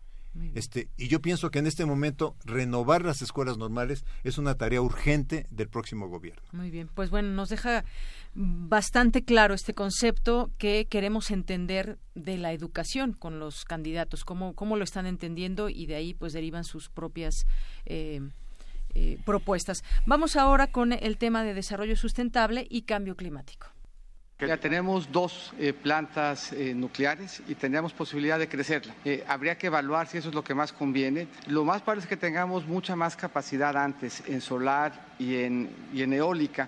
[0.53, 4.81] Este, y yo pienso que en este momento renovar las escuelas normales es una tarea
[4.81, 6.41] urgente del próximo gobierno.
[6.51, 7.85] Muy bien, pues bueno, nos deja
[8.33, 14.75] bastante claro este concepto que queremos entender de la educación con los candidatos, cómo, cómo
[14.75, 17.45] lo están entendiendo y de ahí pues derivan sus propias
[17.85, 18.19] eh,
[18.93, 19.83] eh, propuestas.
[20.05, 23.74] Vamos ahora con el tema de desarrollo sustentable y cambio climático.
[24.37, 28.93] Ya tenemos dos eh, plantas eh, nucleares y tendríamos posibilidad de crecerla.
[29.05, 31.29] Eh, habría que evaluar si eso es lo que más conviene.
[31.47, 36.01] Lo más probable es que tengamos mucha más capacidad antes en solar y en, y
[36.01, 36.67] en eólica,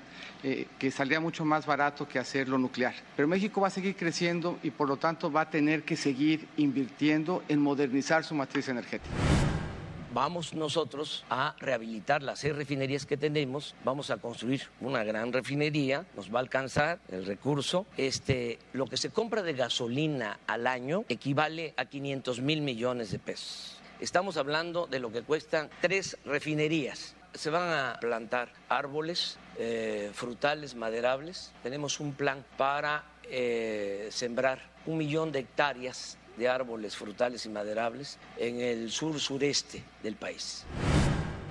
[0.80, 2.94] que saldría mucho más barato que hacerlo nuclear.
[3.18, 6.48] Pero México va a seguir creciendo y por lo tanto va a tener que seguir
[6.56, 9.14] invirtiendo en modernizar su matriz energética
[10.18, 16.08] vamos nosotros a rehabilitar las seis refinerías que tenemos, vamos a construir una gran refinería,
[16.16, 17.86] nos va a alcanzar el recurso.
[17.98, 23.20] Este, lo que se compra de gasolina al año equivale a 500 mil millones de
[23.20, 23.78] pesos.
[24.00, 27.16] Estamos hablando de lo que cuestan tres refinerías.
[27.36, 31.54] Se van a plantar árboles, eh, frutales, maderables.
[31.62, 38.20] Tenemos un plan para eh, sembrar un millón de hectáreas de árboles frutales y maderables
[38.38, 40.66] en el sur sureste del país.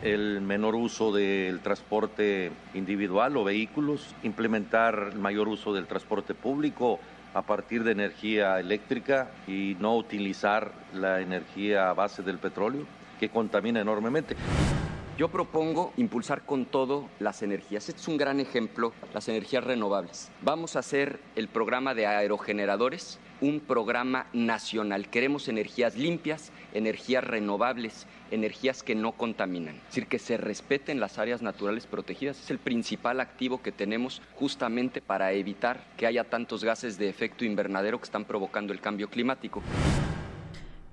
[0.02, 7.00] El menor uso del transporte individual o vehículos, implementar el mayor uso del transporte público
[7.34, 12.86] a partir de energía eléctrica y no utilizar la energía a base del petróleo,
[13.18, 14.36] que contamina enormemente.
[15.18, 17.88] Yo propongo impulsar con todo las energías.
[17.88, 20.30] Este es un gran ejemplo, las energías renovables.
[20.42, 25.08] Vamos a hacer el programa de aerogeneradores, un programa nacional.
[25.08, 29.76] Queremos energías limpias, energías renovables, energías que no contaminan.
[29.76, 32.40] Es decir, que se respeten las áreas naturales protegidas.
[32.40, 37.44] Es el principal activo que tenemos justamente para evitar que haya tantos gases de efecto
[37.44, 39.62] invernadero que están provocando el cambio climático.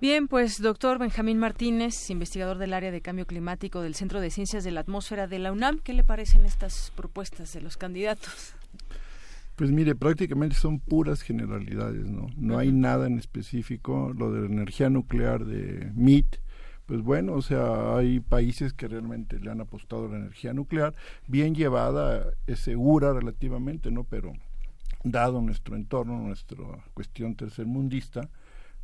[0.01, 4.65] Bien, pues doctor Benjamín Martínez, investigador del área de cambio climático del Centro de Ciencias
[4.65, 8.53] de la Atmósfera de la UNAM, ¿qué le parecen estas propuestas de los candidatos?
[9.55, 12.27] Pues mire, prácticamente son puras generalidades, ¿no?
[12.35, 14.11] No hay nada en específico.
[14.17, 16.37] Lo de la energía nuclear de MIT,
[16.87, 20.95] pues bueno, o sea, hay países que realmente le han apostado a la energía nuclear,
[21.27, 24.03] bien llevada, es segura relativamente, ¿no?
[24.03, 24.33] Pero
[25.03, 26.57] dado nuestro entorno, nuestra
[26.93, 28.29] cuestión tercermundista,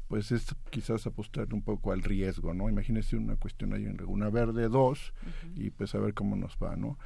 [0.10, 2.68] pues es quizás apostar un poco al riesgo, ¿no?
[2.68, 5.14] Imagínese una cuestión ahí en Laguna Verde 2
[5.56, 6.98] y pues a ver cómo nos va, ¿no?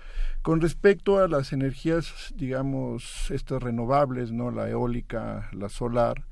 [0.42, 4.52] Con respecto a las energías, digamos, estas renovables, ¿no?
[4.52, 6.26] La eólica, la solar,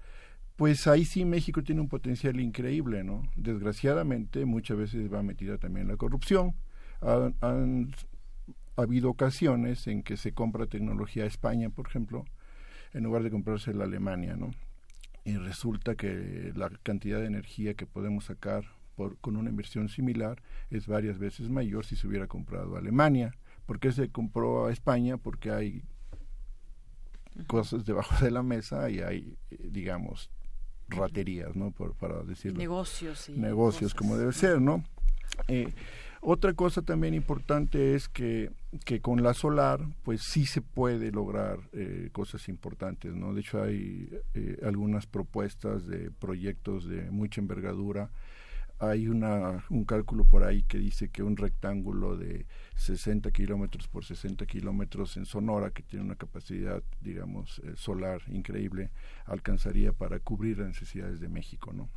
[0.56, 3.30] pues ahí sí México tiene un potencial increíble, ¿no?
[3.35, 6.56] Desgraciadamente muchas veces va metida también la corrupción.
[7.02, 7.91] Han, han
[8.77, 12.23] habido ocasiones en que se compra tecnología a España, por ejemplo,
[12.93, 14.52] en lugar de comprarse la Alemania, ¿no?
[15.23, 18.65] Y resulta que la cantidad de energía que podemos sacar
[18.95, 23.35] por, con una inversión similar es varias veces mayor si se hubiera comprado a Alemania.
[23.65, 25.18] ¿Por qué se compró a España?
[25.18, 25.84] Porque hay
[27.48, 30.30] cosas debajo de la mesa y hay, eh, digamos,
[30.88, 31.72] raterías, ¿no?
[31.72, 32.57] Por, para decirlo.
[32.57, 33.30] Negocios.
[33.30, 34.84] Y negocios, como debe ser, ¿no?
[35.48, 35.73] Eh,
[36.22, 38.52] otra cosa también importante es que,
[38.85, 43.34] que con la solar, pues sí se puede lograr eh, cosas importantes, ¿no?
[43.34, 48.11] De hecho hay eh, algunas propuestas de proyectos de mucha envergadura
[48.81, 52.47] hay una, un cálculo por ahí que dice que un rectángulo de
[52.77, 58.89] 60 kilómetros por 60 kilómetros en Sonora, que tiene una capacidad, digamos, eh, solar increíble,
[59.25, 61.89] alcanzaría para cubrir las necesidades de México, ¿no?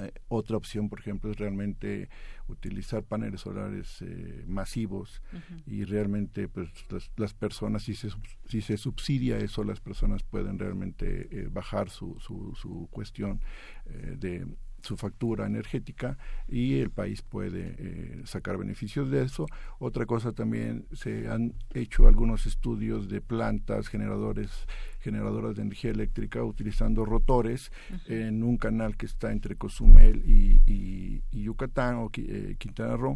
[0.00, 2.08] Eh, otra opción, por ejemplo, es realmente
[2.48, 5.22] utilizar paneles solares eh, masivos
[5.64, 6.70] y realmente, pues,
[7.16, 8.08] las, personas, si se,
[8.48, 13.40] si se subsidia eso, las personas pueden realmente bajar su, su, su cuestión
[13.86, 14.44] de
[14.82, 19.46] su factura energética y el país puede eh, sacar beneficios de eso.
[19.78, 24.66] Otra cosa también, se han hecho algunos estudios de plantas generadores
[25.00, 27.72] generadoras de energía eléctrica utilizando rotores
[28.06, 33.14] en un canal que está entre Cozumel y, Yucatán o eh, Quintana Roo.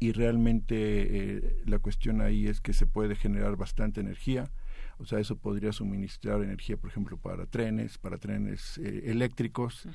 [0.00, 4.50] Y realmente eh, la cuestión ahí es que se puede generar bastante energía.
[4.98, 9.88] O sea, eso podría suministrar energía, por ejemplo, para trenes, para trenes eléctricos,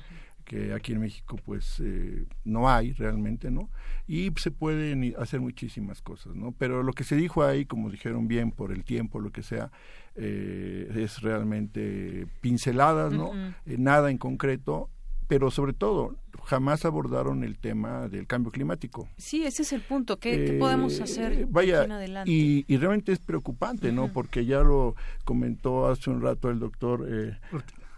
[0.50, 3.70] que aquí en México pues eh, no hay realmente, ¿no?
[4.08, 6.50] Y se pueden hacer muchísimas cosas, ¿no?
[6.58, 9.70] Pero lo que se dijo ahí, como dijeron bien, por el tiempo, lo que sea,
[10.16, 13.32] eh, es realmente pinceladas, ¿no?
[13.64, 14.90] Eh, nada en concreto,
[15.28, 16.16] pero sobre todo
[16.46, 19.08] jamás abordaron el tema del cambio climático.
[19.18, 20.18] Sí, ese es el punto.
[20.18, 22.28] ¿Qué, podemos hacer vaya, adelante?
[22.28, 24.12] Y, y, realmente es preocupante, ¿no?
[24.12, 27.38] Porque ya lo comentó hace un rato el doctor eh,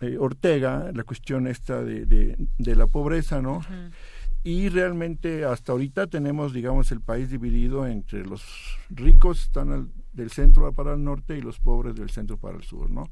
[0.02, 3.62] eh, Ortega, la cuestión esta de, de, la pobreza, ¿no?
[4.42, 8.42] Y realmente hasta ahorita tenemos, digamos, el país dividido entre los
[8.90, 12.90] ricos están del centro para el norte y los pobres del centro para el sur,
[12.90, 13.08] ¿no?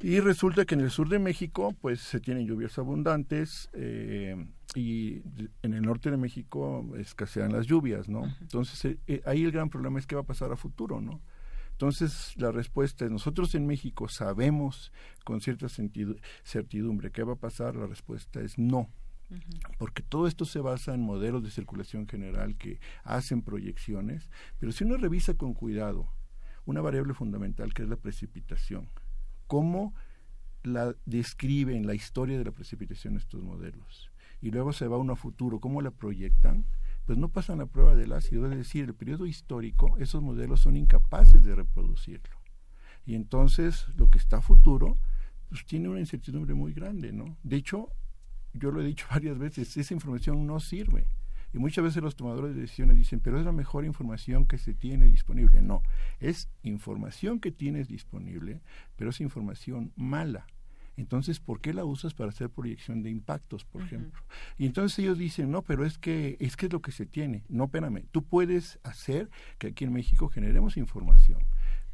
[0.00, 4.36] Y resulta que en el sur de México, pues se tienen lluvias abundantes eh,
[4.74, 5.22] y
[5.62, 8.24] en el norte de México escasean las lluvias, ¿no?
[8.40, 11.20] Entonces eh, ahí el gran problema es qué va a pasar a futuro, ¿no?
[11.76, 14.92] Entonces, la respuesta es, nosotros en México sabemos
[15.24, 15.66] con cierta
[16.42, 18.88] certidumbre qué va a pasar, la respuesta es no.
[19.76, 24.84] Porque todo esto se basa en modelos de circulación general que hacen proyecciones, pero si
[24.84, 26.08] uno revisa con cuidado
[26.64, 28.88] una variable fundamental que es la precipitación,
[29.46, 29.92] cómo
[30.62, 35.16] la describen la historia de la precipitación estos modelos, y luego se va uno a
[35.16, 36.64] futuro, cómo la proyectan,
[37.06, 40.76] pues no pasan la prueba del ácido, es decir, el periodo histórico, esos modelos son
[40.76, 42.36] incapaces de reproducirlo.
[43.06, 44.98] Y entonces lo que está futuro,
[45.48, 47.38] pues tiene una incertidumbre muy grande, ¿no?
[47.44, 47.90] De hecho,
[48.52, 51.06] yo lo he dicho varias veces, esa información no sirve.
[51.54, 54.74] Y muchas veces los tomadores de decisiones dicen, pero es la mejor información que se
[54.74, 55.62] tiene disponible.
[55.62, 55.82] No,
[56.18, 58.60] es información que tienes disponible,
[58.96, 60.46] pero es información mala.
[60.96, 64.22] Entonces, ¿por qué la usas para hacer proyección de impactos, por ejemplo?
[64.56, 67.44] Y entonces ellos dicen, no, pero es que es que es lo que se tiene.
[67.48, 71.40] No, espérame, tú puedes hacer que aquí en México generemos información.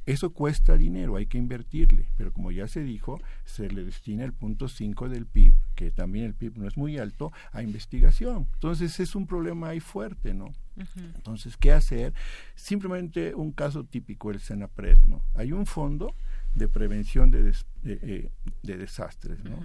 [0.04, 4.32] Eso cuesta dinero, hay que invertirle, pero como ya se dijo, se le destina el
[4.32, 8.48] punto 5 del PIB, que también el PIB no es muy alto, a investigación.
[8.54, 10.52] Entonces es un problema ahí fuerte, ¿no?
[10.96, 12.14] Entonces, ¿qué hacer?
[12.56, 15.22] Simplemente un caso típico, el Senapred, ¿no?
[15.34, 16.16] Hay un fondo
[16.54, 17.52] de prevención de,
[17.84, 18.30] eh,
[18.62, 19.58] de desastres, ¿no?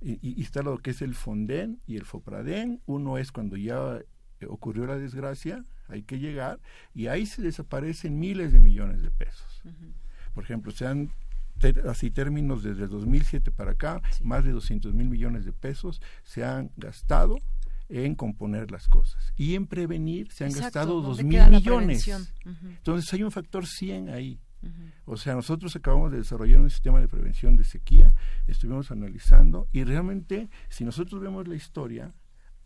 [0.00, 2.80] y, está lo que es el Fonden y el Fopraden.
[2.86, 3.98] Uno es cuando ya
[4.40, 6.60] eh, ocurrió la desgracia, hay que llegar,
[6.94, 9.62] y ahí se desaparecen miles de millones de pesos.
[10.34, 11.10] Por ejemplo, se han
[11.88, 16.42] así términos desde el 2007 para acá, más de 200 mil millones de pesos se
[16.42, 17.36] han gastado
[17.90, 22.08] en componer las cosas y en prevenir se han gastado dos mil millones.
[22.46, 24.40] Entonces hay un factor 100 ahí.
[25.04, 28.08] O sea, nosotros acabamos de desarrollar un sistema de prevención de sequía,
[28.46, 32.14] estuvimos analizando y realmente si nosotros vemos la historia,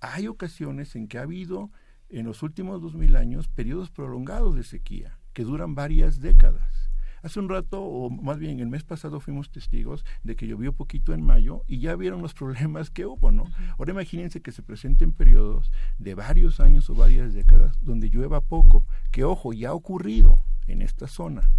[0.01, 1.71] hay ocasiones en que ha habido
[2.09, 6.91] en los últimos dos mil años periodos prolongados de sequía que duran varias décadas.
[7.23, 11.15] Hace un rato, o más bien el mes pasado, fuimos testigos de que llovió poquito
[11.15, 13.45] en mayo y ya vieron los problemas que hubo, ¿no?
[13.79, 18.85] Ahora imagínense que se presenten periodos de varios años o varias décadas donde llueva poco,
[19.11, 20.37] que ojo, ya ha ocurrido
[20.67, 21.51] en esta zona.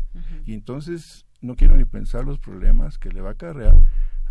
[0.45, 3.76] Y entonces no quiero ni pensar los problemas que le va a acarrear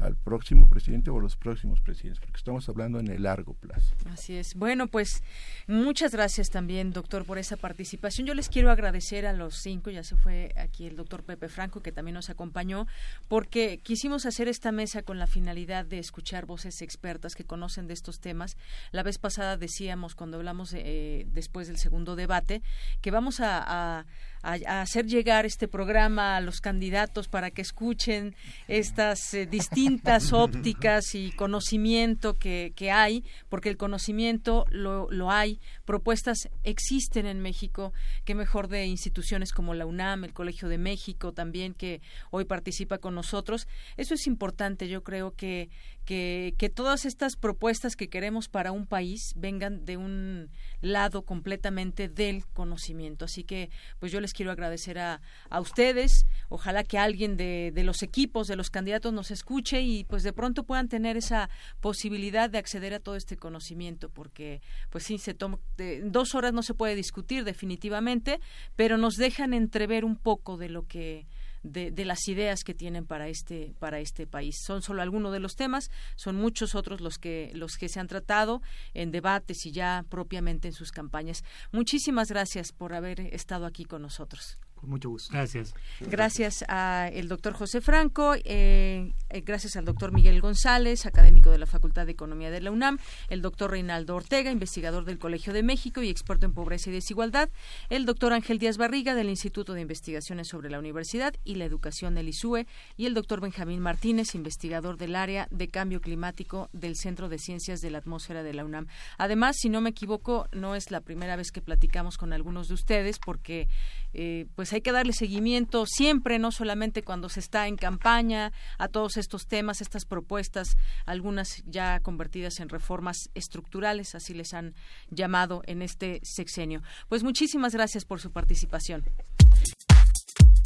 [0.05, 3.95] al próximo presidente o los próximos presidentes, porque estamos hablando en el largo plazo.
[4.13, 4.55] Así es.
[4.55, 5.23] Bueno, pues
[5.67, 8.27] muchas gracias también, doctor, por esa participación.
[8.27, 11.81] Yo les quiero agradecer a los cinco, ya se fue aquí el doctor Pepe Franco,
[11.81, 12.87] que también nos acompañó,
[13.29, 17.95] porque quisimos hacer esta mesa con la finalidad de escuchar voces expertas que conocen de
[17.95, 18.59] estos temas.
[18.93, 22.61] La vez pasada decíamos, cuando hablamos eh, después del segundo debate,
[23.01, 24.05] que vamos a
[24.45, 28.35] a, hacer llegar este programa a los candidatos para que escuchen
[28.69, 35.31] estas eh, distintas distintas ópticas y conocimiento que, que hay, porque el conocimiento lo, lo
[35.31, 37.93] hay, propuestas existen en México,
[38.25, 42.01] que mejor de instituciones como la UNAM, el Colegio de México también, que
[42.31, 43.69] hoy participa con nosotros.
[43.97, 45.69] Eso es importante, yo creo que
[46.05, 50.51] que, que, todas estas propuestas que queremos para un país vengan de un
[50.81, 53.25] lado completamente del conocimiento.
[53.25, 56.27] Así que, pues yo les quiero agradecer a, a ustedes.
[56.49, 60.33] Ojalá que alguien de, de, los equipos, de los candidatos nos escuche y pues de
[60.33, 61.49] pronto puedan tener esa
[61.81, 64.61] posibilidad de acceder a todo este conocimiento, porque
[64.91, 68.41] pues sí, se toma, de, dos horas no se puede discutir definitivamente,
[68.77, 71.27] pero nos dejan entrever un poco de lo que
[71.63, 74.57] de, de, las ideas que tienen para este para este país.
[74.67, 78.07] Son solo algunos de los temas, son muchos otros los que los que se han
[78.07, 78.61] tratado
[78.93, 81.43] en debates y ya propiamente en sus campañas.
[81.73, 85.33] Muchísimas gracias por haber estado aquí con nosotros mucho gusto.
[85.33, 85.75] Gracias.
[86.01, 91.67] Gracias al doctor José Franco, eh, eh, gracias al doctor Miguel González, académico de la
[91.67, 92.99] Facultad de Economía de la UNAM,
[93.29, 97.49] el doctor Reinaldo Ortega, investigador del Colegio de México y experto en pobreza y desigualdad,
[97.89, 102.15] el doctor Ángel Díaz Barriga del Instituto de Investigaciones sobre la Universidad y la Educación
[102.15, 107.29] del ISUE y el doctor Benjamín Martínez, investigador del área de cambio climático del Centro
[107.29, 108.87] de Ciencias de la Atmósfera de la UNAM.
[109.19, 112.75] Además, si no me equivoco, no es la primera vez que platicamos con algunos de
[112.75, 113.69] ustedes porque
[114.15, 118.89] eh, pues hay que darle seguimiento siempre, no solamente cuando se está en campaña, a
[118.89, 124.75] todos estos temas, estas propuestas, algunas ya convertidas en reformas estructurales, así les han
[125.11, 126.83] llamado en este sexenio.
[127.09, 129.05] Pues muchísimas gracias por su participación.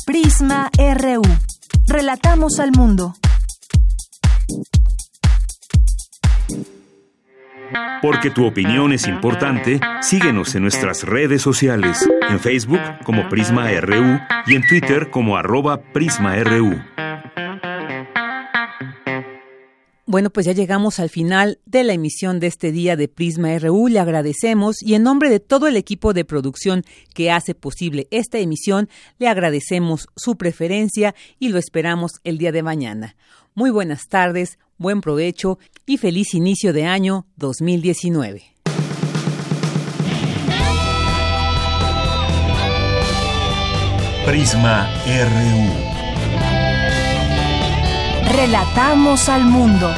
[0.07, 1.23] Prisma RU.
[1.87, 3.15] Relatamos al mundo.
[8.03, 14.21] Porque tu opinión es importante, síguenos en nuestras redes sociales, en Facebook como Prisma RU
[14.47, 16.79] y en Twitter como arroba PrismaRU.
[20.11, 23.89] Bueno, pues ya llegamos al final de la emisión de este día de Prisma RU.
[23.89, 26.83] Le agradecemos y en nombre de todo el equipo de producción
[27.13, 28.89] que hace posible esta emisión,
[29.19, 33.17] le agradecemos su preferencia y lo esperamos el día de mañana.
[33.59, 38.55] Muy buenas tardes, buen provecho y feliz inicio de año 2019.
[44.25, 45.73] Prisma RU.
[48.33, 49.93] Relatamos al mundo.